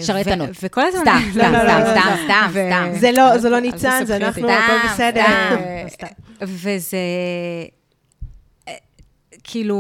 [0.07, 0.49] שרלטנות.
[0.49, 1.03] ו- וכל הזמן...
[1.03, 1.71] סתם, לא, סתם, לא, לא,
[2.01, 2.49] סתם, סתם.
[2.51, 2.89] סתם.
[3.01, 4.49] זה לא, זה לא אל ניצן, זה אנחנו.
[4.51, 5.25] הכל בסדר.
[5.89, 6.07] סתם.
[6.07, 6.07] סתם.
[6.43, 7.67] וזה, אה,
[9.45, 9.77] כאילו,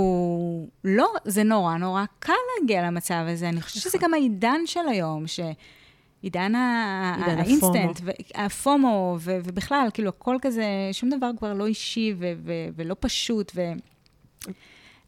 [0.84, 3.48] לא, זה נורא נורא קל להגיע למצב הזה.
[3.48, 5.24] אני חושבת שזה גם העידן של היום,
[6.54, 8.00] ה- עידן האינסטנט,
[8.34, 13.52] הפומו, ו- ובכלל, כאילו, הכל כזה, שום דבר כבר לא אישי ו- ו- ולא פשוט,
[13.54, 13.60] ו...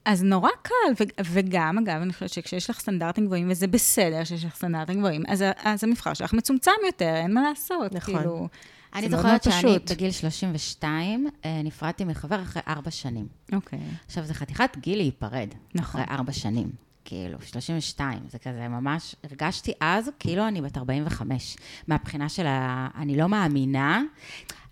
[0.05, 4.45] אז נורא קל, ו- וגם, אגב, אני חושבת שכשיש לך סטנדרטים גבוהים, וזה בסדר שיש
[4.45, 5.23] לך סטנדרטים גבוהים,
[5.65, 7.93] אז המבחר שלך מצומצם יותר, אין מה לעשות.
[7.93, 8.15] נכון.
[8.17, 8.49] כאילו,
[8.97, 9.79] אני זוכרת שאני.
[9.91, 13.27] בגיל 32 אה, נפרדתי מחבר אחרי ארבע שנים.
[13.53, 13.79] אוקיי.
[14.07, 15.49] עכשיו, זה חתיכת גיל להיפרד.
[15.75, 16.01] נכון.
[16.01, 16.71] אחרי ארבע שנים.
[17.05, 21.57] כאילו, 32, זה כזה ממש, הרגשתי אז כאילו אני בת 45.
[21.89, 22.89] מהבחינה של ה...
[22.95, 24.03] אני לא מאמינה.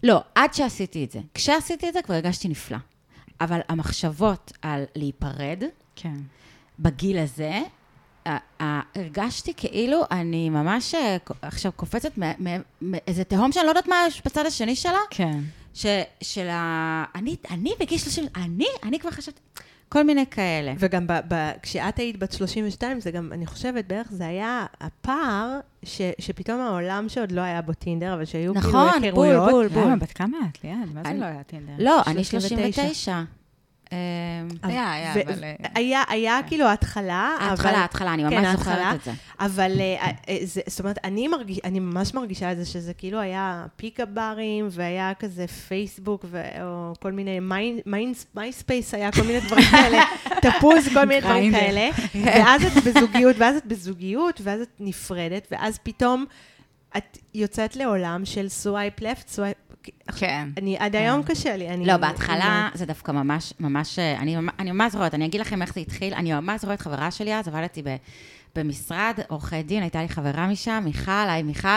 [0.03, 1.21] לא, עד שעשיתי את זה.
[1.35, 2.79] כשעשיתי את זה כבר הרגשתי נפלא.
[3.41, 5.63] אבל המחשבות על להיפרד,
[5.97, 6.17] כן.
[6.79, 7.61] בגיל הזה,
[8.61, 12.13] הרגשתי כאילו אני ממש אה, עכשיו קופצת
[12.83, 15.41] מאיזה תהום שאני לא יודעת מה יש בצד השני שלה, כן.
[15.75, 15.87] ש,
[16.21, 17.05] של ה...
[17.15, 19.41] אני, אני בגיל 30, אני, אני כבר חשבתי,
[19.89, 20.73] כל מיני כאלה.
[20.79, 25.59] וגם ב, ב, כשאת היית בת 32, זה גם, אני חושבת, בערך זה היה הפער
[25.83, 29.51] ש, שפתאום העולם שעוד לא היה בו טינדר, אבל שהיו כאילו נכון, היכרויות.
[29.51, 29.83] בול, בול.
[29.83, 29.97] למה?
[29.97, 30.95] בת כמה את, ליעד?
[30.95, 31.73] מה זה לא היה טינדר?
[31.79, 33.23] לא, אני 39.
[34.61, 34.69] 39.
[34.69, 37.49] אה, היה, היה, אבל, אה, היה, היה כאילו התחלה, אבל...
[37.49, 38.75] ההתחלה, ההתחלה, אני כן, ממש ההתחלה.
[38.75, 39.13] זוכרת את זה.
[39.41, 44.69] אבל אה, אה, זאת אומרת, אני, ממש מרגישה את זה, שזה כאילו היה פיקה ברים,
[44.71, 46.25] והיה כזה פייסבוק,
[46.63, 47.41] או כל מיני,
[48.35, 50.03] MySpace היה כל מיני דברים כאלה,
[50.51, 51.53] תפוז, כל מיני דברים.
[51.53, 51.89] כאלה,
[52.25, 56.25] ואז את בזוגיות, ואז את בזוגיות, ואז את נפרדת, ואז פתאום
[56.97, 59.57] את יוצאת לעולם של swipe left, swipe...
[60.17, 60.49] כן.
[60.57, 60.99] אני, עד כן.
[60.99, 61.69] היום קשה לי.
[61.69, 65.63] אני, לא, בהתחלה זה דווקא ממש, ממש, אה, אני, אני ממש זוכרת, אני אגיד לכם
[65.63, 67.97] איך זה התחיל, אני ממש זוכרת חברה שלי אז, עבדתי ב,
[68.57, 71.69] במשרד עורכי דין, הייתה לי חברה משם, מיכל, היי מיכל,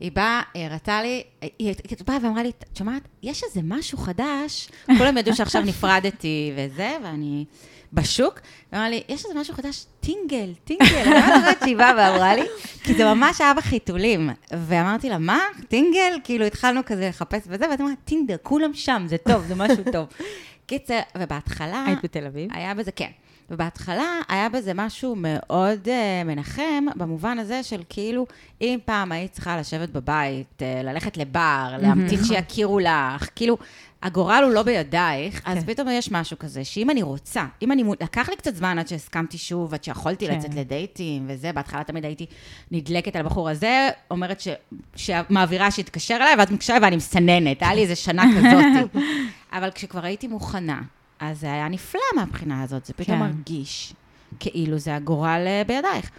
[0.00, 1.50] היא באה, היא הראתה לי, היא
[1.88, 4.68] היא באה ואמרה לי, את שומעת, יש איזה משהו חדש,
[4.98, 7.44] כולם ידעו שעכשיו נפרדתי וזה, ואני
[7.92, 8.40] בשוק,
[8.72, 12.44] ואמרה לי, יש איזה משהו חדש, טינגל, טינגל, אני ממש זוכרת שהיא באה ואמרה לי,
[12.84, 16.12] כי זה ממש היה בחיתולים, ואמרתי לה, מה, טינגל?
[16.24, 20.06] כאילו התחלנו כזה לחפש וזה, ואת אמרת, טינדר, כולם שם, זה טוב, זה משהו טוב.
[20.66, 21.84] קיצר, ובהתחלה...
[21.86, 22.48] היית בתל אביב?
[22.52, 23.10] היה בזה, כן.
[23.50, 28.26] ובהתחלה היה בזה משהו מאוד uh, מנחם, במובן הזה של כאילו,
[28.60, 33.58] אם פעם היית צריכה לשבת בבית, uh, ללכת לבר, להמתין שיכירו לך, כאילו,
[34.02, 35.66] הגורל הוא לא בידייך, אז כן.
[35.66, 37.84] פתאום יש משהו כזה, שאם אני רוצה, אם אני...
[38.00, 40.36] לקח לי קצת זמן עד שהסכמתי שוב, עד שיכולתי כן.
[40.36, 42.26] לצאת לדייטים וזה, בהתחלה תמיד הייתי
[42.70, 44.48] נדלקת על הבחור הזה, אומרת ש...
[44.96, 49.02] שמעבירה שיתקשר אליי, ואת מקשרת ואני מסננת, היה לי איזה שנה כזאת.
[49.52, 50.80] אבל כשכבר הייתי מוכנה,
[51.20, 53.24] אז זה היה נפלא מהבחינה הזאת, זה פתאום כן.
[53.26, 53.94] מרגיש
[54.40, 56.10] כאילו זה הגורל אה, בידייך.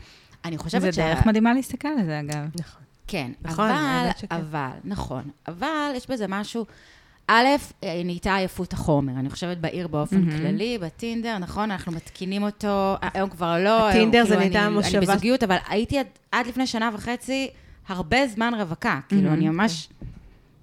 [0.45, 2.45] אני חושבת זה דרך מדהימה להסתכל על זה, אגב.
[2.59, 2.81] נכון.
[3.07, 4.09] כן, נכון, אבל.
[4.31, 6.65] אבל, נכון, אבל יש בזה משהו,
[7.27, 7.45] א',
[7.83, 10.37] אה, נהייתה עייפות החומר, אני חושבת בעיר באופן מהמם.
[10.37, 14.97] כללי, בטינדר, נכון, אנחנו מתקינים אותו, היום כבר לא, הטינדר היום, זה כאילו, נהייתה מושבה-
[14.97, 17.47] אני בזוגיות, אבל הייתי עד, עד לפני שנה וחצי
[17.87, 19.87] הרבה זמן רווקה, כאילו, מהמם, אני ממש,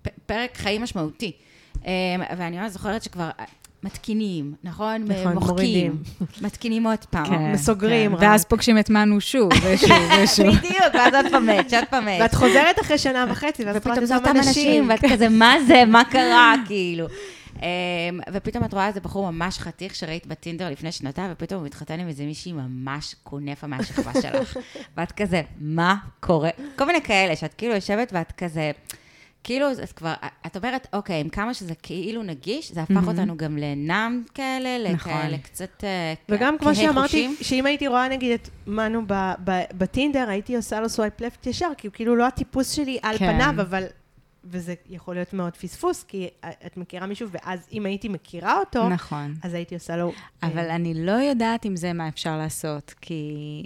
[0.02, 1.32] פ- פרק חיים משמעותי.
[1.86, 1.92] אה,
[2.38, 3.30] ואני ממש זוכרת שכבר,
[3.82, 5.04] מתקינים, נכון?
[5.04, 5.50] נכון, מוחקים.
[5.50, 6.02] מורידים.
[6.40, 7.26] מתקינים עוד פעם.
[7.26, 8.24] כן, מסוגרים כן.
[8.24, 9.90] ואז פוגשים את מנו שוב, ושוב,
[10.22, 10.46] ושוב.
[10.46, 12.20] בדיוק, ואז עוד פעם מת, שעוד פעם מת.
[12.20, 14.90] ואת חוזרת אחרי שנה וחצי, ואז את רואה את אותם אנשים.
[14.90, 17.06] ואת כזה, מה זה, מה קרה, כאילו.
[17.62, 22.00] אמ, ופתאום את רואה איזה בחור ממש חתיך שראית בטינדר לפני שנתיים, ופתאום הוא מתחתן
[22.00, 24.56] עם איזה מישהי ממש כונפה מהשכבה שלך.
[24.96, 26.50] ואת כזה, מה קורה?
[26.76, 28.70] כל מיני כאלה, שאת כאילו יושבת ואת כזה...
[29.44, 30.14] כאילו, את כבר,
[30.46, 34.92] את אומרת, אוקיי, עם כמה שזה כאילו נגיש, זה הפך אותנו גם ל numb כאלה,
[34.92, 35.12] נכון.
[35.12, 37.36] לכאלה קצת אה, וגם כמו כהי שאמרתי, חושים.
[37.40, 41.46] שאם הייתי רואה נגיד את מנו ב- ב- ב Tinder, הייתי עושה לו swipe left
[41.46, 43.32] ישר, כי הוא כאילו לא הטיפוס שלי על כן.
[43.32, 43.84] פניו, אבל...
[44.44, 46.28] וזה יכול להיות מאוד פספוס, כי
[46.66, 49.34] את מכירה מישהו, ואז אם הייתי מכירה אותו, נכון.
[49.42, 50.12] אז הייתי עושה לו...
[50.42, 53.62] אבל אה, אני לא יודעת אם זה מה אפשר לעשות, כי...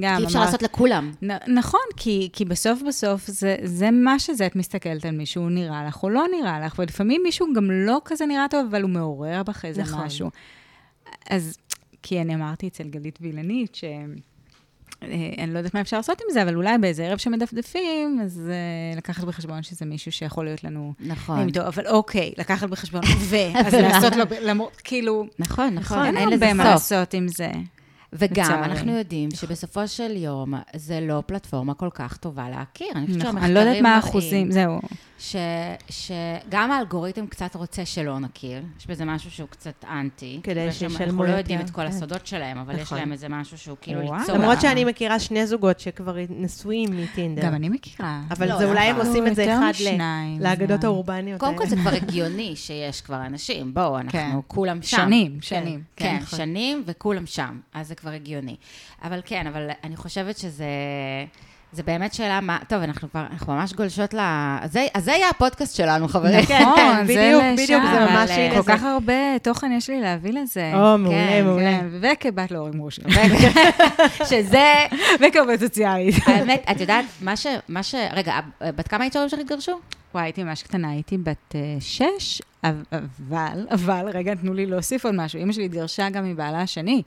[0.00, 1.12] גם כי אפשר לעשות לכולם.
[1.22, 5.50] נ- נכון, כי, כי בסוף בסוף זה, זה מה שזה, את מסתכלת על מישהו, הוא
[5.50, 8.90] נראה לך או לא נראה לך, ולפעמים מישהו גם לא כזה נראה טוב, אבל הוא
[8.90, 10.04] מעורר בך איזה נכון.
[10.04, 10.30] משהו.
[11.30, 11.56] אז,
[12.02, 13.84] כי אני אמרתי אצל גלית וילנית, ש...
[15.02, 15.08] אה,
[15.44, 18.96] אני לא יודעת מה אפשר לעשות עם זה, אבל אולי באיזה ערב שמדפדפים, אז uh,
[18.98, 21.46] לקחת בחשבון שזה מישהו שיכול להיות לנו נכון.
[21.46, 23.36] איתו, אבל אוקיי, לקחת בחשבון, ו...
[23.54, 26.72] אז לעשות לו, למרות, כאילו, נכון, נכון, אין אין לזה הרבה מה סוף.
[26.72, 27.50] לעשות עם זה.
[28.12, 28.64] וגם, לצערי.
[28.64, 32.88] אנחנו יודעים שבסופו של יום, זה לא פלטפורמה כל כך טובה להכיר.
[32.94, 34.80] אני חושבת נכון, שהמחקרים אני לא יודעת מה מראים האחוזים, זהו.
[35.20, 35.36] ש,
[35.90, 38.62] שגם האלגוריתם קצת רוצה שלא נכיר.
[38.78, 40.40] יש בזה משהו שהוא קצת אנטי.
[40.42, 41.88] כדי שישלמו אנחנו לא יודעים יותר, את כל כן.
[41.88, 42.98] הסודות שלהם, אבל יש נכון.
[42.98, 44.00] להם איזה משהו שהוא כאילו.
[44.00, 44.36] ליצור...
[44.36, 47.42] למרות שאני מכירה שני זוגות שכבר נשואים מטינדר.
[47.42, 48.20] גם אני מכירה.
[48.30, 49.84] אבל לא, זה אולי הם עושים את זה יותר אחד
[50.40, 51.66] לאגדות האורבניות קודם כל.
[51.66, 53.74] זה כבר הגיוני שיש כבר אנשים.
[53.74, 54.36] בואו, אנחנו כן.
[54.46, 54.96] כולם שם.
[54.96, 55.82] שנים, שנים.
[55.96, 56.38] כן, נכון.
[56.38, 58.56] שנים וכולם שם, אז זה כבר הגיוני.
[59.02, 60.64] אבל כן, אבל אני חושבת שזה...
[61.72, 62.58] זה באמת שאלה מה...
[62.68, 64.18] טוב, אנחנו כבר, אנחנו ממש גולשות ל...
[64.60, 66.42] אז זה, אז זה יהיה הפודקאסט שלנו, חברים.
[66.46, 67.62] כן, נכון, כן, זה בדיוק, לשם.
[67.62, 68.30] בדיוק, זה ממש...
[68.30, 68.62] אה, כל.
[68.62, 70.72] כך הרבה תוכן יש לי להביא לזה.
[70.74, 71.80] או, מעולה, כן, מעולה.
[71.80, 73.04] כן, וכבת להורים גרושים.
[74.30, 74.74] שזה,
[75.20, 76.14] וכעובדת סוציאלית.
[76.26, 77.46] האמת, את יודעת, מה ש...
[77.68, 77.94] מה ש...
[78.12, 79.78] רגע, בת כמה היית שלך התגרשו?
[80.14, 85.14] וואי, הייתי ממש קטנה, הייתי בת אה, שש, אבל, אבל, רגע, תנו לי להוסיף עוד
[85.14, 85.38] משהו.
[85.38, 87.02] אימא שלי התגרשה גם מבעלה השני.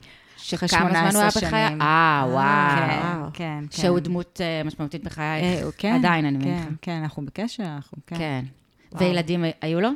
[0.54, 1.68] אחרי כמה זמן הוא 18 היה בחיי?
[1.68, 1.82] שנים.
[1.82, 3.30] אה, וואו.
[3.32, 3.82] כן, כן, כן.
[3.82, 5.44] שהוא דמות אה, משמעותית בחייך.
[5.44, 6.68] אה, כן, עדיין, אני כן, מניחה.
[6.82, 8.16] כן, אנחנו בקשר, אנחנו, כן.
[8.16, 8.44] כן.
[8.92, 9.90] וילדים היו לו?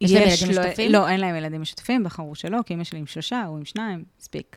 [0.00, 0.92] יש להם ילדים משותפים?
[0.92, 4.04] לא, אין להם ילדים משותפים, בחרו שלא, כי אמא שלי עם שלושה, הוא עם שניים,
[4.20, 4.56] מספיק.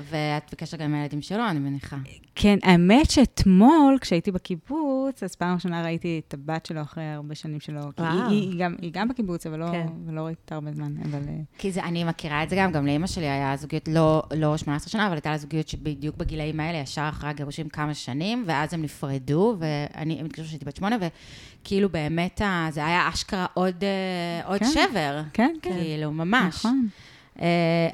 [0.00, 1.96] ואת בקשר גם עם הילדים שלו, אני מניחה.
[2.34, 7.60] כן, האמת שאתמול, כשהייתי בקיבוץ, אז פעם ראשונה ראיתי את הבת שלו אחרי הרבה שנים
[7.60, 7.80] שלו.
[7.96, 8.30] כי היא, וואו.
[8.30, 9.86] היא, גם, היא גם בקיבוץ, אבל לא, כן.
[10.06, 11.18] ולא ראיתי אותה הרבה זמן, אבל...
[11.28, 14.56] אה, כי זה, אני מכירה את זה גם, גם לאימא שלי היה זוגיות לא, לא
[14.56, 18.74] 18 שנה, אבל הייתה לה זוגיות שבדיוק בגילאים האלה, ישר אחרי הגירושים כמה שנים, ואז
[18.74, 22.40] הם נפרדו, ואני, הם התקשרו שהייתי בת שמונה, וכאילו באמת,
[22.70, 24.66] זה היה אשכרה עוד, אה, עוד כן.
[24.66, 25.22] שבר.
[25.32, 25.70] כן, כן.
[25.70, 26.54] כאילו, ממש.
[26.54, 26.88] נכון.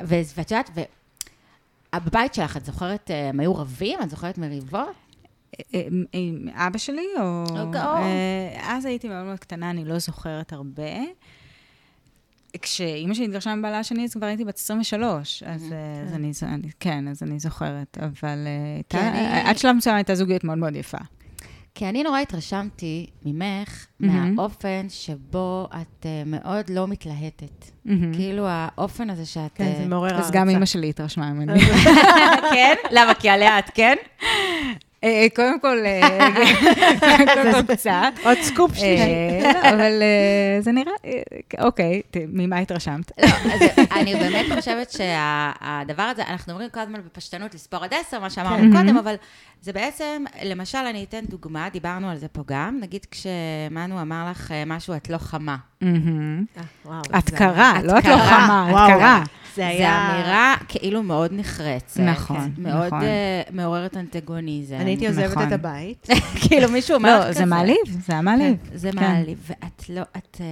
[0.04, 0.70] ו- ואת יודעת,
[1.98, 3.98] בבית שלך, את זוכרת, אה, הם היו רבים?
[4.02, 4.88] את זוכרת מריבות?
[5.74, 5.82] אה,
[6.12, 7.44] עם אבא שלי, או...
[7.76, 10.82] או- אה, אז הייתי מאוד מאוד קטנה, אני לא זוכרת הרבה.
[12.62, 16.32] כשאימא שלי התגרשה מבעלה השני, אז כבר הייתי בת 23, אז, אה, אז אני,
[16.80, 20.98] כן, אז אני זוכרת, אבל אה, אני- עד שלב מסוים הייתה זוגיות מאוד מאוד יפה.
[21.74, 24.34] כי אני נורא התרשמתי ממך, מהמם.
[24.34, 27.70] מהאופן שבו את אה, מאוד לא מתלהטת.
[27.84, 28.14] מהמם.
[28.14, 29.50] כאילו, האופן הזה שאת...
[29.54, 30.26] כן, זה אה, מעורר הערצה.
[30.26, 31.60] אז גם אימא שלי התרשמה ממני.
[32.54, 32.74] כן?
[32.90, 33.14] למה?
[33.14, 33.96] כי עליה את כן?
[35.04, 36.28] אה, קודם כל, אה,
[37.34, 38.12] קודם כל קצת.
[38.24, 39.02] עוד סקופ שלישי.
[39.02, 41.20] אה, לא, אבל אה, זה נראה, אה,
[41.64, 43.12] אוקיי, ממה התרשמת?
[43.22, 43.28] לא,
[44.00, 48.72] אני באמת חושבת שהדבר הזה, אנחנו אומרים כל הזמן בפשטנות לספור עד עשר, מה שאמרנו
[48.72, 48.78] כן.
[48.78, 49.14] קודם, אבל
[49.62, 54.52] זה בעצם, למשל, אני אתן דוגמה, דיברנו על זה פה גם, נגיד כשמנו אמר לך
[54.52, 55.56] אה, משהו, את לא חמה.
[55.82, 55.88] אה,
[57.18, 58.16] את קרה, לא את לא.
[58.16, 58.90] חמה, את.
[58.92, 59.22] קרה.
[59.56, 60.14] זה היה...
[60.14, 62.00] אמירה כאילו מאוד נחרצת.
[62.00, 63.02] נכון, מאוד נכון.
[63.02, 64.76] אה, מעוררת אנטגוניזם.
[64.76, 65.48] אני הייתי עוזבת נכון.
[65.48, 66.06] את הבית.
[66.42, 67.32] כאילו מישהו אומר לא, כזה.
[67.32, 67.76] זה מעליב,
[68.06, 68.56] זה היה מעליב.
[68.74, 69.00] זה כן.
[69.00, 70.46] מעליב, ואת לא, את, אה,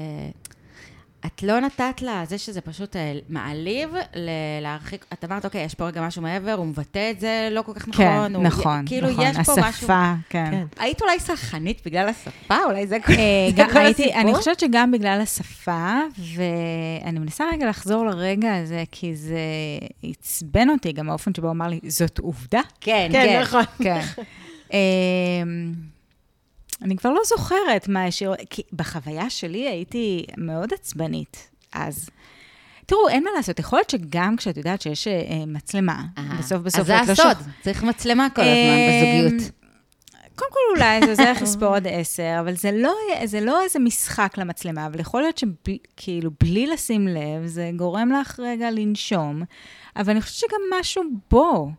[1.27, 4.31] את לא נתת לה, זה שזה פשוט אה, מעליב, ל-
[4.63, 7.73] להרחיק, את אמרת, אוקיי, יש פה רגע משהו מעבר, הוא מבטא את זה לא כל
[7.75, 8.35] כך כן, נכון.
[8.35, 9.25] הוא- נכון, כאילו, נכון.
[9.27, 9.65] יש פה משהו...
[9.65, 10.49] השפה, כן.
[10.51, 10.65] כן.
[10.79, 12.57] היית אולי סלחנית בגלל השפה?
[12.67, 13.19] אולי זה כל אה,
[13.57, 14.21] גם כל הייתי, הסיפור?
[14.21, 15.99] אני חושבת שגם בגלל השפה,
[16.35, 19.39] ואני מנסה רגע לחזור לרגע הזה, כי זה
[20.03, 22.61] עצבן אותי, גם האופן שבו הוא אמר לי, זאת עובדה.
[22.81, 23.41] כן, כן, כן.
[23.43, 23.65] נכון.
[23.85, 24.01] כן.
[26.83, 32.09] אני כבר לא זוכרת מה השאיר, כי בחוויה שלי הייתי מאוד עצבנית אז.
[32.87, 35.13] תראו, אין מה לעשות, יכול להיות שגם כשאת יודעת שיש אה,
[35.47, 36.39] מצלמה, אהה.
[36.39, 39.51] בסוף בסוף אז זה את לא הסוד, שוכ- צריך מצלמה כל הזמן אמ, בזוגיות.
[40.35, 43.79] קודם כל אולי זה עוזר לך לספור עד עשר, אבל זה לא, זה לא איזה
[43.79, 49.43] משחק למצלמה, אבל יכול להיות שכאילו בלי לשים לב, זה גורם לך רגע לנשום,
[49.97, 51.71] אבל אני חושבת שגם משהו בו,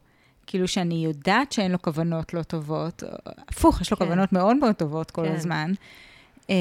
[0.50, 3.04] כאילו שאני יודעת שאין לו כוונות לא טובות,
[3.48, 4.06] הפוך, יש לו כן.
[4.06, 5.36] כוונות מאוד מאוד טובות כל כן.
[5.36, 5.72] הזמן.
[6.50, 6.56] אמ,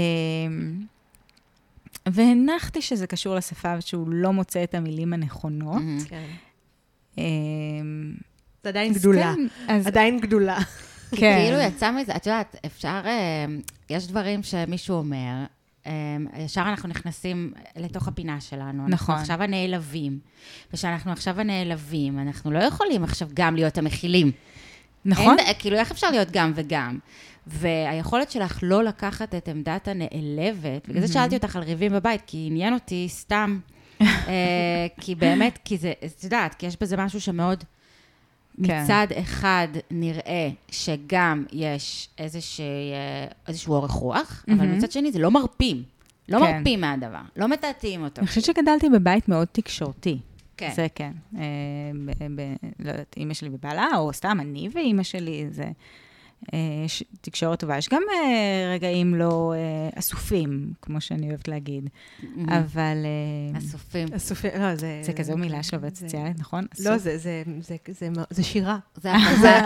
[2.06, 5.74] והנחתי שזה קשור לשפה ושהוא לא מוצא את המילים הנכונות.
[5.74, 5.98] מהמם.
[6.08, 6.26] כן.
[7.18, 8.14] אמ,
[8.62, 9.34] זה עדיין גדולה.
[9.34, 10.58] כן, אז עדיין גדולה.
[11.10, 11.38] כן.
[11.44, 13.46] כאילו יצא מזה, את יודעת, אפשר, אה,
[13.90, 15.44] יש דברים שמישהו אומר,
[16.38, 18.82] ישר אנחנו נכנסים לתוך הפינה שלנו.
[18.82, 19.14] אנחנו נכון.
[19.14, 20.18] עכשיו הנעלבים.
[20.72, 24.32] וכשאנחנו עכשיו הנעלבים, אנחנו לא יכולים עכשיו גם להיות המכילים.
[25.04, 25.38] נכון?
[25.38, 26.98] אין, כאילו, איך אפשר להיות גם וגם?
[27.46, 32.44] והיכולת שלך לא לקחת את עמדת הנעלבת, בגלל זה שאלתי אותך על ריבים בבית, כי
[32.50, 33.58] עניין אותי סתם.
[34.00, 34.06] אה,
[35.00, 37.64] כי באמת, כי זה, את יודעת, כי יש בזה משהו שמאוד...
[38.64, 38.84] כן.
[38.84, 42.62] מצד אחד נראה שגם יש איזושה,
[43.48, 44.78] איזשהו אורך רוח, אבל מהמם.
[44.78, 45.82] מצד שני זה לא מרפים.
[46.28, 46.56] לא כן.
[46.56, 48.20] מרפים מהדבר, לא מטאטאים אותו.
[48.20, 50.18] אני חושבת שגדלתי בבית מאוד תקשורתי.
[50.56, 50.70] כן.
[50.76, 51.12] זה כן.
[51.36, 51.42] אה,
[52.06, 55.70] ב- ב- לא יודעת, אימא שלי ובעלה, או סתם אני ואימא שלי, זה אה,
[57.20, 57.76] תקשורת טובה.
[57.78, 61.88] יש גם אה, רגעים לא אה, אסופים, כמו שאני אוהבת להגיד.
[62.48, 62.96] אבל
[63.52, 64.08] אה, אסופים.
[64.14, 65.00] הסופי, לא, זה...
[65.02, 66.66] זה כזו מילה של עובדת סוציאלית, נכון?
[66.78, 66.98] לא.
[66.98, 68.78] זה- זה- זה- זה מ- זה שירה.
[68.96, 69.62] זה הפנטזיה-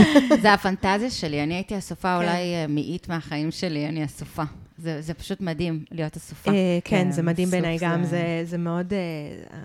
[0.42, 2.24] זה הפנטזיה שלי, אני הייתי אסופה כן.
[2.24, 4.42] אולי אה, מאית מהחיים שלי, אני אסופה.
[4.78, 6.50] זה זה פשוט מדהים להיות אסופה.
[6.50, 8.92] אה, כן, כן, זה מדהים סוף בעיניי גם, זה- זה- מאוד...
[8.92, 9.58] אה,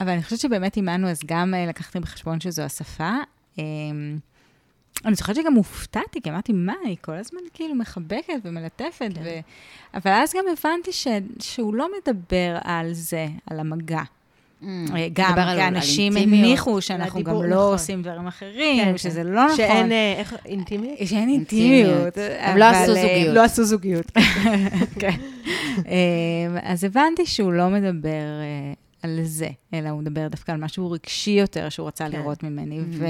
[0.00, 3.10] אבל אני חושבת שבאמת עימנו, אז גם אה, לקחתי בחשבון שזו השפה.
[3.58, 3.64] אה,
[5.04, 9.22] אני זוכרת שגם הופתעתי, כי אמרתי, מה, היא כל הזמן כאילו מחבקת ומלטפת, כן.
[9.24, 9.28] ו...
[9.94, 11.06] אבל אז גם הבנתי ש...
[11.40, 14.02] שהוא לא מדבר על זה, על המגע.
[14.62, 16.16] אמ, אה, גם, כי אנשים.
[16.16, 17.72] הניחו שאנחנו גם לא נכון.
[17.72, 19.26] עושים דברים אחרים, כן, שזה כן.
[19.26, 19.56] לא נכון.
[19.56, 20.98] שאין, אה, איך, אינטימיות?
[21.04, 22.18] שאין אינטימיות.
[22.38, 23.34] הם לא עשו אה, זוגיות.
[23.34, 24.10] לא עשו זוגיות.
[25.00, 25.16] כן.
[26.62, 28.24] אז הבנתי שהוא לא מדבר
[29.02, 32.18] על זה, אלא הוא מדבר דווקא על משהו רגשי יותר שהוא רצה כן.
[32.18, 32.78] לראות ממני.
[32.78, 32.82] Mhm.
[32.90, 33.06] ו...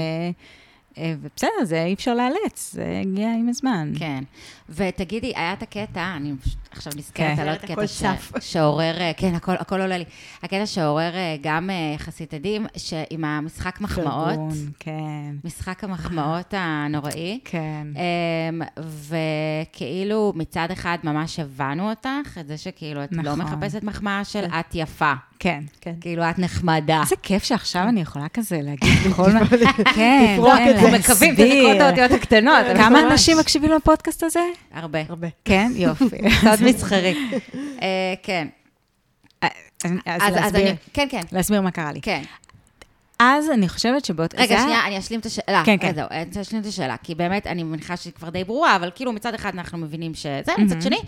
[0.97, 3.91] אה, ובסדר, זה אי אפשר לאלץ, זה הגיע עם הזמן.
[3.99, 4.23] כן.
[4.69, 6.33] ותגידי, היה את הקטע, אני
[6.71, 7.41] עכשיו נזכרת כן.
[7.41, 8.13] על עוד קטע.
[8.39, 10.05] שעורר, אה, כן, הכל הכל עולה לי.
[10.43, 17.39] הקטע שעורר אה, גם יחסית עדים, שעם המשחק מחמאות, פרגון, כן, משחק המחמאות הנוראי.
[17.45, 17.87] כן.
[17.95, 23.39] אמ, וכאילו מצד אחד ממש הבנו אותך, את זה שכאילו את לא נכון.
[23.39, 24.59] מחפשת מחמאה של כן.
[24.59, 25.63] את יפה, כן.
[25.81, 25.93] כן.
[26.01, 27.01] כאילו את נחמדה.
[27.01, 29.39] איזה כיף שעכשיו אני יכולה כזה להגיד בכל מה...
[29.95, 30.84] כן, לפרוק את זה.
[30.93, 32.65] אנחנו מקווים שתקראו את האותיות הקטנות.
[32.77, 32.99] כמה.
[32.99, 34.39] אנשים מקשיבים לפודקאסט הזה?
[34.73, 34.99] הרבה.
[35.09, 35.27] הרבה.
[35.45, 36.05] כן, יופי.
[36.41, 37.15] סוד מסחרי.
[37.81, 37.87] אה,
[38.23, 38.47] כן.
[39.83, 42.01] אז אז להסביר- כן, כן, להסביר מה קרה לי.
[42.01, 42.21] כן.
[43.19, 44.33] אז אני חושבת שבאות...
[44.37, 45.61] רגע, שנייה, אני אשלים את השאלה.
[45.65, 45.87] כן, כן.
[45.87, 48.89] אה, זהו, אני אשלים את השאלה, כי באמת, אני מניחה שהיא כבר די ברורה, אבל
[48.95, 50.81] כאילו מצד אחד אנחנו מבינים שזה, מצד.
[50.81, 50.99] שני,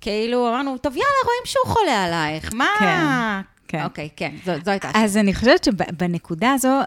[0.00, 2.66] כאילו אמרנו, טוב, יאללה, רואים שהוא חולה עלייך, מה?
[2.78, 3.84] כן, כן.
[3.84, 5.04] אוקיי, כן, זו זו הייתה השאלה.
[5.04, 6.78] אז אני חושבת שבנקודה הזו,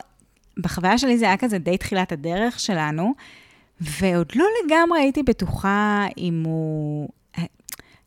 [0.58, 3.14] בחוויה שלי זה היה כזה די תחילת הדרך שלנו,
[3.82, 7.10] ועוד לא לגמרי הייתי בטוחה אם הוא...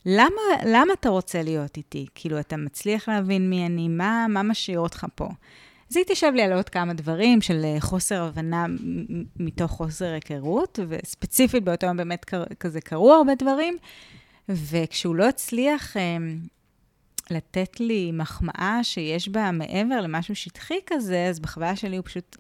[0.07, 2.07] למה, למה אתה רוצה להיות איתי?
[2.15, 3.89] כאילו, אתה מצליח להבין מי אני?
[3.89, 5.29] מה, מה משאיר אותך פה?
[5.91, 8.67] אז היא תשב לי על עוד כמה דברים של אה, חוסר הבנה
[9.37, 12.25] מתוך חוסר היכרות, וספציפית באותו יום באמת
[12.61, 13.77] כזה קרו הרבה דברים,
[14.49, 16.17] וכשהוא לא הצליח אה,
[17.31, 22.37] לתת לי מחמאה שיש בה מעבר למשהו שטחי כזה, אז בחוויה שלי הוא פשוט,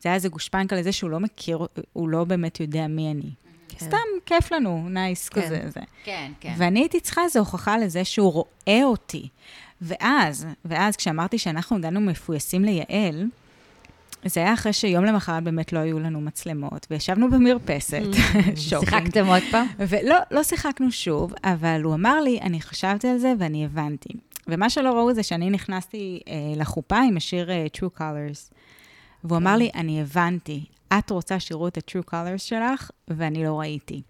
[0.00, 3.30] זה היה איזה גושפנקה לזה שהוא לא מכיר, הוא לא באמת יודע מי אני.
[3.68, 3.86] כן.
[3.86, 5.42] סתם כיף לנו, nice כן.
[5.42, 5.62] כזה.
[5.68, 5.80] זה.
[6.04, 6.54] כן, כן.
[6.56, 9.28] ואני הייתי צריכה איזו הוכחה לזה שהוא רואה אותי.
[9.82, 13.26] ואז, ואז כשאמרתי שאנחנו הגענו מפויסים ליעל,
[14.24, 18.56] זה היה אחרי שיום למחרת באמת לא היו לנו מצלמות, וישבנו במרפסת, shocking.
[18.56, 19.66] שיחקתם עוד פעם?
[19.78, 24.08] ולא לא שיחקנו שוב, אבל הוא אמר לי, אני חשבתי על זה ואני הבנתי.
[24.48, 28.52] ומה שלא ראו זה שאני נכנסתי אה, לחופה עם השיר אה, True Colors.
[29.24, 30.64] והוא אמר לי, אני הבנתי,
[30.98, 34.02] את רוצה שיראו את ה-True Colors שלך, ואני לא ראיתי.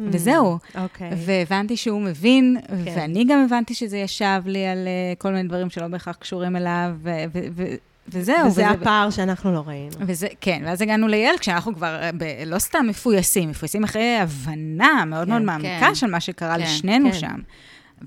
[0.00, 0.58] וזהו.
[0.78, 1.10] אוקיי.
[1.16, 2.74] והבנתי שהוא מבין, כן.
[2.96, 6.90] ואני גם הבנתי שזה ישב לי על אה, כל מיני דברים שלא בהכרח קשורים אליו,
[7.02, 7.74] ו- ו- ו-
[8.08, 8.36] וזהו.
[8.46, 9.90] וזה וזה- הפער שאנחנו לא ראינו.
[10.00, 15.04] וזה, כן, ואז הגענו ליעל, כשאנחנו כבר אה, ב, לא סתם מפויסים, מפויסים אחרי הבנה
[15.06, 15.94] מאוד כן, מאוד מעמיקה כן.
[15.94, 17.18] של מה שקרה כן, לשנינו כן.
[17.18, 17.40] שם.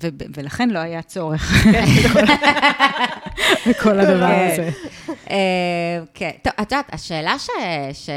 [0.02, 1.52] ו- ולכן לא היה צורך
[3.68, 4.48] בכל הדבר כן.
[4.52, 4.70] הזה.
[5.30, 5.36] אה,
[6.14, 6.30] כן.
[6.42, 7.34] טוב, את יודעת, השאלה
[7.92, 8.10] ש...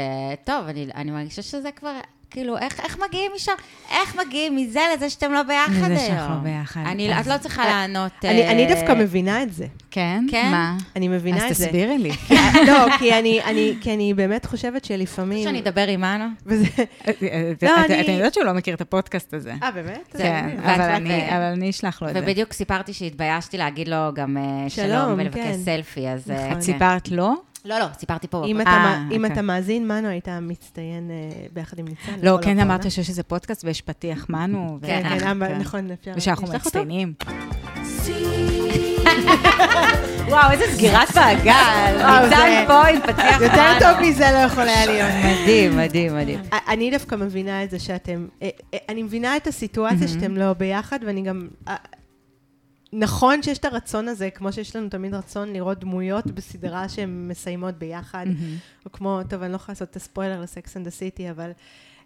[0.44, 0.64] טוב,
[0.94, 1.92] אני מרגישה שזה כבר...
[2.30, 3.52] כאילו, איך, איך מגיעים משם?
[3.90, 5.92] איך מגיעים מזה לזה שאתם לא ביחד היום?
[5.92, 6.80] לזה שאנחנו לא ביחד.
[6.86, 8.12] אני, אז- את לא צריכה לענות...
[8.24, 9.66] אני, אני אה, דווקא מבינה את זה.
[9.90, 10.24] כן?
[10.30, 10.48] כן?
[10.50, 10.76] מה?
[10.96, 11.66] אני מבינה את אז זה.
[11.66, 12.12] תסבירי לי.
[12.12, 12.34] כי-
[12.68, 15.44] לא, כי אני, אני, כי אני באמת חושבת שלפעמים...
[15.44, 16.24] שאני אדבר עם אנו?
[16.46, 16.66] וזה...
[17.08, 17.22] את-
[17.62, 19.54] לא, את- אני- אתם יודעות שהוא לא מכיר את הפודקאסט הזה.
[19.62, 20.14] אה, באמת?
[20.18, 22.20] כן, אבל אני- אבל אני אשלח לו את זה.
[22.22, 25.58] ובדיוק סיפרתי שהתביישתי להגיד לו גם אה, שלום, שלום ולבקש כן.
[25.64, 26.30] סלפי, אז...
[26.30, 26.46] אה.
[26.48, 26.60] את כן.
[26.60, 27.32] סיפרת לו?
[27.66, 28.44] לא, לא, סיפרתי פה.
[28.46, 28.60] אם.
[28.60, 29.32] אתה, אה, אם אוקיי.
[29.32, 32.12] אתה מאזין, מנו היית מצטיין אה, ביחד עם ניצן.
[32.22, 32.62] לא, לכל כן הפעולה.
[32.62, 34.78] אמרת שיש איזה פודקאסט ויש פתיח מנו.
[34.82, 35.08] ו- כן, כן,
[35.42, 35.58] אה, אה, כן.
[35.58, 36.12] נכון, אפשר...
[36.16, 36.46] ושאנחנו?
[36.54, 37.12] מצטיינים.
[40.28, 41.52] וואו, איזה סגירת מעגל.
[42.24, 43.80] ניצן פה עם פתיח יותר מנו.
[43.80, 45.10] טוב מזה לא יכול היה להיות.
[45.26, 46.40] מדהים, מדהים, מדהים.
[46.68, 50.98] אני דווקא מבינה את זה שאתם, אה, אה, אני מבינה את הסיטואציה שאתם לא ביחד,
[51.06, 51.76] ואני גם, אה,
[52.98, 57.74] נכון שיש את הרצון הזה, כמו שיש לנו תמיד רצון לראות דמויות בסדרה שהן מסיימות
[57.74, 58.26] ביחד,
[58.86, 61.50] או כמו, טוב, אני לא יכולה לעשות את הספוילר ל Sex and the City, אבל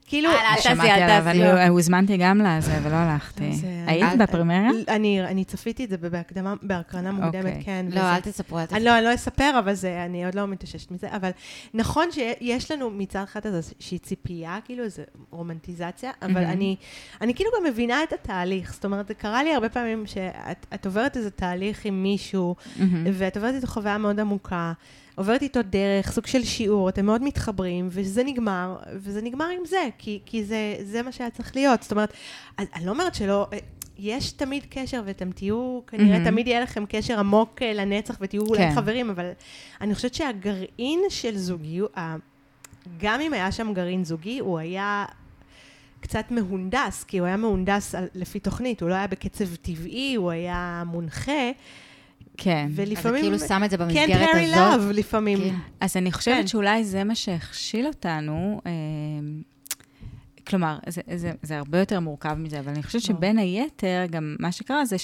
[0.07, 0.31] כאילו...
[0.31, 1.43] אה, אל תעשי, שמעתי אל עליו, תעשי.
[1.43, 3.51] אני הוזמנתי גם לזה ולא הלכתי.
[3.65, 4.69] אה, היית בפרמיירה?
[4.89, 7.63] אני אני צפיתי את זה בהקדמה, בהקרנה מוקדמת, אוקיי.
[7.65, 7.87] כן.
[7.91, 8.85] לא, אל תספרו, אל תספרו.
[8.85, 11.31] לא, אני לא אספר, אבל זה, אני עוד לא מתאוששת מזה, אבל
[11.75, 16.45] נכון שיש לנו מצד אחד איזושהי ציפייה, כאילו איזו רומנטיזציה, אבל.
[16.45, 16.77] אני,
[17.21, 18.73] אני כאילו גם מבינה את התהליך.
[18.73, 22.55] זאת אומרת, זה קרה לי הרבה פעמים שאת את עוברת איזה תהליך עם מישהו.
[23.13, 24.73] ואת עוברת איתו חוויה מאוד עמוקה,
[25.21, 29.89] עוברת איתו דרך, סוג של שיעור, אתם מאוד מתחברים, וזה נגמר, וזה נגמר עם זה,
[29.99, 31.83] כי, כי זה, זה מה שהיה צריך להיות.
[31.83, 32.13] זאת אומרת,
[32.59, 33.47] אני, אני לא אומרת שלא...
[33.99, 36.25] יש תמיד קשר, ואתם תהיו, כנראה מהמם.
[36.25, 38.75] תמיד יהיה לכם קשר עמוק אה, לנצח, ותהיו אולי כן.
[38.75, 39.31] חברים, אבל
[39.81, 42.17] אני חושבת שהגרעין של זוגיות, ה-
[42.99, 45.05] גם אם היה שם גרעין זוגי, הוא היה
[46.01, 50.31] קצת מהונדס, כי הוא היה מהונדס על, לפי תוכנית, הוא לא היה בקצב טבעי, הוא
[50.31, 51.51] היה מונחה,
[52.43, 52.67] כן.
[52.71, 53.23] אז זה ולפעמים...
[53.23, 54.81] כאילו שם את זה can't במסגרת carry הזאת.
[54.81, 55.39] love לפעמים.
[55.39, 55.55] כן.
[55.81, 56.47] אז אני חושבת כן.
[56.47, 58.61] שאולי זה מה שהכשיל אותנו.
[58.67, 58.73] אה,
[60.47, 63.17] כלומר, זה, זה, זה הרבה יותר מורכב מזה, אבל אני חושבת ברור.
[63.17, 64.97] שבין היתר, גם מה שקרה זה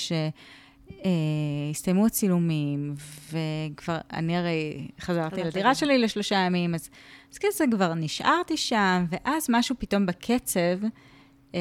[1.74, 2.94] שהסתיימו הצילומים,
[3.32, 5.74] וכבר, אני הרי חזרתי חזרת לדירה.
[5.74, 6.90] שלי לשלושה ימים, אז,
[7.32, 10.88] אז כזה כבר נשארתי שם, ואז משהו פתאום בקצב, אה,
[11.52, 11.58] כן.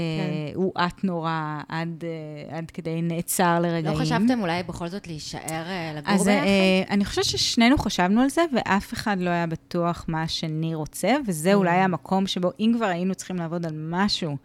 [0.56, 3.98] הואט נורא עד, אה, עד כדי נעצר לרגעים.
[3.98, 6.45] לא חשבתם אולי בכל זאת להישאר אה, לגור אז ביחד?
[6.45, 11.16] אה, אני חושבת ששנינו חשבנו על זה, ואף אחד לא היה בטוח מה השני רוצה,
[11.28, 11.56] וזה Mm.
[11.56, 14.38] אולי המקום שבו, אם כבר היינו צריכים לעבוד על משהו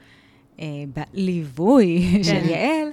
[0.61, 2.49] אה, בליווי של כן.
[2.49, 2.89] יעל,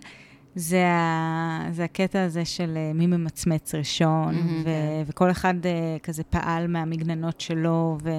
[0.56, 5.04] זה, ה, זה הקטע הזה של אה, מי ממצמץ ראשון, מהמם, ו, כן.
[5.08, 8.10] וכל אחד אה, כזה פעל מהמגננות שלו, ו,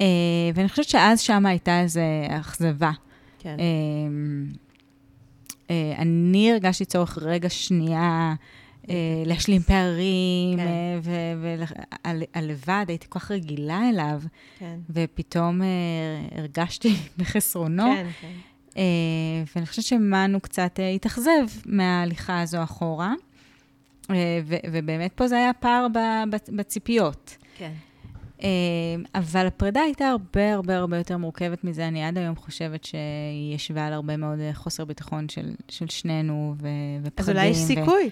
[0.00, 0.06] אה,
[0.54, 2.90] ואני חושבת שאז שם הייתה איזו אכזבה.
[3.38, 3.56] כן.
[3.58, 4.46] אמ,
[5.70, 8.34] אה, אני הרגשתי צורך רגע שנייה
[8.90, 11.00] אה, להשלים פערים, כן.
[12.34, 14.22] והלבד, הייתי כל כך רגילה אליו,
[14.58, 14.78] כן.
[14.90, 15.66] ופתאום אה,
[16.38, 17.82] הרגשתי בחסרונו.
[17.82, 18.32] כן, כן.
[18.76, 18.82] אה,
[19.54, 23.12] ואני חושבת שמנו קצת אה, התאכזב מההליכה הזו אחורה,
[24.10, 24.40] אה,
[24.72, 25.86] ובאמת פה זה היה פער
[26.52, 27.36] בציפיות.
[27.56, 27.72] כן.
[28.42, 28.48] אה,
[29.14, 31.88] אבל הפרידה הייתה הרבה הרבה הרבה יותר מורכבת מזה.
[31.88, 36.54] אני עד היום חושבת שהיא ישבה על הרבה מאוד אה, חוסר ביטחון של, של שנינו
[36.60, 36.68] ו-
[37.02, 37.24] ופחדים.
[37.24, 38.10] אז אולי יש סיכוי.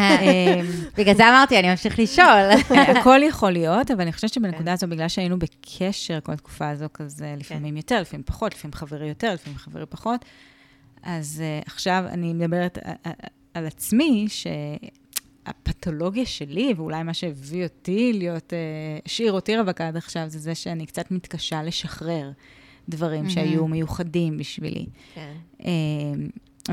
[0.00, 0.60] אה,
[0.96, 2.50] בגלל זה אמרתי, אני אמשיך לשאול.
[2.96, 7.34] הכל יכול להיות, אבל אני חושבת שבנקודה הזו, בגלל שהיינו בקשר כל התקופה הזו, כזה
[7.38, 10.24] לפעמים יותר, לפעמים פחות, לפעמים חברי יותר, לפעמים חברי פחות,
[11.02, 12.78] אז uh, עכשיו אני מדברת
[13.54, 14.26] על עצמי,
[15.50, 18.52] שהפתולוגיה שלי, ואולי מה שהביא אותי להיות,
[19.06, 22.30] השאיר אותי רווקה עד עכשיו, זה זה שאני קצת מתקשה לשחרר
[22.88, 23.30] דברים מהמם.
[23.30, 24.86] שהיו מיוחדים בשבילי.
[25.14, 25.32] כן.
[25.64, 25.70] אה,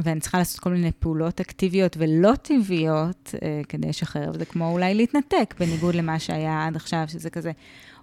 [0.03, 4.93] ואני צריכה לעשות כל מיני פעולות אקטיביות ולא טבעיות אה, כדי לשחרר, וזה כמו אולי
[4.93, 7.51] להתנתק, בניגוד למה שהיה עד עכשיו, שזה כזה,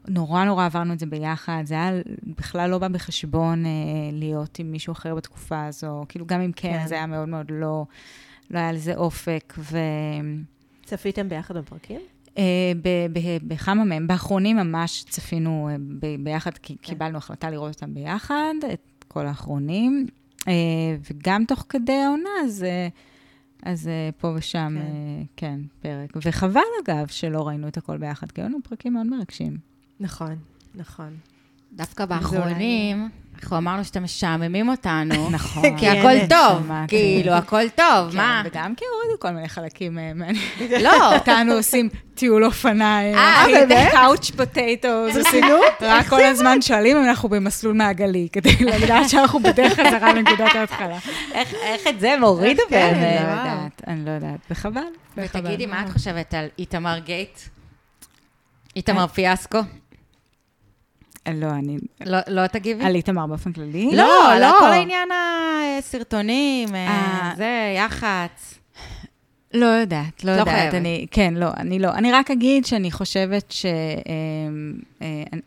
[0.08, 1.92] נורא נורא עברנו את זה ביחד, זה היה
[2.22, 3.70] בכלל לא בא בחשבון אה,
[4.12, 6.78] להיות עם מישהו אחר בתקופה הזו, כאילו גם אם כן.
[6.78, 6.86] כן.
[6.86, 7.86] זה היה מאוד מאוד לא,
[8.50, 9.78] לא היה לזה אופק, ו...
[10.84, 12.00] צפיתם ביחד בפרקים?
[12.38, 12.72] אה,
[13.42, 15.76] בכמה מהם, באחרונים ממש צפינו אה,
[16.20, 20.06] ביחד, כי קיבלנו החלטה לראות אותם ביחד, את כל האחרונים,
[20.48, 20.52] אה,
[21.10, 22.66] וגם תוך כדי העונה, אז,
[23.62, 24.86] אז פה ושם, כן.
[25.36, 25.60] כן.
[25.80, 26.26] כן, פרק.
[26.28, 29.56] וחבל, אגב, שלא ראינו את הכל ביחד, כי היו לנו פרקים מאוד מרגשים.
[30.00, 30.36] נכון,
[30.74, 31.16] נכון.
[31.74, 35.28] דווקא באחרונים, אנחנו אמרנו שאתם משעממים אותנו.
[35.30, 35.62] נכון.
[35.62, 36.70] כי כן, הכל טוב.
[36.88, 38.42] כאילו, הכל טוב, כן, מה?
[38.44, 40.40] וגם כי הורידו כל מיני חלקים אה, מעניינים.
[40.84, 43.92] לא, אותנו עושים טיול אופניים, אה, באמת?
[43.92, 45.62] קאוץ' פוטטוס, עושים ברצינות?
[45.80, 50.98] רק כל הזמן שואלים אם אנחנו במסלול מעגלי, כדי לדעת שאנחנו בדרך חזרה לנקודת ההתחלה.
[51.32, 51.54] איך-
[51.88, 53.20] את זה מוריד אני באמת?
[53.86, 54.80] לא אני לא יודעת, וחבל.
[55.16, 55.40] וחבל.
[55.40, 57.38] ותגידי, מה את חושבת על איתמר גייט?
[58.76, 59.58] איתמר פיאסקו?
[61.32, 61.78] לא, אני...
[62.06, 62.84] לא, לא תגיבי?
[62.84, 63.90] על איתמר באופן כללי?
[63.92, 64.56] לא, על לא.
[64.58, 65.08] כל העניין
[65.78, 67.32] הסרטונים, אה, אה.
[67.36, 68.58] זה, יח"צ.
[69.54, 70.54] לא יודעת, לא לא יודעת.
[70.54, 70.74] חייבת.
[70.74, 71.90] אני, כן, לא, אני לא.
[71.90, 73.66] אני רק אגיד שאני חושבת ש...
[73.66, 73.70] אה,
[75.02, 75.38] אה,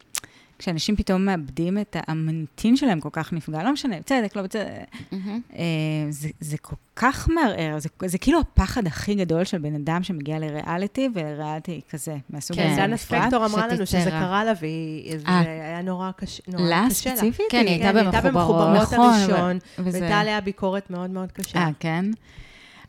[0.60, 4.66] כשאנשים פתאום מאבדים את המוניטין שלהם כל כך נפגע, לא משנה, בצדק, לא בצדק,
[5.12, 5.42] מהמם.
[5.56, 5.64] אה,
[6.10, 10.40] זה, זה כל כך מערער, זה, זה כאילו הפחד הכי גדול של בן אדם שמגיע
[10.40, 13.22] לריאליטי, וריאליטי כזה, מהסוג כן, הזה דנה בפרט.
[13.22, 14.10] ספקטור אמרה לנו שזה.
[14.12, 15.40] קרה לה, והיא- זה אה.
[15.40, 16.88] היה נורא קשה לה לה.
[16.90, 17.46] ספציפית?
[17.50, 18.78] כן, היא הייתה כן, היא במחוברות.
[18.82, 21.60] נכון, הראשון, והייתה עליה ביקורת מאוד מאוד קשה.
[21.60, 22.06] אה, כן?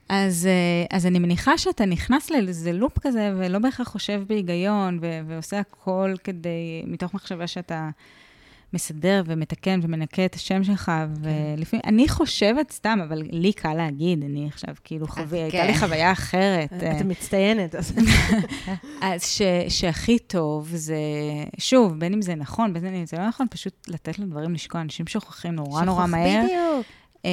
[0.09, 5.21] אז, אה, אז אני מניחה שאתה נכנס לאיזה לופ כזה, ולא בהכרח חושב בהיגיון, ו-
[5.27, 6.49] ועושה הכל כדי,
[6.87, 7.89] מתוך מחשבה שאתה
[8.73, 14.47] מסדר ומתקן ומנקה את השם שלך, ולפעמים, אני חושבת סתם, אבל לי קל להגיד, אני
[14.47, 15.79] עכשיו כאילו חווי, הייתה לי כן.
[15.81, 16.73] חוויה אחרת.
[16.83, 17.75] אה, את מצטיינת.
[17.75, 17.93] אז-
[19.01, 20.97] אז ש, שהכי טוב זה,
[21.59, 24.81] שוב, בין אם זה נכון, בין אם זה לא נכון, פשוט לתת לדברים לשקוע.
[24.81, 26.43] אנשים שוכחים נורא נורא מהר.
[26.45, 26.87] בדיוק.
[27.25, 27.31] אה,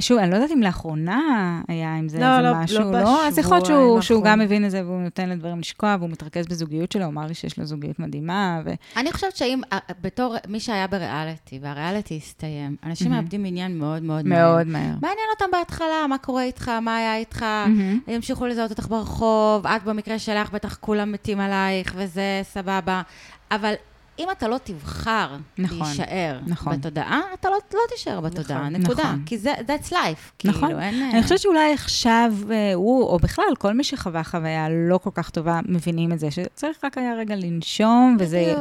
[0.00, 1.20] שוב, אני לא יודעת אם לאחרונה
[1.68, 3.26] היה עם זה לא, איזה לא, משהו, לא לא?
[3.26, 4.38] אז יכול להיות שהוא, בשבועיים שהוא גם.
[4.38, 7.58] מבין את זה והוא נותן לדברים לשקוע, והוא מתרכז בזוגיות שלו, הוא אמר לי שיש
[7.58, 8.70] לו זוגיות מדהימה, ו...
[8.96, 13.22] אני חושבת שאם, אה, בתור מי שהיה בריאליטי, והריאליטי הסתיים, אנשים מהמם.
[13.22, 14.54] מאבדים עניין מאוד מאוד מהר.
[14.54, 14.94] מאוד מהר.
[15.02, 18.00] מעניין אותם בהתחלה, מה קורה איתך, מה היה איתך, מהמם.
[18.08, 23.02] ימשיכו לזהות אותך ברחוב, את במקרה שלך, בטח כולם מתים עלייך, וזה סבבה.
[23.50, 23.74] אבל
[24.20, 26.76] אם אתה לא תבחר נכון, להישאר נכון.
[26.78, 29.02] בתודעה, אתה לא, לא תישאר בתודעה, נכון, נקודה.
[29.02, 29.22] נכון.
[29.26, 30.44] כי זה, that's life.
[30.44, 30.68] נכון.
[30.68, 31.10] כאילו, אין...
[31.12, 35.30] אני חושבת שאולי עכשיו אה, הוא, או בכלל, כל מי שחווה חוויה לא כל כך
[35.30, 38.54] טובה, מבינים את זה, שצריך רק היה רגע לנשום, וזה.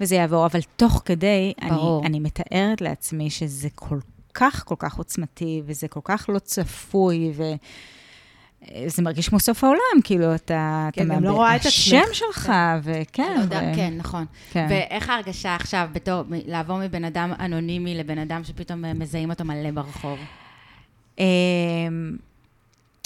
[0.00, 0.46] וזה יעבור.
[0.46, 1.80] אבל תוך כדי, אני.
[2.04, 3.98] אני מתארת לעצמי שזה כל
[4.34, 7.42] כך, כל כך עוצמתי, וזה כל כך לא צפוי, ו...
[8.86, 10.88] זה מרגיש כמו סוף העולם, כאילו, אתה...
[10.92, 12.14] כן, אתה לא מאבד- רואה את השם עצמך.
[12.16, 12.52] שלך,
[12.82, 13.34] וכן.
[13.36, 14.24] לא יודע, ו- כן, נכון.
[14.52, 14.66] כן.
[14.70, 19.70] ואיך ההרגשה עכשיו, בתור, לעבור מבן אדם אנונימי לבן אדם שפתאום אה, מזהים אותו מלא
[19.70, 20.18] ברחוב?
[21.18, 21.24] אמ,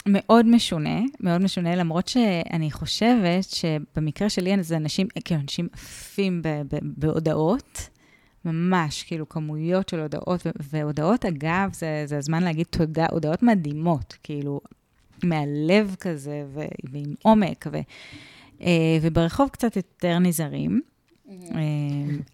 [0.07, 6.43] מאוד משונה, מאוד משונה, למרות שאני חושבת שבמקרה שלי זה אנשים, כאילו, אנשים עפים
[6.83, 7.89] בהודעות,
[8.45, 14.61] ממש, כאילו, כמויות של הודעות, והודעות, אגב, זה, זה הזמן להגיד תודה, הודעות מדהימות, כאילו,
[15.25, 16.45] מהלב כזה,
[16.93, 17.79] ועם עומק, ו-
[18.63, 20.81] אה, וברחוב קצת יותר נזהרים.
[21.55, 21.61] אה,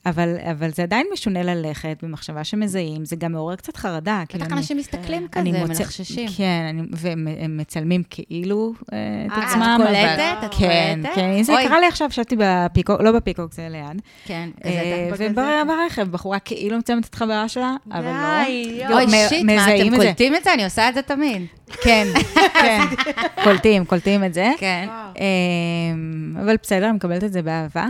[0.06, 4.22] אבל, אבל זה עדיין משונה ללכת במחשבה שמזהים, זה גם מעורר קצת חרדה.
[4.28, 6.28] כאילו, בטח אני- אנשים מסתכלים אני כזה, מוצא- מלחששים.
[6.36, 9.78] כן, אני, והם הם מצלמים כאילו אה, את אה, את עצמם.
[9.82, 10.44] אבל- קולטת?
[10.46, 11.14] את כן, קולטת?
[11.16, 11.52] כן, זה.
[11.68, 14.02] קרה לי עכשיו, ישבתי בפיקוק, לא בפיקוק, זה ליד.
[14.24, 15.28] כן, אה, כזה.
[15.30, 18.44] וברכב, בחורה כאילו מצלמת את חברה שלה, אבל לא.
[18.44, 20.00] די, אוי, שיט, מה, אתם את.
[20.00, 20.54] קולטים את זה?
[20.54, 21.42] אני עושה את זה תמיד.
[21.82, 22.06] כן,
[22.62, 22.80] כן,
[23.44, 24.50] קולטים, קולטים את זה.
[24.58, 24.88] כן.
[25.20, 27.86] אמ, אבל בסדר, אני מקבלת את זה באהבה.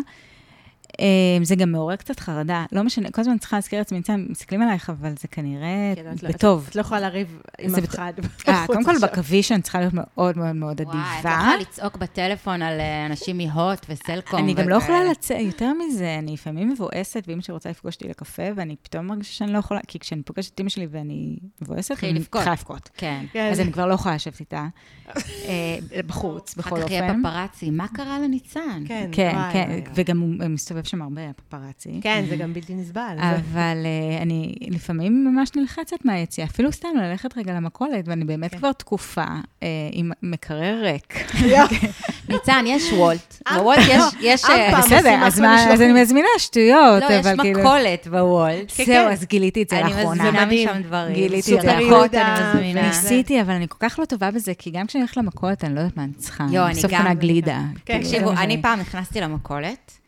[0.98, 1.05] אמ,
[1.44, 4.90] זה גם מעורר קצת חרדה, לא משנה, כל הזמן צריכה להזכיר לעצמי, "מצוין, מסתכלים עלייך,
[4.90, 6.66] אבל זה כנראה כן, את לא- בטוב.
[6.70, 8.12] את לא יכולה לריב עם זה אף אחד.
[8.48, 8.93] אה, קודם כל.
[9.02, 11.31] בקוויש אני צריכה להיות מאוד מאוד מאוד וואי, את לא אדיבה.
[11.40, 14.39] יכולה לצעוק בטלפון על אה, אנשים מהוט וסלקום.
[14.40, 14.77] אני גם לא.
[14.77, 19.06] יכולה לצאת, יותר מזה, אני לפעמים מבואסת, ואמא שלי רוצה לפגוש אותי לקפה, ואני פתאום
[19.06, 22.24] מרגישה שאני לא יכולה, כי כשאני פוגשת את אמא שלי ואני מבואסת, אני.
[22.24, 22.90] צריכה לבכות.
[22.97, 23.24] כן.
[23.32, 23.48] כן.
[23.52, 24.66] אז אני כבר לא יכולה לשבת איתה.
[25.09, 27.20] אה, בחוץ, בכל אחר כך יהיה אופן.
[27.23, 28.82] פפרצי, מה קרה לניצן?
[28.89, 29.81] כן, כן, כן.
[29.94, 32.00] וגם הוא מסתובב שם הרבה, הפפרצי.
[32.02, 33.16] כן, זה גם בלתי נסבל.
[33.18, 38.58] אבל אה, אני לפעמים ממש נלחצת מהיציאה, אפילו סתם ללכת רגע למכולת, ואני באמת כן.
[38.58, 39.24] כבר תקופה
[39.62, 41.32] אה, עם מקרר ריק.
[42.28, 43.42] ניצן, יש וולט.
[43.48, 44.42] אה, בוולט יש, יש...
[44.44, 45.40] פעם בסדר, אז.
[45.80, 47.60] אני מזמינה שטויות, לא, יש אבל כאילו...
[47.60, 48.72] מכולת בוולט.
[48.76, 49.12] כן, זהו, כן.
[49.12, 50.24] אז גיליתי את זה אני לאחרונה.
[50.24, 50.68] מזמינה מדהים.
[50.68, 51.14] משם דברים.
[51.14, 52.52] גיליתי את זה לאחרונה.
[52.52, 52.88] אני מזמינה.
[52.88, 55.80] ניסיתי, אבל אני כל כך לא טובה בזה, כי גם כשאני הולכת למכולת, אני לא
[55.80, 56.46] יודעת מה אני צריכה.
[56.50, 56.98] יואו, אני בסוף גם.
[56.98, 57.60] קונה גלידה.
[57.84, 59.98] כאילו, תקשיבו, מה אני פעם נכנסתי למכולת,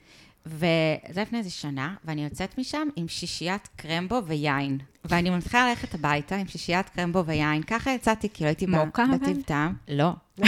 [0.48, 4.78] וזה לפני איזה שנה, ואני יוצאת משם עם שישיית קרמבו ויין.
[5.04, 7.62] ואני מתחילה ללכת הביתה עם שישיית קרמבו ויין.
[7.62, 9.04] ככה יצאתי, כי לא הייתי מוקה?
[9.14, 9.74] בטיב טעם.
[9.88, 10.10] לא.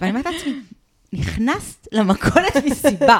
[0.00, 0.60] ואני אומרת לעצמי,
[1.12, 3.18] נכנסת למכולת מסיבה.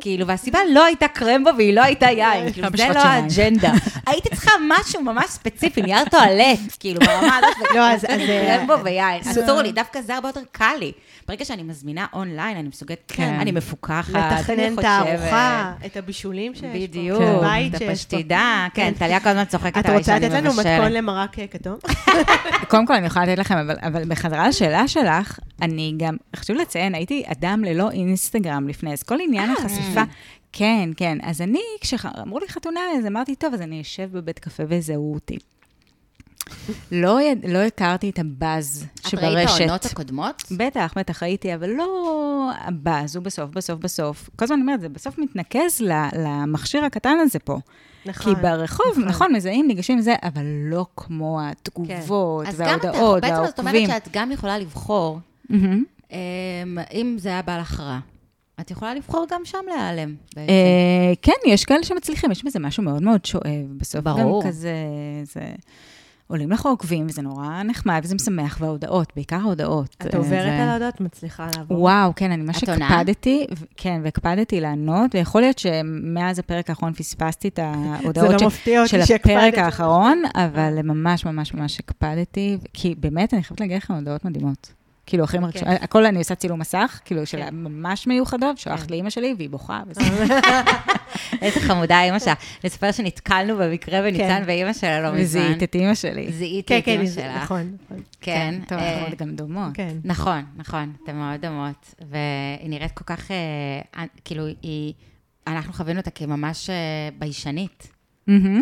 [0.00, 2.52] כאילו, והסיבה לא הייתה קרמבו והיא לא הייתה יין.
[2.52, 2.98] כאילו, זה לא.
[3.00, 3.72] האג'נדה.
[4.06, 7.70] הייתי צריכה משהו ממש ספציפי, נייר טואלט, כאילו, ברמה הזאת.
[7.74, 9.20] לא, אז- אה, קרמבו ויין.
[9.20, 10.92] אסור לי, דווקא זה הרבה יותר קל לי.
[11.28, 13.36] ברגע שאני מזמינה אונליין, אני מסוגלת, כן.
[13.40, 14.84] אני מפוקחת, לתכנן את.
[14.84, 16.68] הארוחה, את הבישולים שיש פה.
[16.74, 17.70] בדיוק, כן.
[17.76, 17.82] את.
[17.82, 20.66] הפשטידה, כן, טליה כל הזמן צוחקת את עליי רוצה שאני לתת לנו מבשלת.
[20.66, 21.76] מתכון למרק אה, כתום?
[22.70, 26.94] קודם כל, אני יכולה לתת לכם, אבל, אבל בחזרה לשאלה שלך, אני גם, חשוב לציין,
[26.94, 29.73] הייתי אדם ללא אינסטגרם לפני, אז כל עניין החשיפה,
[30.52, 31.18] כן, כן.
[31.22, 35.38] אז אני, כשאמרו לי חתונה, אז אמרתי, טוב, אז אני אשב בבית קפה ויזהו אותי.
[36.92, 37.18] לא,
[37.48, 39.24] לא הכרתי את הבאז את שברשת.
[39.34, 40.42] ראית העונות הקודמות?
[40.56, 42.10] בטח, בטח ראיתי, אבל לא
[42.58, 44.30] הבאז, הוא בסוף, בסוף, בסוף.
[44.36, 47.58] כל הזמן אני אומרת, זה בסוף מתנקז ל- למכשיר הקטן הזה פה.
[48.06, 48.34] נכון.
[48.34, 53.46] כי ברחוב, נכון, מזהים, ניגשים לזה, אבל לא כמו התגובות אז גם אתה, וההודעות בעצם
[53.46, 53.86] זאת אומרת והעוקבים.
[54.04, 55.20] שאת גם יכולה לבחור.
[55.50, 56.16] אמ,
[56.92, 57.98] אם זה היה בא לך רע,
[58.60, 60.14] את יכולה לבחור גם שם להיעלם.
[60.36, 60.48] בעצם.
[60.52, 63.42] אה, כן, יש כאלה שמצליחים, יש בזה משהו מאוד מאוד שואב.
[63.76, 64.42] בסוף ברור.
[64.42, 64.74] גם כזה,
[65.24, 65.40] זה...
[66.26, 69.96] עולים לך עוקבים, וזה נורא נחמד, וזה משמח, וההודעות, בעיקר ההודעות.
[69.98, 71.80] את אה, עוברת זה- על ההודעות, מצליחה לעבור.
[71.80, 72.64] וואו, כן, אני ממש?
[72.64, 79.00] הקפדתי, ו- כן, והקפדתי לענות, ויכול להיות שמאז הפרק האחרון פספסתי את ההודעות לא של
[79.14, 79.58] הפרק.
[79.58, 84.72] האחרון, אבל ממש ממש ממש הקפדתי, כי באמת, אני חייבת להגיד לכם הודעות מדהימות.
[85.06, 85.76] כאילו, הכי מרגשות, כן.
[85.80, 87.54] הכל אני עושה צילום מסך, כאילו, של כן.
[87.54, 88.90] ממש מיוחדות, שולחת כן.
[88.90, 90.00] לאימא שלי, והיא בוכה, וזה
[91.42, 92.34] איזה חמודה אימא שלה.
[92.64, 94.42] נספר שנתקלנו במקרה בניצן כן.
[94.46, 95.22] ואימא שלה לא מזמן.
[95.22, 96.32] וזיהית את אימא שלי.
[96.32, 97.42] זיהיתי כן, את כן, אימא שלך.
[97.42, 98.02] נכון, נכון.
[98.20, 98.60] כן.
[98.68, 99.70] טוב, אה, אנחנו עוד גם דומות.
[99.74, 99.96] כן.
[100.04, 101.94] נכון, נכון, אתן מאוד דומות.
[102.00, 104.92] והיא נראית כל כך, אה, כאילו, היא...
[105.46, 106.74] אנחנו חווינו אותה כממש אה,
[107.18, 107.94] ביישנית.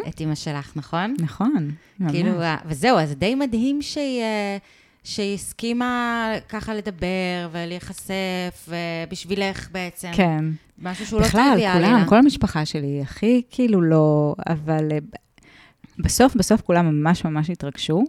[0.09, 1.15] את אימא שלך, נכון?
[1.19, 1.71] נכון,
[2.01, 2.13] ממש.
[2.13, 4.57] כאילו, אה, וזהו, אז די מדהים שהיא, אה,
[5.05, 10.11] שהיא הסכימה ככה לדבר ולהיחשף, ובשבילך בעצם.
[10.13, 10.45] כן.
[10.79, 11.87] משהו שהוא לא בכלל, טריוויאלי.
[11.87, 12.09] כולם, לה.
[12.09, 14.99] כל המשפחה שלי, הכי כאילו לא, אבל אה,
[15.99, 18.05] בסוף, בסוף כולם ממש ממש התרגשו.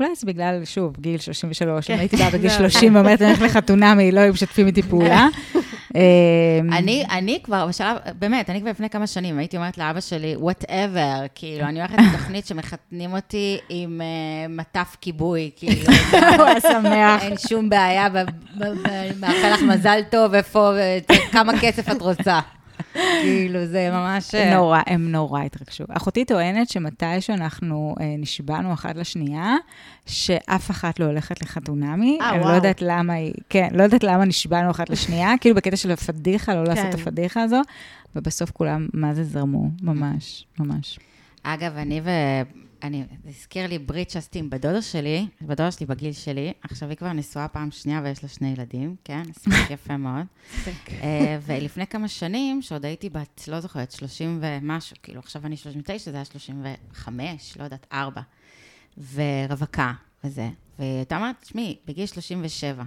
[0.00, 2.00] אולי זה בגלל, שוב, גיל 33, אם כן.
[2.00, 2.68] הייתי באה בגיל לא.
[2.70, 5.28] 30 ואומרת, אני הולכת לחתונמי, לא היו משתפים איתי פעולה.
[5.96, 6.00] אה,
[6.78, 11.28] אני, אני כבר בשלב, באמת, אני כבר לפני כמה שנים הייתי אומרת לאבא שלי, whatever,
[11.34, 15.92] כאילו, אני הולכת לתוכנית שמחתנים אותי עם uh, מטף כיבוי, כאילו,
[16.38, 17.22] הוא היה שמח.
[17.22, 18.08] אין שום בעיה,
[19.20, 22.40] מאחל לך מזל טוב, איפה, ו- כמה כסף את רוצה.
[22.92, 24.34] כאילו, זה ממש...
[24.34, 25.84] אה, נורא, הם נורא התרגשו.
[25.88, 29.56] אחותי טוענת שמתי שאנחנו אה, נשבענו אחת לשנייה,
[30.06, 32.18] שאף אחת לא הולכת לחתונמי.
[32.20, 32.54] אה, אני לא וואו.
[32.54, 36.64] יודעת למה היא, כן, לא יודעת למה נשבענו אחת לשנייה, כאילו בקטע של הפדיחה, לא
[36.64, 37.00] לעשות את כן.
[37.02, 37.60] הפדיחה הזו,
[38.16, 40.98] ובסוף כולם, מה זה זרמו, ממש, ממש.
[41.42, 42.10] אגב, אני ו...
[42.84, 46.96] אני, זה הזכיר לי ברית שעשיתי עם בדודה שלי, בדודה שלי בגיל שלי, עכשיו היא
[46.96, 49.22] כבר נשואה פעם שנייה ויש לה שני ילדים, כן?
[49.30, 50.26] הספיק יפה מאוד.
[51.02, 56.10] אה, ולפני כמה שנים, שעוד הייתי בת, לא זוכרת, 30 ומשהו, כאילו עכשיו אני 39,
[56.10, 58.20] זה היה 35, לא יודעת, 4,
[59.14, 59.92] ורווקה
[60.24, 60.48] וזה.
[60.78, 62.84] והיא הייתה אומרת, תשמעי, בגיל 37,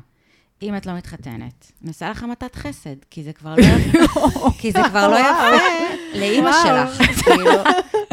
[0.62, 4.72] אם את לא מתחתנת, אני עושה לך מתת חסד, כי זה כבר לא יפה, כי
[4.72, 5.66] זה כבר לא יפה
[6.14, 6.52] לאימא.
[6.64, 7.02] שלך.
[7.24, 7.52] כאילו,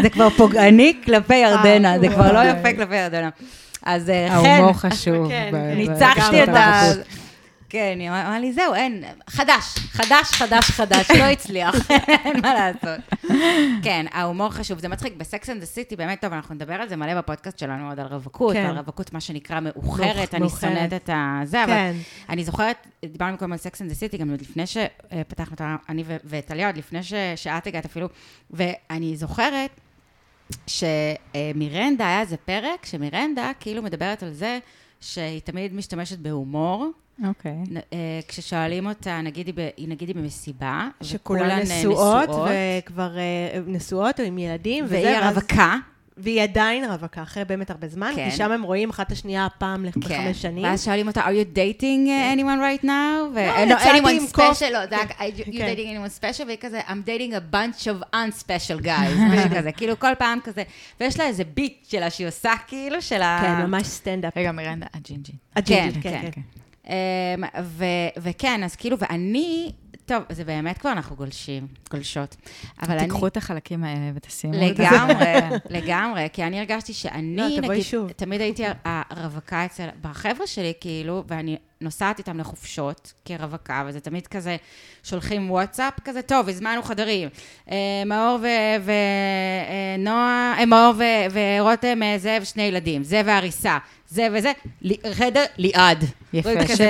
[0.04, 2.38] זה כבר פוגעני כלפי ירדנה, זה כבר לא.
[2.44, 3.28] יפה כלפי ירדנה.
[3.82, 5.28] אז אה, ההומור חן, חשוב.
[5.28, 6.82] כן, ב- ניצחתי את ה...
[7.68, 11.74] כן, היא אמרה לי, זהו, אין, חדש, חדש, חדש, חדש, לא הצליח,
[12.24, 13.00] אין מה לעשות.
[13.82, 16.88] כן, ההומור חשוב, זה מצחיק, ב Sex and the City, באמת טוב, אנחנו נדבר על
[16.88, 18.64] זה מלא בפודקאסט שלנו, עוד על רווקות, כן.
[18.66, 20.48] ועל רווקות, מה שנקרא מאוחרת, אני.
[20.60, 21.40] שונאת את ה...
[21.44, 21.94] זה, אבל כן.
[22.28, 26.04] אני זוכרת, דיברנו קודם על Sex and the City, גם עוד לפני שפתחנו אותה, אני
[26.06, 27.00] ו- וטליה, עוד לפני
[27.36, 28.08] שאת הגעת אפילו,
[28.50, 29.80] ואני זוכרת
[30.66, 34.58] שמירנדה, היה איזה פרק, שמירנדה כאילו מדברת על זה
[35.00, 36.90] שהיא תמיד משתמשת בהומור,
[37.28, 37.52] אוקיי.
[37.70, 37.82] נ- אה,
[38.28, 43.22] כששואלים אותה, נגיד היא, נגיד היא במסיבה, שכולן אה, נשואות, וכבר אה,
[43.66, 45.76] נשואות או עם ילדים, וזה, והיא ואז- הרווקה,
[46.16, 48.30] והיא עדיין רווקה, אחרי באמת הרבה זמן, כן.
[48.30, 50.64] כי שם הם רואים אחת את השנייה פעם כן, בחמש שנים.
[50.64, 52.88] ואז שואלים אותה, are you dating uh, anyone right now?
[53.34, 55.74] ו- לא, אה, no, יצאתי anyone special, לא, זה היה, "Are you כן.
[55.74, 56.44] dating anyone special?
[56.46, 60.62] והיא כזה, I'm dating a bunch of unspecial guys, משהו כזה, כאילו כל פעם כזה,
[61.00, 63.38] ויש לה איזה ביט שלה שהיא עושה, כאילו, של ה...
[63.42, 64.36] כן, ממש סטנדאפ.
[64.36, 65.32] רגע, מירנדה, הג'ינג'י.
[65.56, 66.30] הג'ינג'ית, כן, כן, כן.
[66.30, 66.40] כן.
[67.36, 67.84] אמ, ו-
[68.22, 69.72] וכן, אז כאילו, ואני,
[70.06, 72.36] טוב, זה באמת כבר אנחנו גולשים, גולשות.
[72.82, 73.02] אבל אני...
[73.02, 74.82] תיקחו את החלקים האלה ותשימו את זה.
[74.82, 78.12] לגמרי, לגמרי, כי אני הרגשתי שאני, לא, נגיד, שוב.
[78.12, 84.56] תמיד הייתי הרווקה אצל, בחבר'ה שלי, כאילו, ואני נוסעת איתם לחופשות כרווקה, וזה תמיד כזה,
[85.02, 87.28] שולחים וואטסאפ כזה, טוב, הזמנו חדרים.
[87.70, 87.76] אה,
[88.06, 88.38] מאור
[88.84, 93.78] ונועה, אה, מאור ו- ורותם, אה, זה ושני ילדים, זה והריסה,
[94.14, 94.52] זה וזה,
[95.12, 96.04] חדר ליעד.
[96.32, 96.80] יפה ש-.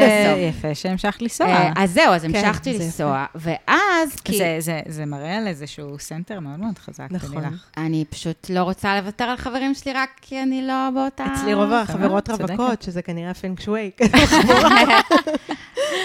[0.49, 1.47] יפה שהמשכת לנסוע.
[1.47, 2.85] אה, אז זהו, אז כן, המשכתי זה יפה.
[2.85, 4.39] לנסוע, ואז, כי...
[4.39, 7.45] זה- זה- זה מראה על איזשהו center מאוד מאוד חזק, נכון.
[7.77, 11.25] אני פשוט לא רוצה לוותר על חברים שלי רק כי אני לא באותה...
[11.35, 12.29] אצלי רוב החברות.
[12.31, 13.91] רווקות, שזה כנראה פנג שווי.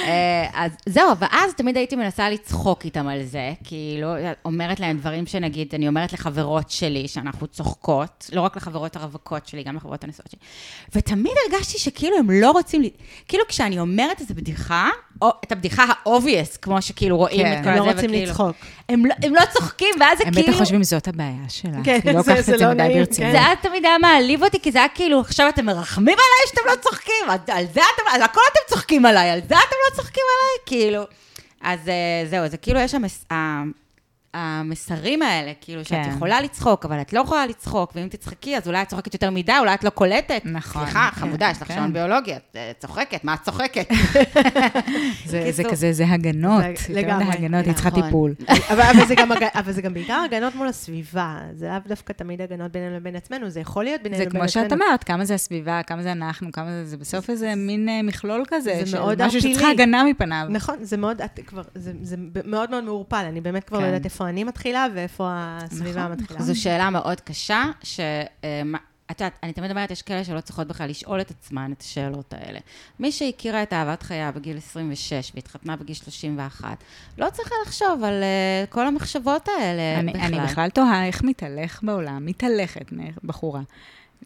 [0.07, 4.07] אה, אז זהו, ואז תמיד הייתי מנסה לצחוק איתם על זה, כאילו,
[4.45, 9.63] אומרת להם דברים שנגיד, אני אומרת לחברות שלי, שאנחנו צוחקות, לא רק לחברות הרווקות שלי,
[9.63, 10.39] גם לחברות הנשואות שלי,
[11.09, 12.89] ותמיד הרגשתי שכאילו הם לא רוצים, לי,
[13.27, 14.89] כאילו כשאני אומרת איזו בדיחה,
[15.43, 17.57] את הבדיחה ה-obvious, כמו שכאילו רואים כן.
[17.59, 18.55] את כל הם הזה, לא רוצים וכאילו- לצחוק.
[18.89, 20.47] הם לא- הם לא צוחקים, ואז זה הם כאילו...
[20.47, 21.71] בטח חושבים, זאת הבעיה שלה.
[21.83, 23.31] כן, לא זה- זה זה לא נעים, ברצינות.
[23.31, 26.61] זה היה תמיד היה מעליב אותי, כי זה היה כאילו, עכשיו אתם מרחמים עליי שאתם
[26.65, 29.95] לא צוחקים, על על זה אתם, על הכל אתם צוחקים עליי, על זה אתם לא
[29.95, 31.03] צוחקים עליי, כאילו.
[31.61, 31.93] אז אה,
[32.29, 33.03] זהו, זה כאילו, יש שם...
[34.33, 36.11] המסרים האלה, כאילו, שאת כן.
[36.15, 39.53] יכולה לצחוק, אבל את לא יכולה לצחוק, ואם תצחקי, אז אולי את צוחקת יותר מדי,
[39.59, 40.41] אולי את לא קולטת.
[40.45, 41.75] נכון, סליחה, כן, חמודה, יש לך כן.
[41.75, 43.89] שעון ביולוגי, את אה, צוחקת, מה את צוחקת?
[45.25, 45.63] זה זה.
[45.63, 46.63] כזה, זה הגנות.
[46.87, 48.03] זה לגמרי, מדי הגנות, היא צריכה נכון.
[48.03, 48.35] טיפול.
[48.71, 51.37] אבל, אבל, זה גם, אבל זה גם בעיקר הגנות מול הסביבה.
[51.53, 54.43] זה לאו דווקא תמיד הגנות בינינו לבין עצמנו, זה יכול להיות בינינו זה לבין כמו
[54.43, 54.65] עצמנו.
[54.65, 58.01] שאת אמרת, כמה זה הסביבה, כמה זה אנחנו, כמה זה, זה בסוף איזה מין אה,
[58.03, 59.41] מכלול כזה, זה מאוד משהו.
[59.41, 60.47] שצריכה הגנה מפניו.
[60.49, 62.15] נכון, זה מאוד, את כבר, זה, זה
[62.45, 63.87] מאוד מאוד מעורפל, אני באמת כבר לא כן.
[63.87, 66.41] יודעת איפה אני מתחילה ואיפה הסביבה נכון, מתחילה.
[66.41, 67.99] זו שאלה מאוד קשה, ש...
[68.43, 68.61] אה,
[69.11, 72.33] את יודעת, אני תמיד אומרת, יש כאלה שלא צריכות בכלל לשאול את עצמן את השאלות
[72.33, 72.59] האלה.
[72.99, 76.83] מי שהכירה את אהבת חייה בגיל 26 והתחתנה בגיל 31,
[77.17, 80.25] לא צריכה לחשוב על אה, כל המחשבות האלה אני, בכלל.
[80.25, 82.85] אני בכלל תוהה איך מתהלך בעולם, מתהלכת
[83.23, 83.61] בחורה.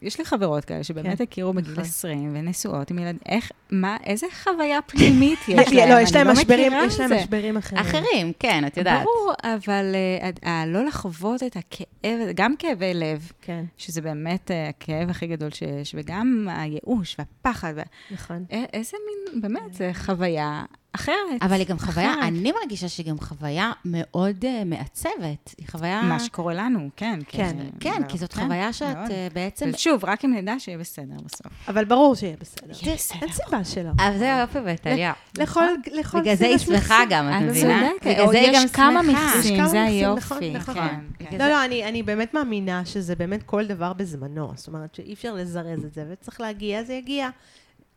[0.02, 1.84] יש לי חברות כאלה שבאמת כן, הכירו בגיל נכון.
[1.84, 5.88] 20 ונשואות עם ילד, איך, מה, איזה חוויה פנימית יש לא, להם?
[5.88, 7.12] לא, יש להם משברים, מכירה יש להם.
[7.12, 7.80] משברים אחרים.
[7.80, 9.02] אחרים, כן, את יודעת.
[9.04, 9.94] ברור, אבל
[10.42, 15.50] uh, לא לחוות את הכאב, גם כאבי לב, כן, שזה באמת uh, הכאב הכי גדול
[15.50, 17.74] שיש, וגם הייאוש והפחד.
[18.10, 18.44] נכון.
[18.50, 20.64] איזה מין, באמת, חוויה
[20.94, 21.42] אחרת.
[21.42, 22.22] אבל היא גם חוויה, אחרת.
[22.24, 25.54] אני מרגישה שהיא גם חוויה מאוד אה, מעצבת.
[25.58, 26.02] היא חוויה...
[26.02, 27.20] מה שקורה לנו, כן.
[27.28, 29.10] כי כן, זה- כן, זה- כי זאת כן, חוויה שאת מאוד.
[29.10, 29.70] אה, בעצם...
[29.74, 31.46] ושוב, רק אם נדע שיהיה בסדר בסוף.
[31.68, 32.72] אבל ברור שיהיה בסדר.
[32.82, 33.18] יהיה בסדר.
[33.22, 33.90] אין סיבה שלא.
[33.98, 35.12] אז זה יופי וטליה.
[35.38, 36.98] לכל, לכל בגלל זה היא שמחה.
[37.10, 37.88] גם, את מבינה?
[38.04, 39.20] בגלל זה היא גם כמה שמחה.
[39.30, 40.50] יש מכסים, כמה זה מכסים, היופי.
[40.50, 40.74] נכון,
[41.18, 41.38] כן, כן.
[41.38, 44.52] לא, לא, אני, אני באמת מאמינה שזה באמת כל דבר בזמנו.
[44.56, 47.28] זאת אומרת שאי אפשר לזרז את זה, וצריך להגיע, זה יגיע.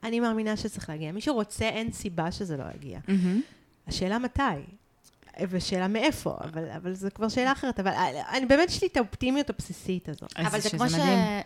[0.04, 1.12] אני מאמינה שצריך להגיע.
[1.12, 3.00] מי שרוצה, אין סיבה שזה לא יגיע.
[3.08, 3.42] מהמם.
[3.88, 4.42] השאלה מתי,
[5.50, 7.80] ושאלה מאיפה, אבל, אבל זו כבר שאלה אחרת.
[7.80, 7.92] אבל
[8.34, 10.34] אני באמת יש לי את האופטימיות הבסיסית הזאת.
[10.38, 10.94] אבל זה כמו ש...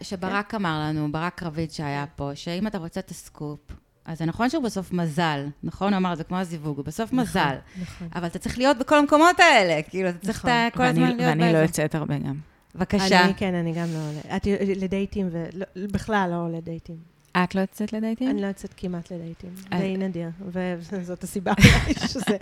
[0.02, 3.60] שברק אמר לנו, ברק רביד שהיה פה, שאם אתה רוצה את הסקופ,
[4.06, 5.94] אז זה נכון שהוא בסוף מזל, נכון?
[5.94, 7.56] הוא אמר, זה כמו הזיווג, הוא בסוף מזל.
[7.82, 8.08] נכון.
[8.16, 11.08] אבל אתה צריך להיות בכל המקומות האלה, כאילו, אתה צריך את ה- כל ואני- הזמן
[11.08, 11.62] להיות ואני לא באזור.
[11.62, 12.36] יוצאת הרבה גם.
[12.76, 13.26] בבקשה.
[13.26, 14.38] אני, כן, אני גם לא עולה.
[14.38, 15.30] את לדייטים,
[15.76, 17.11] ובכלל לא עולה דייטים.
[17.38, 18.30] את לא יוצאת לדייטים?
[18.30, 19.50] אני לא יוצאת כמעט לדייטים.
[19.74, 19.80] אה.
[19.80, 21.54] די נדיר, וזאת הסיבה
[22.12, 22.38] שזה...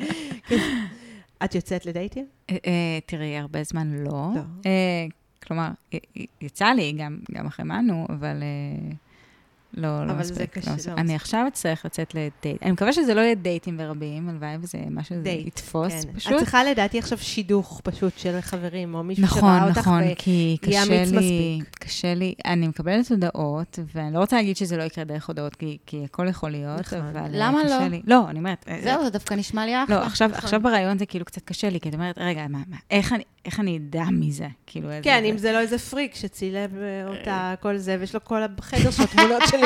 [0.47, 0.85] כן.
[1.43, 2.25] את יוצאת לדייטים?
[2.49, 4.29] אה, אה, תראי, הרבה זמן לא.
[5.43, 5.69] כלומר,
[6.41, 6.97] יצא לי,
[7.31, 8.43] גם אחרי מנו, אבל
[9.73, 10.57] לא לא אבל זה מספיק.
[10.57, 10.93] קשה, לא מספיק.
[10.93, 11.15] לא אני מספיק.
[11.21, 12.63] עכשיו אצטרך לצאת לדייט.
[12.63, 15.29] אני מקווה שזה לא יהיה דייטים ורבים, הלוואי וזה משהו שזה.
[15.29, 16.13] יתפוס כן.
[16.15, 16.33] פשוט.
[16.33, 19.77] את צריכה לדעתי עכשיו שידוך פשוט של חברים, או מישהו נכון, שראה אותך.
[19.77, 21.75] נכון, ו- כי יהיה קשה אמיץ לי, מספיק.
[21.79, 25.77] קשה לי, אני מקבלת הודעות, ואני לא רוצה להגיד שזה לא יקרה דרך הודעות, כי,
[25.85, 26.99] כי הכל יכול להיות, נכון.
[26.99, 27.87] אבל אה, למה קשה לא?
[27.87, 28.01] לי.
[28.07, 29.95] לא, אני אומרת, אה, זהו, זה דווקא נשמע לי אחלה.
[29.99, 30.43] לא, עכשיו, נכון.
[30.43, 33.23] עכשיו ברעיון זה כאילו קצת קשה לי, כי את אומרת, רגע, מה, מה, איך, אני,
[33.45, 34.47] איך אני אדע מזה?
[34.67, 35.03] כאילו, איזה...
[35.03, 38.91] כן, אם זה לא איזה פריק שצילם אה, אותה, כל זה, ויש לו כל החדר
[38.91, 39.58] שלו תמונות של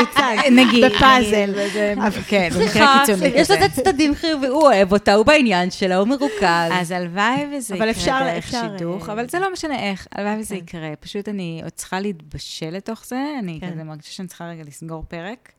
[0.51, 1.45] נגיד, בפאזל.
[1.45, 1.93] נגיד, וזה-
[2.27, 3.51] כן, סליחה, במקרה קיצוני יש.
[3.51, 6.71] לזה צדדים חיובי, הוא אוהב אותה, הוא בעניין שלה, הוא מרוכז.
[6.71, 10.07] אז הלוואי וזה אבל יקרה אפשר- דרך אפשר, שידוך, אה, אבל זה לא משנה איך,
[10.11, 10.61] הלוואי וזה כן.
[10.61, 10.95] יקרה.
[10.99, 13.71] פשוט אני עוד צריכה להתבשל לתוך זה, אני כן.
[13.71, 15.51] כזה מרגישה שאני צריכה רגע לסגור פרק.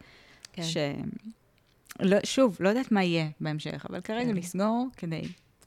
[0.53, 0.63] כן.
[0.63, 0.77] ש...
[2.01, 4.33] לא, שוב, לא יודעת מה יהיה בהמשך, אבל כרגע.
[4.33, 5.23] לסגור כדי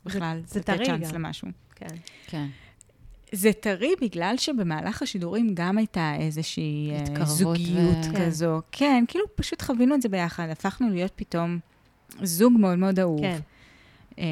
[0.06, 1.12] בכלל זה לתת צ'אנס.
[1.12, 1.48] למשהו.
[1.76, 2.46] כן.
[3.32, 3.38] כן.
[3.38, 8.62] זה טרי בגלל שבמהלך השידורים גם הייתה איזושהי אה, זוגיות ו- כזו.
[8.72, 11.60] כן, כאילו פשוט חווינו את זה ביחד, הפכנו להיות פתאום
[12.24, 13.22] זוג מאוד מאוד אהוב.
[13.22, 13.40] כן.
[14.20, 14.26] אה,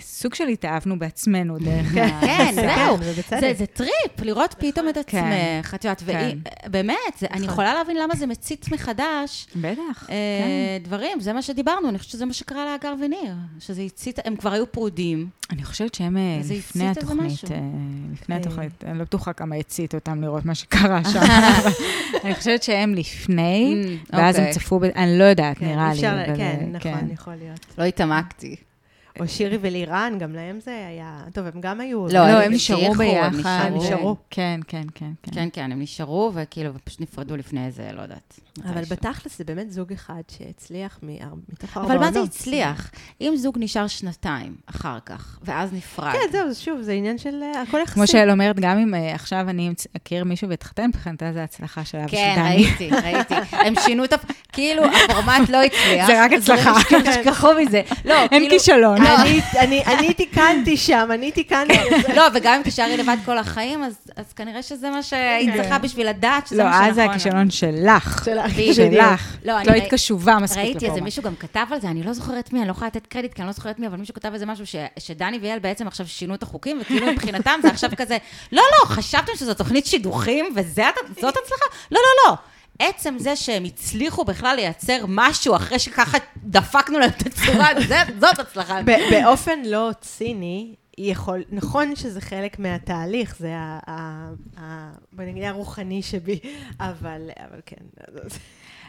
[0.00, 2.20] סוג של התאהבנו בעצמנו דרך ה...
[2.20, 2.96] כן, זהו.
[3.00, 3.40] ובצדק.
[3.40, 5.24] זה, זה טריפ, לראות פתאום את כן.
[5.60, 6.38] עצמך, את יודעת, כן.
[6.66, 7.52] באמת, זה, אני נכון.
[7.52, 9.46] יכולה להבין למה זה מצית מחדש.
[9.56, 10.14] בטח, אה,
[10.80, 10.84] כן.
[10.88, 14.52] דברים, זה מה שדיברנו, אני חושבת שזה מה שקרה להגר וניר, שזה הצית, הם כבר
[14.52, 15.28] היו פרודים.
[15.50, 17.40] אני חושבת שהם אה, זה לפני התוכנית,
[18.12, 18.34] לפני.
[18.34, 21.20] התוכנית, אני לא בטוחה כמה הצית אותם לראות מה שקרה שם,
[22.24, 24.54] אני חושבת שהם לפני, Mm, ואז הם אוקיי.
[24.54, 26.00] צפו, אני לא יודעת, כן, נראה לי.
[26.36, 27.66] כן, נכון, יכול להיות.
[27.78, 28.56] לא התעמקתי.
[29.20, 31.20] או שירי ולירן, גם להם זה היה...
[31.32, 32.06] טוב, הם גם היו...
[32.06, 33.70] לא, לא, הם הם נשארו המשיכו, הם ביחד.
[33.74, 34.16] נשארו.
[34.30, 35.10] כן, כן, כן.
[35.22, 35.30] כן.
[35.34, 38.40] כן, כן, הם נשארו, וכאילו, ופשוט נפרדו לפני איזה, לא יודעת.
[38.64, 38.82] אבל.
[38.90, 41.16] בתכלס זה באמת זוג אחד שהצליח מ-
[41.52, 42.20] מתוך ארבע אבל מה זה.
[42.22, 42.90] הצליח?
[43.20, 46.12] אם זוג נשאר שנתיים אחר כך, ואז נפרד.
[46.12, 47.94] כן, זהו, שוב, זה עניין של אה, הכל יחסי.
[47.94, 52.04] כמו שאל אומרת, גם אם אה, עכשיו אני אכיר מישהו ואתחתן, מבחינתה זה הצלחה שלה
[52.06, 52.48] ושל כן, דני.
[52.64, 53.34] ראיתי, ראיתי.
[53.52, 54.24] הם שינו את הפ...
[54.52, 56.06] כאילו, הפורמט לא הצליח.
[56.06, 56.72] זה רק הצלחה.
[57.10, 57.82] תשכחו מזה.
[58.04, 58.50] לא, אין כאילו...
[58.50, 58.98] כישלון.
[59.16, 61.74] אני- אני- אני תיקנתי שם, אני תיקנתי
[62.06, 62.14] זה.
[62.14, 66.08] לא, וגם אם תישארי לבד כל החיים, אז אז כנראה שזה מה שהיית צריכה בשביל
[66.08, 66.88] לדעת שזה לא, מה שנכון.
[66.90, 68.28] אז זה הכישלון שלך.
[68.74, 69.36] שלך.
[69.44, 71.00] לא, את לא היית קשובה מספיק ראיתי איזה.
[71.00, 73.42] מישהו גם כתב על זה, אני לא זוכרת מי, אני לא יכולה לתת קרדיט, כי
[73.42, 76.34] אני לא זוכרת מי, אבל מישהו כתב איזה משהו ש- שדני ויעל בעצם עכשיו שינו
[76.34, 78.16] את החוקים, וכאילו מבחינתם זה עכשיו כזה,
[78.52, 81.64] לא, לא, חשבתם שזו תוכנית שידוכים, וזאת הצלחה?
[81.90, 82.36] לא, לא, לא.
[82.78, 88.38] עצם זה שהם הצליחו בכלל לייצר משהו אחרי שככה דפקנו להם את הצורה, זה- זאת
[88.38, 88.80] הצלחה.
[89.10, 93.78] באופן לא ציני, יכול, נכון שזה חלק מהתהליך, זה ה...
[93.86, 94.28] ה,
[94.60, 96.38] ה בוא נגיד הרוחני שבי,
[96.80, 97.76] אבל, אבל כן.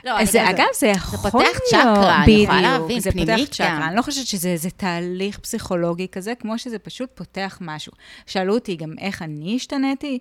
[0.03, 1.31] לא, זה, אגב, זה יכול להיות...
[1.31, 3.87] פותח צ'קרה, אני יכולה להבין, זה פותח פנימית צ'קרה.
[3.87, 7.91] אני לא חושבת שזה איזה תהליך פסיכולוגי כזה, כמו שזה פשוט פותח משהו.
[8.25, 10.19] שאלו אותי גם איך אני השתניתי.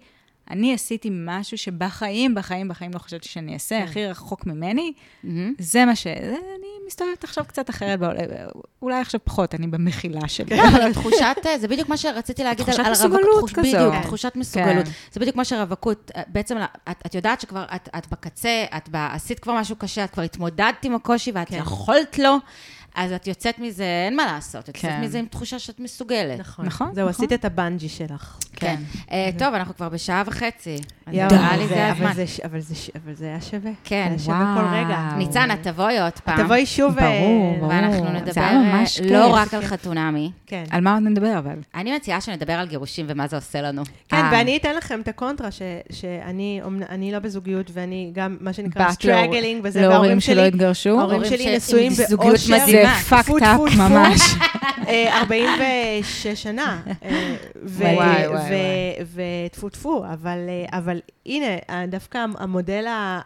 [0.50, 4.92] אני עשיתי משהו שבחיים, בחיים, בחיים לא חשבתי שאני אעשה, הכי רחוק ממני.
[5.24, 5.54] מהמם.
[5.58, 6.06] זה מה ש...
[6.06, 7.98] אני מסתובבת עכשיו קצת אחרת.
[8.82, 10.56] אולי עכשיו פחות, אני במחילה שלי.
[10.56, 13.50] לא, אבל תחושת, זה בדיוק מה שרציתי להגיד על, תחושת על מסוגלות רווקות.
[13.50, 13.62] כזו.
[13.62, 14.02] בדיוק, כן.
[14.02, 14.84] תחושת מסוגלות.
[14.84, 14.90] כן.
[15.12, 16.56] זה בדיוק מה שרווקות, בעצם
[16.90, 20.84] את, את יודעת שכבר את, את בקצה, את עשית כבר משהו קשה, את כבר התמודדת
[20.84, 21.56] עם הקושי ואת כן.
[21.56, 22.36] יכולת לו,
[22.98, 25.00] אז את יוצאת מזה, אין מה לעשות, את יוצאת כן.
[25.00, 26.40] מזה עם תחושה שאת מסוגלת.
[26.40, 26.64] נכון.
[26.66, 27.24] נכון, זהו, נכון.
[27.24, 28.36] עשית את הבנג'י שלך.
[28.56, 28.76] כן.
[29.12, 30.76] אה, טוב, אנחנו כבר בשעה וחצי.
[31.12, 32.12] יואו, נראה לי זה- אבל הזמן.
[32.14, 33.70] זה ש- אבל זה ש- אבל זה היה שווה.
[33.84, 34.98] כן, זה היה שווה כל רגע.
[35.06, 35.18] וואו.
[35.18, 36.44] ניצן, את תבואי עוד פעם.
[36.44, 36.98] תבואי שוב.
[36.98, 37.68] אה, ברור, ברור.
[37.70, 39.34] ואנחנו נדבר אה, לא כיף.
[39.34, 40.30] רק על חתונמי.
[40.46, 40.64] כן.
[40.70, 41.54] על מה עוד נדבר, אבל?
[41.74, 43.82] אני מציעה שנדבר על גירושים ומה זה עושה לנו.
[44.08, 44.28] כן, אה.
[44.32, 46.60] ואני אתן לכם את הקונטרה, ש- שאני
[47.12, 50.88] לא בזוגיות, ואני גם, מה שנקרא, struggling, וזה, להורים וההורים שלא שלי, התגרשו?
[50.88, 52.87] ההורים הורים שלי נשואים באושר.
[53.08, 53.66] זה טפו, טפו.
[53.78, 54.20] ממש.
[54.88, 56.80] אה, 46 שנה.
[57.04, 58.24] אה, ו- וואי.
[59.14, 62.24] וטפו טפו, אבל אה, אבל הנה, אה, דווקא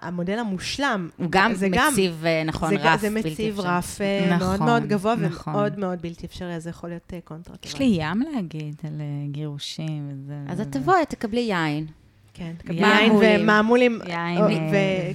[0.02, 3.70] המודל המושלם, הוא גם זה מציב, אה, נכון, זה, רף זה בלתי מציב אפשרי.
[3.70, 5.54] רף אה, מאוד נכון, מאוד גבוה נכון.
[5.54, 7.56] ומאוד מאוד בלתי אפשרי, אז זה יכול להיות אה, קונטרה.
[7.64, 7.78] יש.
[7.78, 10.34] לי ים להגיד על אה, גירושים וזה.
[10.48, 10.72] אז את.
[10.72, 11.86] תבואי, תקבלי יין.
[12.34, 13.40] כן, יין יין מולים.
[13.42, 13.98] ומעמולים.
[14.06, 14.48] יין, אה,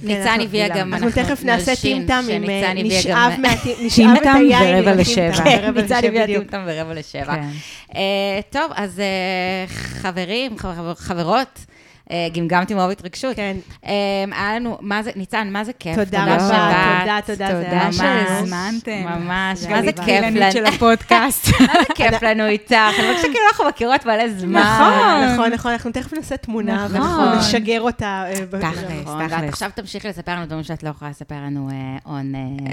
[0.00, 2.72] כן, ניצן אנחנו- הביאה גם, אנחנו תכף נעשה נלשין, טים טם עם אה,
[3.82, 5.32] נשאב את היין ורבע עם לשבע.
[5.44, 6.26] כן, ניצן הביאה.
[6.26, 7.24] טמטם ברבע לשבע.
[7.34, 7.48] כן.
[7.96, 9.02] אה, טוב, אז
[9.68, 11.64] חברים, חבר- חברות,
[12.32, 13.36] גמגמתי מאוד התרגשות.
[13.36, 13.56] כן,
[13.86, 13.92] אה,
[14.32, 15.96] היה לנו, מה זה, ניצן, מה זה כיף.
[15.96, 16.98] תודה רבה.
[17.00, 19.02] תודה, תודה, זה היה תודה שהזמנתם.
[19.04, 20.52] ממש, מה זה כיף לנו.
[20.52, 21.48] של הפודקאסט.
[21.60, 22.72] מה זה כיף לנו איתך?
[22.72, 24.60] אני חושבת שכאילו אנחנו מכירות מלא זמן.
[24.60, 25.34] נכון.
[25.34, 26.96] נכון, נכון, אנחנו תכף נעשה תמונה, נכון.
[26.96, 28.24] ואנחנו נשגר אותה.
[28.26, 28.78] אה, תכלס.
[29.02, 29.48] נכון, תכלס.
[29.48, 31.68] עכשיו תמשיכי לספר לנו דברים שאת לא יכולה לספר לנו
[32.06, 32.32] און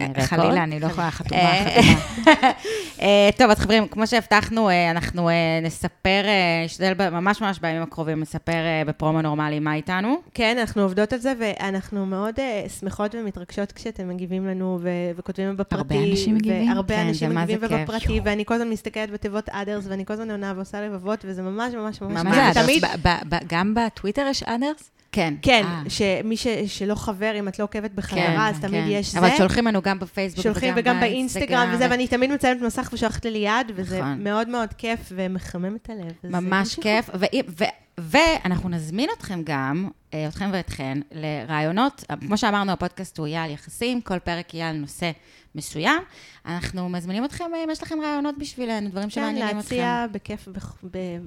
[0.09, 0.25] רקורד.
[0.25, 2.51] חלילה, אני לא יכולה חתומה, אה, חתומה.
[3.01, 7.81] אה, טוב, אז חברים, כמו שהבטחנו, אה, אנחנו אה, נספר, אה, נשתדל ממש ממש בימים
[7.81, 10.15] הקרובים לספר אה, בפרומו נורמלי מה איתנו.
[10.34, 15.57] כן, אנחנו עובדות על זה, ואנחנו מאוד אה, שמחות ומתרגשות כשאתם מגיבים לנו ו- וכותבים
[15.57, 15.76] בפרטי.
[15.95, 16.69] הרבה אנשים מגיבים?
[16.69, 17.57] והרבה כן, אנשים מגיבים.
[17.61, 19.53] ובפרטי, ואני כל הזמן מסתכלת בתיבות others,
[19.89, 22.23] ואני כל הזמן עונה ועושה לבבות, וזה ממש ממש ממש...
[22.23, 22.35] ממש.
[22.53, 22.99] זה תמיד- אדרס?
[23.03, 24.91] ב- ב- ב- גם בטוויטר יש אדרס?
[25.11, 25.34] כן.
[25.41, 25.81] כן, אה.
[25.89, 28.88] שמי ש- שלא חבר, אם את לא עוקבת כן, בחזרה, אז תמיד כן.
[28.91, 29.19] יש זה.
[29.19, 33.31] אבל שולחים לנו גם בפייסבוק שולחים וגם באינסטגרם וזה, ואני תמיד מציינת מסך ושולחת לי
[33.31, 34.23] ליד, וזה נכון.
[34.23, 36.14] מאוד מאוד כיף ומחמם את הלב.
[36.41, 36.80] ממש.
[36.80, 37.10] כיף.
[37.14, 37.26] ו-
[37.61, 43.51] ו- ואנחנו נזמין אתכם גם, אה, אתכם ואתכן, לרעיונות, כמו שאמרנו, הפודקאסט הוא יהיה על
[43.51, 45.11] יחסים, כל פרק יהיה על נושא
[45.55, 46.03] מסוים.
[46.45, 49.76] אנחנו מזמינים אתכם, אה, אם יש לכם רעיונות בשבילנו, דברים כן, שמעניינים אתכם.
[49.76, 50.47] להציע בכיף,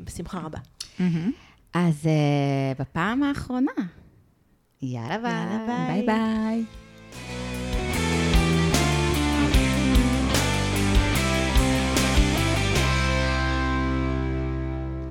[0.04, 0.58] בשמחה רבה.
[1.74, 3.72] אז אה, בפעם האחרונה,
[4.82, 5.32] יאללה ביי.
[5.32, 6.02] יאללה, ביי.
[6.02, 7.67] ביי ביי.